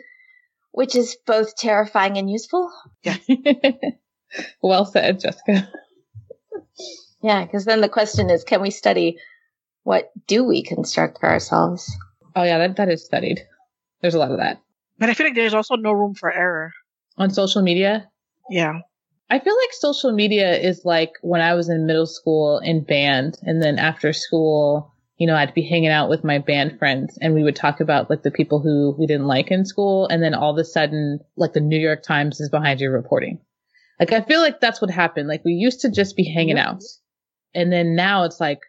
which 0.71 0.95
is 0.95 1.17
both 1.25 1.55
terrifying 1.55 2.17
and 2.17 2.29
useful. 2.29 2.69
Well 4.61 4.85
said, 4.85 5.19
Jessica. 5.19 5.69
Yeah, 7.21 7.43
because 7.45 7.65
then 7.65 7.81
the 7.81 7.89
question 7.89 8.29
is, 8.29 8.43
can 8.43 8.61
we 8.61 8.69
study 8.69 9.17
what 9.83 10.11
do 10.27 10.43
we 10.43 10.63
construct 10.63 11.19
for 11.19 11.29
ourselves? 11.29 11.91
Oh 12.35 12.43
yeah, 12.43 12.57
that, 12.59 12.75
that 12.75 12.89
is 12.89 13.03
studied. 13.03 13.39
There's 14.01 14.13
a 14.13 14.19
lot 14.19 14.31
of 14.31 14.37
that. 14.37 14.61
But 14.99 15.09
I 15.09 15.13
feel 15.13 15.25
like 15.27 15.35
there's 15.35 15.53
also 15.53 15.75
no 15.75 15.91
room 15.91 16.13
for 16.13 16.31
error. 16.31 16.73
On 17.17 17.31
social 17.31 17.61
media, 17.61 18.09
Yeah. 18.49 18.79
I 19.29 19.39
feel 19.39 19.55
like 19.57 19.73
social 19.73 20.13
media 20.13 20.55
is 20.55 20.85
like 20.85 21.11
when 21.21 21.41
I 21.41 21.53
was 21.55 21.67
in 21.67 21.85
middle 21.85 22.05
school 22.05 22.59
in 22.59 22.83
band 22.83 23.37
and 23.41 23.61
then 23.61 23.77
after 23.79 24.13
school, 24.13 24.93
you 25.17 25.27
know, 25.27 25.35
I'd 25.35 25.53
be 25.53 25.67
hanging 25.67 25.89
out 25.89 26.09
with 26.09 26.23
my 26.23 26.37
band 26.37 26.77
friends 26.79 27.17
and 27.19 27.33
we 27.33 27.43
would 27.43 27.55
talk 27.55 27.79
about 27.81 28.09
like 28.09 28.23
the 28.23 28.31
people 28.31 28.59
who 28.59 28.95
we 28.97 29.07
didn't 29.07 29.27
like 29.27 29.51
in 29.51 29.65
school. 29.65 30.07
And 30.07 30.23
then 30.23 30.33
all 30.33 30.51
of 30.51 30.57
a 30.57 30.63
sudden, 30.63 31.19
like 31.35 31.53
the 31.53 31.59
New 31.59 31.79
York 31.79 32.03
Times 32.03 32.39
is 32.39 32.49
behind 32.49 32.79
you 32.79 32.89
reporting. 32.89 33.39
Like 33.99 34.11
I 34.11 34.21
feel 34.21 34.41
like 34.41 34.59
that's 34.59 34.81
what 34.81 34.91
happened. 34.91 35.27
Like 35.27 35.43
we 35.43 35.53
used 35.53 35.81
to 35.81 35.91
just 35.91 36.15
be 36.15 36.23
hanging 36.31 36.57
out. 36.59 36.83
And 37.55 37.71
then 37.71 37.95
now 37.95 38.23
it's 38.25 38.39
like, 38.39 38.59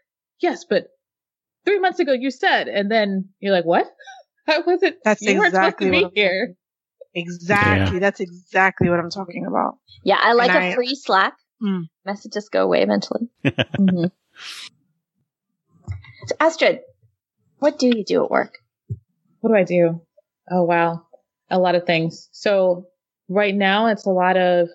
yes, 0.41 0.64
but 0.68 0.87
three 1.64 1.79
months 1.81 1.99
ago 2.01 2.12
you 2.12 2.31
said, 2.31 2.68
and 2.68 2.91
then 2.91 3.29
you're 3.41 3.53
like, 3.53 3.64
what? 3.66 3.87
How 4.47 4.62
was 4.62 4.83
it? 4.83 4.99
That's 5.05 5.20
you 5.20 5.35
weren't 5.39 5.49
exactly 5.49 5.89
supposed 5.89 6.01
to 6.01 6.05
what 6.07 6.14
be 6.14 6.22
I'm- 6.22 6.31
here. 6.31 6.55
Exactly. 7.14 7.99
That's 7.99 8.20
exactly 8.20 8.89
what 8.91 9.01
I'm 9.01 9.11
talking 9.11 9.47
about. 9.47 9.79
Yeah, 10.05 10.18
I 10.20 10.33
like 10.35 10.51
And 10.51 10.64
a 10.64 10.68
I- 10.68 10.74
free 10.74 10.95
Slack. 10.95 11.35
Mm. 11.62 11.89
Messages 12.05 12.49
go 12.49 12.62
away 12.64 12.83
eventually. 12.83 13.29
Mhm. 13.45 14.11
So 16.26 16.37
Astrid, 16.41 16.81
what 17.59 17.79
do 17.79 17.87
you 17.89 18.05
do 18.05 18.24
at 18.24 18.31
work? 18.31 18.55
What 19.41 19.51
do 19.51 19.57
I 19.57 19.64
do? 19.64 20.03
Oh, 20.51 20.62
wow. 20.64 21.03
A 21.51 21.59
lot 21.59 21.74
of 21.74 21.85
things. 21.85 22.29
So 22.33 22.87
right 23.29 23.55
now 23.55 23.87
it's 23.87 24.07
a 24.07 24.11
lot 24.11 24.37
of 24.37 24.68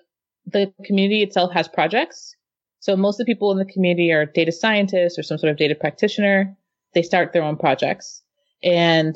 the 0.45 0.73
community 0.85 1.23
itself 1.23 1.51
has 1.53 1.67
projects. 1.67 2.35
So 2.79 2.95
most 2.95 3.19
of 3.19 3.25
the 3.25 3.33
people 3.33 3.51
in 3.51 3.57
the 3.57 3.71
community 3.71 4.11
are 4.11 4.25
data 4.25 4.51
scientists 4.51 5.17
or 5.17 5.23
some 5.23 5.37
sort 5.37 5.51
of 5.51 5.57
data 5.57 5.75
practitioner. 5.75 6.55
They 6.93 7.01
start 7.01 7.33
their 7.33 7.43
own 7.43 7.57
projects 7.57 8.21
and 8.61 9.15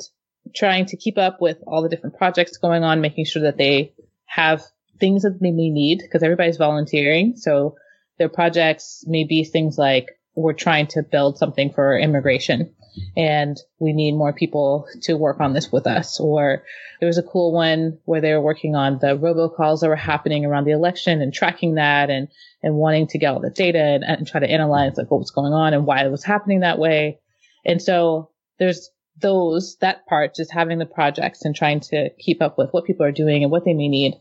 trying 0.54 0.86
to 0.86 0.96
keep 0.96 1.18
up 1.18 1.38
with 1.40 1.58
all 1.66 1.82
the 1.82 1.88
different 1.88 2.16
projects 2.16 2.56
going 2.56 2.82
on, 2.82 3.00
making 3.00 3.26
sure 3.26 3.42
that 3.42 3.58
they 3.58 3.92
have 4.26 4.62
things 4.98 5.22
that 5.22 5.38
they 5.40 5.50
may 5.50 5.70
need 5.70 6.00
because 6.02 6.22
everybody's 6.22 6.56
volunteering. 6.56 7.34
So 7.36 7.76
their 8.18 8.28
projects 8.28 9.04
may 9.06 9.24
be 9.24 9.44
things 9.44 9.78
like 9.78 10.06
we're 10.34 10.52
trying 10.52 10.86
to 10.88 11.02
build 11.02 11.38
something 11.38 11.72
for 11.72 11.98
immigration 11.98 12.74
and 13.16 13.56
we 13.78 13.92
need 13.92 14.12
more 14.12 14.32
people 14.32 14.86
to 15.02 15.16
work 15.16 15.40
on 15.40 15.52
this 15.52 15.70
with 15.70 15.86
us. 15.86 16.20
Or 16.20 16.62
there 17.00 17.06
was 17.06 17.18
a 17.18 17.22
cool 17.22 17.52
one 17.52 17.98
where 18.04 18.20
they 18.20 18.32
were 18.32 18.40
working 18.40 18.74
on 18.74 18.98
the 18.98 19.16
robocalls 19.16 19.80
that 19.80 19.88
were 19.88 19.96
happening 19.96 20.44
around 20.44 20.64
the 20.64 20.72
election 20.72 21.20
and 21.20 21.32
tracking 21.32 21.74
that 21.74 22.10
and, 22.10 22.28
and 22.62 22.74
wanting 22.74 23.06
to 23.08 23.18
get 23.18 23.32
all 23.32 23.40
the 23.40 23.50
data 23.50 23.78
and, 23.78 24.04
and 24.04 24.26
try 24.26 24.40
to 24.40 24.50
analyze 24.50 24.96
like 24.96 25.10
what 25.10 25.20
was 25.20 25.30
going 25.30 25.52
on 25.52 25.74
and 25.74 25.86
why 25.86 26.04
it 26.04 26.10
was 26.10 26.24
happening 26.24 26.60
that 26.60 26.78
way. 26.78 27.18
And 27.64 27.80
so 27.80 28.30
there's 28.58 28.90
those, 29.20 29.76
that 29.80 30.06
part, 30.06 30.34
just 30.34 30.52
having 30.52 30.78
the 30.78 30.86
projects 30.86 31.44
and 31.44 31.54
trying 31.54 31.80
to 31.80 32.10
keep 32.18 32.40
up 32.40 32.56
with 32.58 32.70
what 32.70 32.84
people 32.84 33.04
are 33.04 33.12
doing 33.12 33.42
and 33.42 33.50
what 33.50 33.64
they 33.64 33.74
may 33.74 33.88
need. 33.88 34.14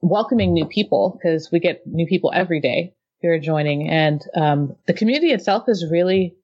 Welcoming 0.00 0.52
new 0.52 0.66
people 0.66 1.18
because 1.18 1.50
we 1.50 1.60
get 1.60 1.86
new 1.86 2.06
people 2.06 2.30
every 2.34 2.60
day. 2.60 2.94
who 3.24 3.30
are 3.30 3.38
joining. 3.38 3.88
And 3.88 4.20
um, 4.36 4.76
the 4.86 4.92
community 4.92 5.32
itself 5.32 5.64
is 5.68 5.90
really 5.90 6.36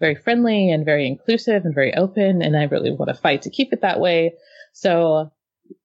very 0.00 0.14
friendly 0.14 0.70
and 0.70 0.84
very 0.84 1.06
inclusive 1.06 1.64
and 1.64 1.74
very 1.74 1.94
open. 1.94 2.42
And 2.42 2.56
I 2.56 2.64
really 2.64 2.90
want 2.90 3.08
to 3.08 3.14
fight 3.14 3.42
to 3.42 3.50
keep 3.50 3.72
it 3.72 3.82
that 3.82 4.00
way. 4.00 4.34
So 4.72 5.32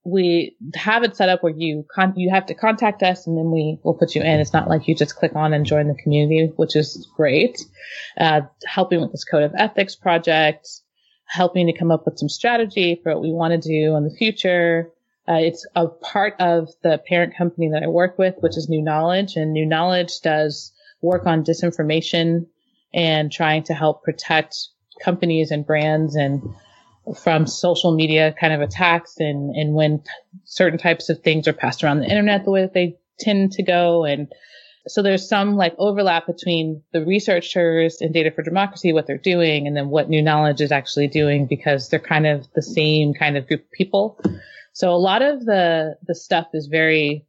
we 0.04 0.56
have 0.76 1.04
it 1.04 1.16
set 1.16 1.30
up 1.30 1.44
where 1.44 1.54
you 1.56 1.86
con- 1.94 2.14
you 2.16 2.30
have 2.30 2.46
to 2.48 2.54
contact 2.54 3.04
us 3.04 3.28
and 3.28 3.38
then 3.38 3.52
we 3.52 3.80
will 3.84 3.94
put 3.94 4.16
you 4.16 4.22
in. 4.22 4.40
It's 4.40 4.54
not 4.54 4.68
like 4.68 4.88
you 4.88 4.96
just 4.96 5.16
click 5.16 5.36
on 5.36 5.54
and 5.54 5.66
join 5.66 5.88
the 5.88 5.96
community, 5.96 6.52
which 6.56 6.76
is 6.76 7.08
great. 7.16 7.60
Uh, 8.20 8.42
helping 8.66 9.02
with 9.02 9.12
this 9.12 9.24
code 9.24 9.44
of 9.44 9.54
ethics 9.56 9.96
project, 9.96 10.68
helping 11.26 11.68
to 11.68 11.74
come 11.78 11.92
up 11.92 12.06
with 12.06 12.18
some 12.18 12.30
strategy 12.30 13.00
for 13.02 13.14
what 13.14 13.22
we 13.22 13.32
want 13.32 13.54
to 13.54 13.70
do 13.70 13.96
in 13.96 14.04
the 14.04 14.16
future. 14.16 14.92
Uh, 15.28 15.36
it's 15.36 15.66
a 15.76 15.88
part 15.88 16.34
of 16.40 16.70
the 16.84 17.00
parent 17.08 17.36
company 17.38 17.70
that 17.70 17.84
I 17.84 17.88
work 17.88 18.18
with, 18.18 18.36
which 18.40 18.58
is 18.58 18.68
New 18.68 18.82
Knowledge, 18.82 19.36
and 19.36 19.54
New 19.54 19.66
Knowledge 19.66 20.22
does 20.22 20.74
work 21.02 21.26
on 21.26 21.44
disinformation 21.44 22.48
and 22.94 23.32
trying 23.32 23.64
to 23.64 23.74
help 23.74 24.04
protect 24.04 24.56
companies 25.02 25.52
and 25.52 25.66
brands 25.66 26.16
and 26.16 26.42
from 27.18 27.48
social 27.48 27.96
media 27.96 28.34
kind 28.40 28.54
of 28.54 28.62
attacks 28.62 29.16
and, 29.18 29.56
and 29.56 29.74
when 29.74 30.00
t- 30.00 30.06
certain 30.46 30.78
types 30.78 31.10
of 31.10 31.20
things 31.22 31.48
are 31.48 31.54
passed 31.54 31.84
around 31.84 32.00
the 32.00 32.06
internet 32.06 32.46
the 32.46 32.52
way 32.52 32.62
that 32.62 32.74
they 32.74 32.98
tend 33.20 33.52
to 33.54 33.64
go. 33.64 34.06
And 34.06 34.32
so 34.88 35.02
there's 35.02 35.28
some 35.28 35.56
like 35.56 35.76
overlap 35.78 36.28
between 36.28 36.84
the 36.92 37.06
researchers 37.06 38.02
and 38.02 38.14
Data 38.14 38.32
for 38.32 38.44
Democracy, 38.44 38.94
what 38.94 39.08
they're 39.08 39.18
doing, 39.18 39.68
and 39.68 39.76
then 39.76 39.90
what 39.90 40.10
New 40.10 40.22
Knowledge 40.22 40.62
is 40.62 40.72
actually 40.72 41.08
doing 41.08 41.48
because 41.48 41.90
they're 41.90 42.00
kind 42.00 42.28
of 42.28 42.48
the 42.54 42.62
same 42.62 43.14
kind 43.14 43.38
of 43.38 43.48
group 43.48 43.62
of 43.62 43.72
people. 43.72 44.20
So 44.74 44.92
a 44.92 44.98
lot 44.98 45.22
of 45.22 45.46
the, 45.46 45.98
the 46.08 46.16
stuff 46.16 46.48
is 46.54 46.68
very 46.68 47.26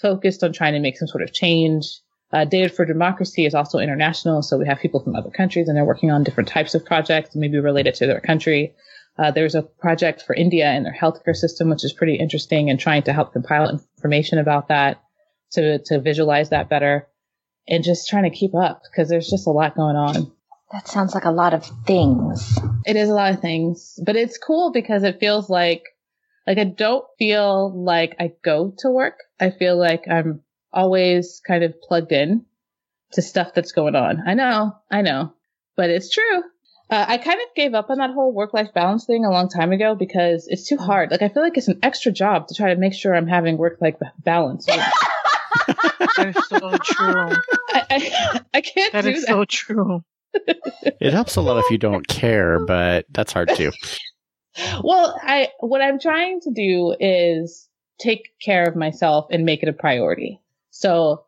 focused 0.00 0.42
on 0.42 0.52
trying 0.52 0.74
to 0.74 0.80
make 0.80 0.98
some 0.98 1.08
sort 1.08 1.22
of 1.22 1.32
change. 1.32 1.86
Uh, 2.32 2.44
Data 2.44 2.72
for 2.72 2.84
Democracy 2.84 3.44
is 3.44 3.54
also 3.54 3.78
international. 3.78 4.42
So 4.42 4.56
we 4.56 4.66
have 4.66 4.78
people 4.78 5.00
from 5.00 5.16
other 5.16 5.30
countries 5.30 5.68
and 5.68 5.76
they're 5.76 5.84
working 5.84 6.10
on 6.10 6.22
different 6.22 6.48
types 6.48 6.74
of 6.74 6.84
projects, 6.84 7.34
maybe 7.34 7.58
related 7.58 7.94
to 7.96 8.06
their 8.06 8.20
country. 8.20 8.74
Uh, 9.18 9.30
there's 9.30 9.54
a 9.54 9.62
project 9.62 10.22
for 10.22 10.34
India 10.34 10.66
and 10.66 10.86
their 10.86 10.96
healthcare 10.98 11.34
system, 11.34 11.68
which 11.68 11.84
is 11.84 11.92
pretty 11.92 12.14
interesting 12.14 12.70
and 12.70 12.78
trying 12.78 13.02
to 13.02 13.12
help 13.12 13.32
compile 13.32 13.68
information 13.68 14.38
about 14.38 14.68
that 14.68 15.02
to, 15.52 15.80
to 15.80 16.00
visualize 16.00 16.50
that 16.50 16.68
better 16.68 17.08
and 17.68 17.84
just 17.84 18.08
trying 18.08 18.24
to 18.24 18.36
keep 18.36 18.54
up 18.54 18.82
because 18.90 19.08
there's 19.08 19.28
just 19.28 19.46
a 19.46 19.50
lot 19.50 19.76
going 19.76 19.96
on. 19.96 20.32
That 20.72 20.86
sounds 20.86 21.14
like 21.14 21.24
a 21.24 21.32
lot 21.32 21.52
of 21.52 21.68
things. 21.84 22.58
It 22.86 22.94
is 22.94 23.08
a 23.08 23.14
lot 23.14 23.34
of 23.34 23.40
things, 23.40 23.98
but 24.06 24.14
it's 24.14 24.38
cool 24.38 24.70
because 24.70 25.02
it 25.02 25.18
feels 25.18 25.50
like 25.50 25.82
like 26.46 26.58
I 26.58 26.64
don't 26.64 27.04
feel 27.18 27.84
like 27.84 28.16
I 28.18 28.32
go 28.42 28.74
to 28.78 28.90
work. 28.90 29.18
I 29.38 29.50
feel 29.50 29.78
like 29.78 30.04
I'm 30.08 30.42
always 30.72 31.40
kind 31.46 31.64
of 31.64 31.80
plugged 31.80 32.12
in 32.12 32.44
to 33.12 33.22
stuff 33.22 33.52
that's 33.54 33.72
going 33.72 33.96
on. 33.96 34.22
I 34.26 34.34
know, 34.34 34.76
I 34.90 35.02
know, 35.02 35.32
but 35.76 35.90
it's 35.90 36.10
true. 36.10 36.42
Uh, 36.90 37.04
I 37.06 37.18
kind 37.18 37.38
of 37.40 37.54
gave 37.54 37.74
up 37.74 37.88
on 37.88 37.98
that 37.98 38.10
whole 38.10 38.32
work 38.32 38.52
life 38.52 38.74
balance 38.74 39.04
thing 39.04 39.24
a 39.24 39.30
long 39.30 39.48
time 39.48 39.70
ago 39.70 39.94
because 39.94 40.48
it's 40.48 40.66
too 40.66 40.76
hard. 40.76 41.12
Like 41.12 41.22
I 41.22 41.28
feel 41.28 41.42
like 41.42 41.56
it's 41.56 41.68
an 41.68 41.78
extra 41.84 42.10
job 42.10 42.48
to 42.48 42.54
try 42.54 42.74
to 42.74 42.80
make 42.80 42.94
sure 42.94 43.14
I'm 43.14 43.28
having 43.28 43.58
work 43.58 43.78
life 43.80 43.94
balance. 44.24 44.66
that 44.66 46.34
is 46.36 46.48
so 46.48 46.58
true. 46.82 47.36
I, 47.68 47.82
I, 47.90 48.40
I 48.54 48.60
can't 48.60 48.92
that 48.92 49.02
do 49.04 49.10
is 49.10 49.22
that. 49.22 49.28
so 49.28 49.44
true. 49.44 50.04
It 51.00 51.12
helps 51.12 51.36
a 51.36 51.40
lot 51.40 51.58
if 51.58 51.70
you 51.70 51.78
don't 51.78 52.06
care, 52.06 52.64
but 52.64 53.06
that's 53.10 53.32
hard 53.32 53.50
too. 53.56 53.72
well, 54.84 55.18
I 55.22 55.48
what 55.60 55.80
I'm 55.80 55.98
trying 55.98 56.40
to 56.42 56.50
do 56.52 56.94
is 57.00 57.68
take 57.98 58.30
care 58.40 58.68
of 58.68 58.76
myself 58.76 59.26
and 59.30 59.44
make 59.44 59.62
it 59.62 59.68
a 59.68 59.72
priority. 59.72 60.40
So 60.80 61.24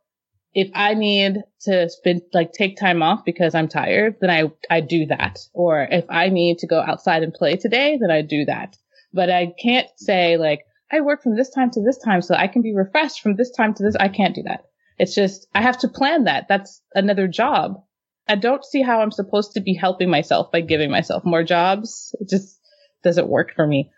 if 0.55 0.70
I 0.74 0.94
need 0.94 1.42
to 1.62 1.88
spend 1.90 2.22
like 2.32 2.53
take 2.53 2.78
time 2.78 3.03
off 3.03 3.24
because 3.24 3.55
I'm 3.55 3.68
tired, 3.68 4.16
then 4.20 4.30
I 4.30 4.50
I 4.70 4.80
do 4.80 5.07
that. 5.07 5.40
Or 5.53 5.86
if 5.90 6.07
I 6.09 6.30
need 6.30 6.59
to 6.59 6.66
go 6.66 6.80
outside 6.80 7.22
and 7.22 7.34
play 7.34 7.57
today, 7.57 7.98
then 8.00 8.11
I 8.11 8.22
do 8.22 8.46
that. 8.46 8.76
But 9.12 9.28
I 9.30 9.53
can't 9.62 9.88
say 9.96 10.38
like 10.38 10.61
I 10.90 11.00
work 11.03 11.22
from 11.22 11.36
this 11.36 11.50
time 11.50 11.70
to 11.72 11.82
this 11.82 11.98
time 11.98 12.22
so 12.22 12.34
I 12.34 12.48
can 12.48 12.62
be 12.62 12.74
refreshed 12.74 13.20
from 13.20 13.36
this 13.36 13.50
time 13.50 13.74
to 13.74 13.82
this. 13.82 13.94
I 13.94 14.09
can't 14.09 14.34
do 14.34 14.42
that. 14.44 14.64
It's 14.98 15.14
just 15.14 15.46
I 15.55 15.61
have 15.61 15.78
to 15.80 15.88
plan 15.88 16.24
that. 16.24 16.48
That's 16.48 16.82
another 16.94 17.28
job. 17.28 17.82
I 18.26 18.36
don't 18.36 18.64
see 18.64 18.80
how 18.80 19.00
I'm 19.03 19.11
supposed 19.11 19.53
to 19.53 19.61
be 19.61 19.74
helping 19.74 20.09
myself 20.09 20.50
by 20.50 20.62
giving 20.62 20.90
myself 20.90 21.24
more 21.26 21.44
jobs. 21.44 22.14
It 22.20 22.30
just 22.30 22.59
doesn't 23.05 23.28
work 23.28 23.53
for 23.55 23.66
me. 23.66 23.90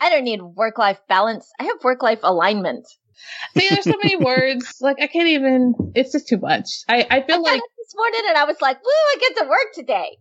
I 0.00 0.10
don't 0.10 0.24
need 0.24 0.42
work 0.42 0.76
life 0.76 1.00
balance. 1.08 1.50
I 1.58 1.64
have 1.64 1.82
work 1.82 2.02
life 2.02 2.20
alignment. 2.22 2.86
See, 3.56 3.68
there's 3.68 3.84
so 3.84 3.96
many 4.02 4.16
words. 4.16 4.78
Like 4.80 4.96
I 5.00 5.06
can't 5.06 5.28
even. 5.28 5.74
It's 5.94 6.12
just 6.12 6.28
too 6.28 6.38
much. 6.38 6.66
I 6.88 7.06
I 7.10 7.22
feel 7.22 7.36
I 7.36 7.38
got 7.38 7.42
like 7.42 7.58
up 7.58 7.70
this 7.78 7.94
morning 7.96 8.20
and 8.28 8.38
I 8.38 8.44
was 8.44 8.60
like, 8.60 8.78
"Woo! 8.82 8.90
I 8.90 9.16
get 9.20 9.36
to 9.36 9.48
work 9.48 9.72
today." 9.74 10.16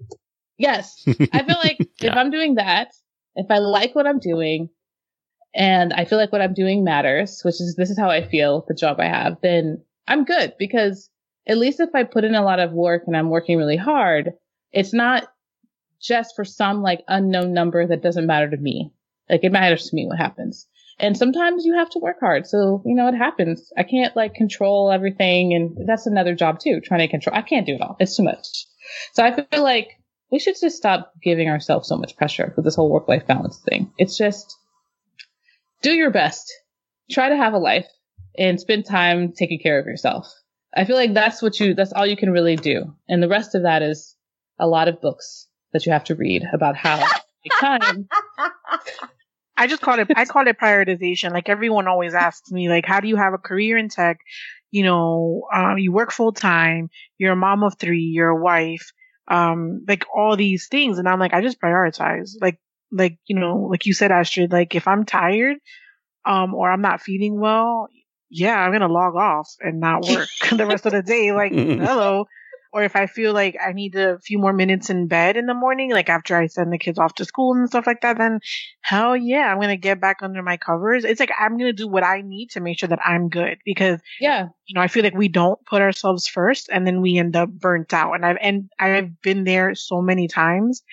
yes. 0.57 1.03
I 1.07 1.43
feel 1.43 1.57
like 1.63 1.77
if 2.01 2.13
I'm 2.13 2.31
doing 2.31 2.55
that, 2.55 2.89
if 3.35 3.47
I 3.49 3.59
like 3.59 3.95
what 3.95 4.07
I'm 4.07 4.19
doing, 4.19 4.69
and 5.53 5.93
I 5.93 6.05
feel 6.05 6.17
like 6.17 6.31
what 6.31 6.41
I'm 6.41 6.53
doing 6.53 6.83
matters, 6.83 7.41
which 7.43 7.55
is 7.55 7.75
this 7.77 7.89
is 7.89 7.97
how 7.97 8.09
I 8.09 8.27
feel 8.27 8.65
the 8.67 8.75
job 8.75 8.99
I 8.99 9.05
have, 9.05 9.37
then 9.41 9.83
I'm 10.07 10.25
good 10.25 10.53
because 10.59 11.09
at 11.47 11.57
least 11.57 11.79
if 11.79 11.89
I 11.95 12.03
put 12.03 12.23
in 12.23 12.35
a 12.35 12.43
lot 12.43 12.59
of 12.59 12.71
work 12.71 13.03
and 13.07 13.15
I'm 13.15 13.29
working 13.29 13.57
really 13.57 13.77
hard, 13.77 14.33
it's 14.71 14.93
not 14.93 15.27
just 16.01 16.35
for 16.35 16.45
some 16.45 16.81
like 16.81 17.03
unknown 17.07 17.53
number 17.53 17.87
that 17.87 18.03
doesn't 18.03 18.27
matter 18.27 18.49
to 18.49 18.57
me. 18.57 18.91
Like 19.29 19.43
it 19.43 19.51
matters 19.51 19.89
to 19.89 19.95
me 19.95 20.05
what 20.05 20.17
happens. 20.17 20.67
And 20.99 21.15
sometimes 21.15 21.63
you 21.65 21.75
have 21.75 21.89
to 21.91 21.99
work 21.99 22.19
hard. 22.19 22.47
So, 22.47 22.81
you 22.85 22.95
know, 22.95 23.07
it 23.07 23.15
happens. 23.15 23.71
I 23.77 23.83
can't 23.83 24.15
like 24.15 24.33
control 24.33 24.91
everything. 24.91 25.53
And 25.53 25.87
that's 25.87 26.07
another 26.07 26.33
job 26.33 26.59
too, 26.59 26.81
trying 26.81 27.01
to 27.01 27.07
control. 27.07 27.35
I 27.35 27.43
can't 27.43 27.67
do 27.67 27.75
it 27.75 27.81
all. 27.81 27.95
It's 27.99 28.17
too 28.17 28.23
much. 28.23 28.65
So 29.13 29.23
I 29.23 29.35
feel 29.35 29.63
like 29.63 29.89
we 30.31 30.39
should 30.39 30.55
just 30.59 30.77
stop 30.77 31.13
giving 31.21 31.49
ourselves 31.49 31.87
so 31.87 31.97
much 31.97 32.17
pressure 32.17 32.53
with 32.55 32.65
this 32.65 32.75
whole 32.75 32.89
work 32.89 33.07
life 33.07 33.27
balance 33.27 33.59
thing. 33.59 33.91
It's 33.97 34.17
just 34.17 34.57
do 35.81 35.91
your 35.91 36.11
best. 36.11 36.51
Try 37.11 37.29
to 37.29 37.37
have 37.37 37.53
a 37.53 37.59
life 37.59 37.87
and 38.37 38.59
spend 38.59 38.85
time 38.85 39.33
taking 39.33 39.59
care 39.59 39.79
of 39.79 39.85
yourself. 39.85 40.27
I 40.75 40.85
feel 40.85 40.95
like 40.95 41.13
that's 41.13 41.41
what 41.41 41.59
you, 41.59 41.75
that's 41.75 41.93
all 41.93 42.05
you 42.05 42.17
can 42.17 42.31
really 42.31 42.55
do. 42.55 42.95
And 43.07 43.21
the 43.21 43.29
rest 43.29 43.55
of 43.55 43.63
that 43.63 43.81
is 43.81 44.15
a 44.59 44.67
lot 44.67 44.87
of 44.87 45.01
books 45.01 45.47
that 45.73 45.85
you 45.85 45.91
have 45.91 46.05
to 46.05 46.15
read 46.15 46.43
about 46.51 46.75
how 46.75 46.97
to 46.97 47.21
take 47.43 47.59
time. 47.59 48.09
I 49.57 49.67
just 49.67 49.81
call 49.81 49.99
it 49.99 50.07
I 50.15 50.25
call 50.25 50.47
it 50.47 50.59
prioritization. 50.59 51.31
Like 51.31 51.49
everyone 51.49 51.87
always 51.87 52.13
asks 52.13 52.51
me, 52.51 52.69
like, 52.69 52.85
how 52.85 52.99
do 52.99 53.07
you 53.07 53.15
have 53.15 53.33
a 53.33 53.37
career 53.39 53.77
in 53.77 53.89
tech? 53.89 54.19
You 54.71 54.83
know, 54.83 55.47
um, 55.53 55.77
you 55.77 55.91
work 55.91 56.11
full 56.11 56.33
time, 56.33 56.89
you're 57.17 57.33
a 57.33 57.37
mom 57.37 57.63
of 57.63 57.77
three, 57.79 58.03
you're 58.03 58.29
a 58.29 58.41
wife, 58.41 58.91
um, 59.27 59.83
like 59.87 60.05
all 60.13 60.35
these 60.35 60.67
things. 60.67 60.99
And 60.99 61.07
I'm 61.07 61.19
like, 61.19 61.33
I 61.33 61.41
just 61.41 61.59
prioritize. 61.59 62.31
Like, 62.39 62.59
like, 62.91 63.17
you 63.25 63.39
know, 63.39 63.67
like 63.71 63.85
you 63.85 63.93
said, 63.93 64.11
Astrid, 64.11 64.51
like 64.51 64.75
if 64.75 64.87
I'm 64.87 65.05
tired, 65.05 65.57
um, 66.25 66.53
or 66.53 66.69
I'm 66.69 66.81
not 66.81 67.01
feeling 67.01 67.39
well, 67.39 67.87
yeah, 68.29 68.59
I'm 68.59 68.71
gonna 68.71 68.87
log 68.87 69.15
off 69.15 69.49
and 69.61 69.79
not 69.79 70.05
work 70.05 70.27
the 70.51 70.65
rest 70.65 70.85
of 70.85 70.91
the 70.91 71.01
day. 71.01 71.31
Like, 71.31 71.51
hello. 71.53 72.25
Or 72.73 72.83
if 72.83 72.95
I 72.95 73.07
feel 73.07 73.33
like 73.33 73.55
I 73.65 73.73
need 73.73 73.95
a 73.95 74.19
few 74.19 74.39
more 74.39 74.53
minutes 74.53 74.89
in 74.89 75.07
bed 75.07 75.37
in 75.37 75.45
the 75.45 75.53
morning, 75.53 75.91
like 75.91 76.09
after 76.09 76.35
I 76.35 76.47
send 76.47 76.71
the 76.71 76.77
kids 76.77 76.99
off 76.99 77.15
to 77.15 77.25
school 77.25 77.53
and 77.53 77.67
stuff 77.67 77.87
like 77.87 78.01
that, 78.01 78.17
then 78.17 78.39
hell 78.81 79.15
yeah, 79.15 79.51
I'm 79.51 79.59
gonna 79.59 79.77
get 79.77 80.01
back 80.01 80.17
under 80.21 80.41
my 80.43 80.57
covers. 80.57 81.03
It's 81.05 81.19
like 81.19 81.31
I'm 81.39 81.57
gonna 81.57 81.73
do 81.73 81.87
what 81.87 82.03
I 82.03 82.21
need 82.21 82.49
to 82.51 82.59
make 82.59 82.79
sure 82.79 82.89
that 82.89 82.99
I'm 83.05 83.29
good 83.29 83.57
because 83.65 83.99
Yeah. 84.19 84.47
you 84.65 84.75
know 84.75 84.81
I 84.81 84.87
feel 84.87 85.03
like 85.03 85.15
we 85.15 85.27
don't 85.29 85.59
put 85.65 85.81
ourselves 85.81 86.27
first 86.27 86.69
and 86.71 86.85
then 86.85 87.01
we 87.01 87.17
end 87.17 87.35
up 87.35 87.49
burnt 87.49 87.93
out. 87.93 88.13
And 88.13 88.25
I've 88.25 88.37
and 88.41 88.69
I've 88.79 89.21
been 89.21 89.43
there 89.43 89.75
so 89.75 90.01
many 90.01 90.27
times 90.27 90.83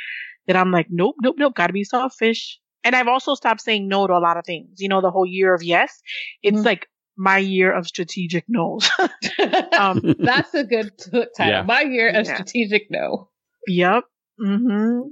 that 0.46 0.56
I'm 0.56 0.70
like, 0.70 0.86
nope, 0.90 1.16
nope, 1.22 1.36
nope, 1.38 1.54
gotta 1.56 1.72
be 1.72 1.84
selfish. 1.84 2.58
And 2.84 2.94
I've 2.94 3.08
also 3.08 3.34
stopped 3.34 3.62
saying 3.62 3.88
no 3.88 4.06
to 4.06 4.12
a 4.12 4.20
lot 4.20 4.36
of 4.36 4.44
things. 4.44 4.80
You 4.80 4.88
know, 4.88 5.00
the 5.00 5.10
whole 5.10 5.26
year 5.26 5.54
of 5.54 5.62
yes, 5.62 6.00
it's 6.42 6.60
Mhm. 6.60 6.64
like 6.64 6.86
my 7.16 7.38
year 7.38 7.72
of 7.72 7.86
strategic 7.86 8.44
no's. 8.48 8.88
um, 9.78 10.14
That's 10.18 10.54
a 10.54 10.64
good 10.64 10.96
t- 10.98 11.10
title. 11.36 11.52
Yeah. 11.52 11.62
My 11.62 11.82
year 11.82 12.08
of 12.08 12.26
Yeah. 12.26 12.34
strategic 12.34 12.90
no. 12.90 13.30
yep. 13.66 14.04
Mm-hmm. 14.40 15.08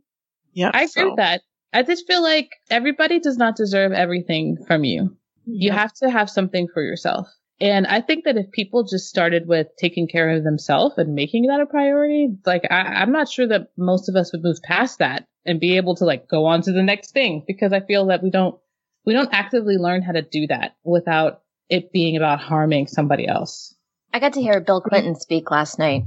Yep. 0.55 0.71
I 0.75 0.79
agree 0.79 0.89
so, 0.89 1.09
with 1.11 1.17
that. 1.17 1.43
I 1.73 1.83
just 1.83 2.07
feel 2.07 2.23
like 2.23 2.51
everybody 2.71 3.21
does 3.21 3.39
not 3.39 3.57
deserve 3.57 3.93
everything 3.93 4.59
from 4.67 4.85
you. 4.85 5.17
You 5.47 5.69
yep. 5.69 5.79
have 5.79 5.93
to 5.95 6.11
have 6.11 6.29
something 6.29 6.69
for 6.73 6.83
yourself. 6.83 7.29
And 7.61 7.87
I 7.87 8.01
think 8.01 8.25
that 8.25 8.37
if 8.37 8.51
people 8.51 8.83
just 8.83 9.09
started 9.09 9.47
with 9.47 9.69
taking 9.79 10.09
care 10.09 10.31
of 10.31 10.43
themselves 10.43 10.99
and 10.99 11.15
making 11.15 11.47
that 11.47 11.61
a 11.61 11.67
priority, 11.67 12.29
like 12.45 12.67
I, 12.71 12.81
I'm 12.81 13.13
not 13.13 13.29
sure 13.31 13.47
that 13.47 13.69
most 13.77 14.09
of 14.09 14.17
us 14.17 14.33
would 14.33 14.43
move 14.43 14.61
past 14.63 14.99
that 14.99 15.27
and 15.47 15.61
be 15.61 15.77
able 15.77 15.95
to 15.97 16.05
like 16.05 16.29
go 16.29 16.47
on 16.47 16.63
to 16.63 16.73
the 16.73 16.83
next 16.83 17.13
thing 17.13 17.45
because 17.47 17.73
I 17.73 17.81
feel 17.81 18.07
that 18.07 18.23
we 18.23 18.31
don't, 18.31 18.59
we 19.07 19.13
don't 19.13 19.33
actively 19.33 19.77
learn 19.77 20.03
how 20.03 20.13
to 20.13 20.23
do 20.23 20.49
that 20.49 20.77
without 20.85 21.43
it 21.69 21.93
being 21.93 22.17
about 22.17 22.41
harming 22.41 22.87
somebody 22.87 23.27
else. 23.27 23.75
I 24.13 24.19
got 24.19 24.35
to 24.35 24.43
hear 24.43 24.61
Bill 24.61 24.81
Clinton 24.81 25.15
speak 25.15 25.51
last 25.51 25.79
night. 25.79 26.05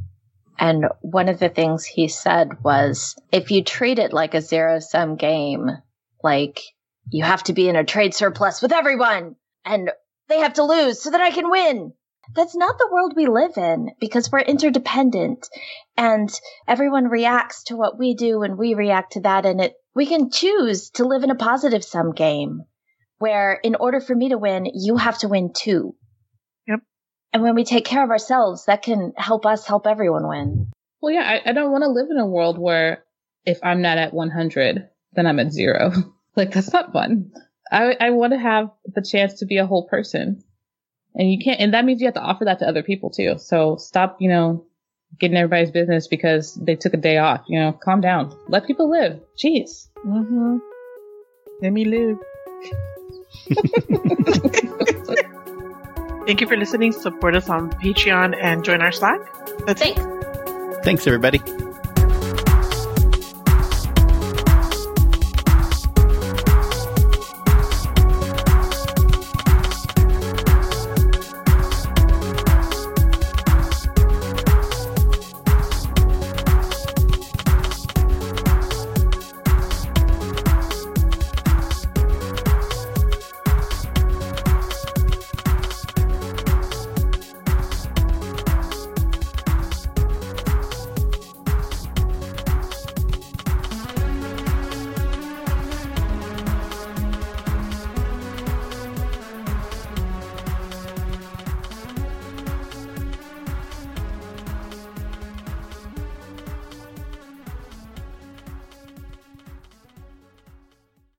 And 0.58 0.86
one 1.02 1.28
of 1.28 1.40
the 1.40 1.50
things 1.50 1.86
he 1.86 2.08
said 2.08 2.64
was 2.64 3.16
if 3.32 3.52
you 3.52 3.64
treat 3.64 4.00
it 4.00 4.14
like 4.14 4.34
a 4.34 4.42
zero 4.42 4.80
sum 4.80 5.16
game, 5.16 5.70
like 6.24 6.62
you 7.10 7.24
have 7.24 7.44
to 7.44 7.54
be 7.54 7.68
in 7.68 7.76
a 7.76 7.84
trade 7.84 8.14
surplus 8.14 8.62
with 8.62 8.72
everyone 8.72 9.36
and 9.66 9.92
they 10.30 10.40
have 10.40 10.54
to 10.54 10.64
lose 10.64 11.02
so 11.02 11.12
that 11.12 11.22
I 11.22 11.32
can 11.32 11.50
win. 11.50 11.94
That's 12.34 12.56
not 12.56 12.78
the 12.78 12.90
world 12.92 13.14
we 13.16 13.28
live 13.28 13.58
in 13.58 13.92
because 14.00 14.32
we're 14.32 14.40
interdependent 14.40 15.48
and 15.98 16.30
everyone 16.68 17.08
reacts 17.08 17.66
to 17.66 17.76
what 17.76 18.00
we 18.00 18.16
do 18.16 18.42
and 18.42 18.58
we 18.58 18.74
react 18.74 19.14
to 19.14 19.22
that. 19.22 19.46
And 19.46 19.62
it, 19.62 19.76
we 19.94 20.06
can 20.06 20.32
choose 20.32 20.90
to 20.92 21.06
live 21.06 21.24
in 21.24 21.30
a 21.30 21.36
positive 21.36 21.84
sum 21.84 22.14
game 22.14 22.64
where 23.18 23.54
in 23.54 23.76
order 23.76 24.00
for 24.00 24.16
me 24.16 24.30
to 24.30 24.38
win, 24.38 24.70
you 24.74 24.98
have 24.98 25.18
to 25.20 25.28
win 25.28 25.52
too. 25.54 25.96
Yep. 26.68 26.80
And 27.34 27.44
when 27.44 27.56
we 27.56 27.64
take 27.64 27.86
care 27.86 28.04
of 28.04 28.10
ourselves, 28.10 28.66
that 28.66 28.82
can 28.82 29.14
help 29.18 29.46
us 29.46 29.66
help 29.66 29.88
everyone 29.88 30.28
win. 30.28 30.72
Well, 31.02 31.14
yeah, 31.14 31.22
I, 31.46 31.50
I 31.50 31.54
don't 31.54 31.72
want 31.72 31.84
to 31.84 31.90
live 31.90 32.08
in 32.10 32.18
a 32.18 32.26
world 32.26 32.58
where 32.58 33.04
if 33.46 33.60
I'm 33.64 33.82
not 33.82 33.98
at 33.98 34.14
100, 34.14 34.90
then 35.14 35.28
I'm 35.28 35.40
at 35.40 35.52
zero. 35.52 35.92
like 36.36 36.52
that's 36.52 36.74
not 36.74 36.94
fun. 36.94 37.32
I, 37.72 37.96
I 38.00 38.10
want 38.12 38.34
to 38.34 38.40
have 38.40 38.72
the 38.86 39.02
chance 39.02 39.36
to 39.36 39.46
be 39.46 39.58
a 39.58 39.66
whole 39.66 39.88
person. 39.88 40.44
And 41.16 41.32
you 41.32 41.40
can't, 41.44 41.60
and 41.60 41.74
that 41.74 41.86
means 41.86 42.02
you 42.02 42.08
have 42.08 42.16
to 42.16 42.22
offer 42.22 42.46
that 42.46 42.60
to 42.60 42.68
other 42.68 42.84
people 42.84 43.10
too. 43.10 43.36
So 43.38 43.78
stop, 43.78 44.18
you 44.20 44.30
know, 44.30 44.66
getting 45.20 45.38
everybody's 45.38 45.72
business 45.72 46.08
because 46.08 46.56
they 46.56 46.76
took 46.76 46.94
a 46.94 46.98
day 46.98 47.18
off. 47.18 47.44
You 47.48 47.60
know, 47.60 47.72
calm 47.72 48.02
down. 48.02 48.38
Let 48.48 48.68
people 48.68 48.90
live. 48.90 49.20
Jeez. 49.42 49.88
Mm-hmm. 50.06 50.58
Let 51.62 51.72
me 51.72 51.86
live. 51.86 52.18
Thank 56.26 56.42
you 56.42 56.48
for 56.48 56.58
listening. 56.58 56.92
Support 56.92 57.36
us 57.36 57.50
on 57.50 57.70
Patreon 57.74 58.36
and 58.42 58.64
join 58.64 58.82
our 58.82 58.92
Slack. 58.92 59.20
That's 59.66 59.82
Thanks. 59.82 60.02
Thanks, 60.84 61.06
everybody. 61.06 61.40